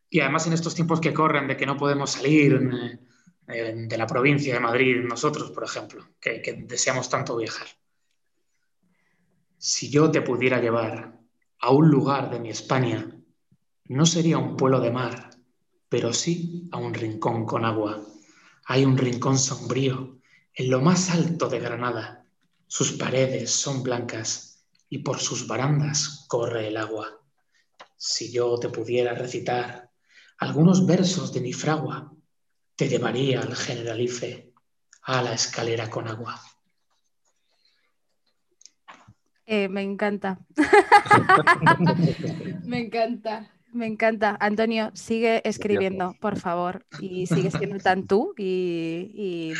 Y 0.09 0.21
además 0.21 0.47
en 0.47 0.53
estos 0.53 0.73
tiempos 0.73 0.99
que 0.99 1.13
corren 1.13 1.47
de 1.47 1.55
que 1.55 1.67
no 1.67 1.77
podemos 1.77 2.09
salir 2.09 2.59
eh, 3.47 3.73
de 3.75 3.97
la 3.97 4.07
provincia 4.07 4.55
de 4.55 4.59
Madrid, 4.59 5.03
nosotros, 5.03 5.51
por 5.51 5.63
ejemplo, 5.63 6.07
que, 6.19 6.41
que 6.41 6.53
deseamos 6.53 7.07
tanto 7.07 7.37
viajar. 7.37 7.67
Si 9.59 9.91
yo 9.91 10.09
te 10.09 10.23
pudiera 10.23 10.59
llevar 10.59 11.19
a 11.59 11.69
un 11.69 11.89
lugar 11.91 12.31
de 12.31 12.39
mi 12.39 12.49
España, 12.49 13.16
no 13.89 14.05
sería 14.05 14.37
un 14.37 14.57
pueblo 14.57 14.81
de 14.81 14.91
mar, 14.91 15.29
pero 15.89 16.13
sí 16.13 16.67
a 16.71 16.77
un 16.77 16.93
rincón 16.93 17.45
con 17.45 17.65
agua. 17.65 18.01
Hay 18.65 18.83
un 18.83 18.97
rincón 18.97 19.37
sombrío 19.37 20.19
en 20.53 20.69
lo 20.69 20.81
más 20.81 21.09
alto 21.09 21.47
de 21.47 21.59
Granada. 21.59 22.25
Sus 22.67 22.93
paredes 22.93 23.51
son 23.51 23.83
blancas 23.83 24.65
y 24.89 24.99
por 24.99 25.19
sus 25.19 25.47
barandas 25.47 26.25
corre 26.27 26.67
el 26.67 26.77
agua. 26.77 27.21
Si 27.95 28.31
yo 28.31 28.57
te 28.59 28.69
pudiera 28.69 29.13
recitar 29.13 29.89
algunos 30.37 30.85
versos 30.85 31.33
de 31.33 31.41
mi 31.41 31.53
fragua 31.53 32.13
te 32.75 32.87
llevaría 32.87 33.41
al 33.41 33.55
generalife, 33.55 34.53
a 35.01 35.23
la 35.23 35.33
escalera 35.33 35.89
con 35.89 36.07
agua. 36.07 36.39
Eh, 39.47 39.67
me 39.67 39.81
encanta. 39.81 40.39
me 42.65 42.81
encanta. 42.81 43.51
Me 43.77 43.85
encanta. 43.85 44.35
Antonio, 44.39 44.89
sigue 44.93 45.47
escribiendo, 45.47 46.15
por 46.19 46.37
favor. 46.37 46.85
Y 46.99 47.27
sigue 47.27 47.51
siendo 47.51 47.77
tan 47.77 48.07
tú. 48.07 48.33
Y, 48.37 49.53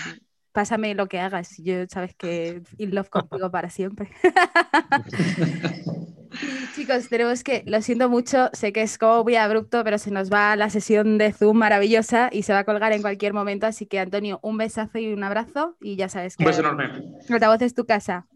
pásame 0.51 0.95
lo 0.95 1.07
que 1.07 1.19
hagas. 1.19 1.55
Yo 1.57 1.85
sabes 1.87 2.15
que 2.15 2.63
in 2.79 2.95
love 2.95 3.09
contigo 3.09 3.51
para 3.51 3.69
siempre. 3.69 4.09
Chicos, 6.75 7.09
tenemos 7.09 7.43
que, 7.43 7.63
lo 7.67 7.81
siento 7.81 8.09
mucho, 8.09 8.49
sé 8.53 8.73
que 8.73 8.81
es 8.81 8.97
como 8.97 9.23
muy 9.23 9.35
abrupto, 9.35 9.83
pero 9.83 9.97
se 9.97 10.11
nos 10.11 10.31
va 10.31 10.55
la 10.55 10.69
sesión 10.69 11.17
de 11.17 11.31
Zoom 11.31 11.57
maravillosa 11.57 12.29
y 12.31 12.43
se 12.43 12.53
va 12.53 12.59
a 12.59 12.63
colgar 12.63 12.91
en 12.91 13.01
cualquier 13.01 13.33
momento. 13.33 13.67
Así 13.67 13.85
que, 13.85 13.99
Antonio, 13.99 14.39
un 14.41 14.57
besazo 14.57 14.97
y 14.97 15.13
un 15.13 15.23
abrazo. 15.23 15.77
Y 15.79 15.95
ya 15.95 16.09
sabes 16.09 16.35
que. 16.35 16.43
Un 16.43 16.47
beso 16.47 16.61
enorme. 16.61 16.89
voz 17.29 17.61
es 17.61 17.75
tu 17.75 17.85
casa. 17.85 18.27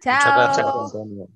Chao. 0.00 0.16
Muchas 0.16 0.36
gracias, 0.36 0.66
Antonio. 0.66 1.28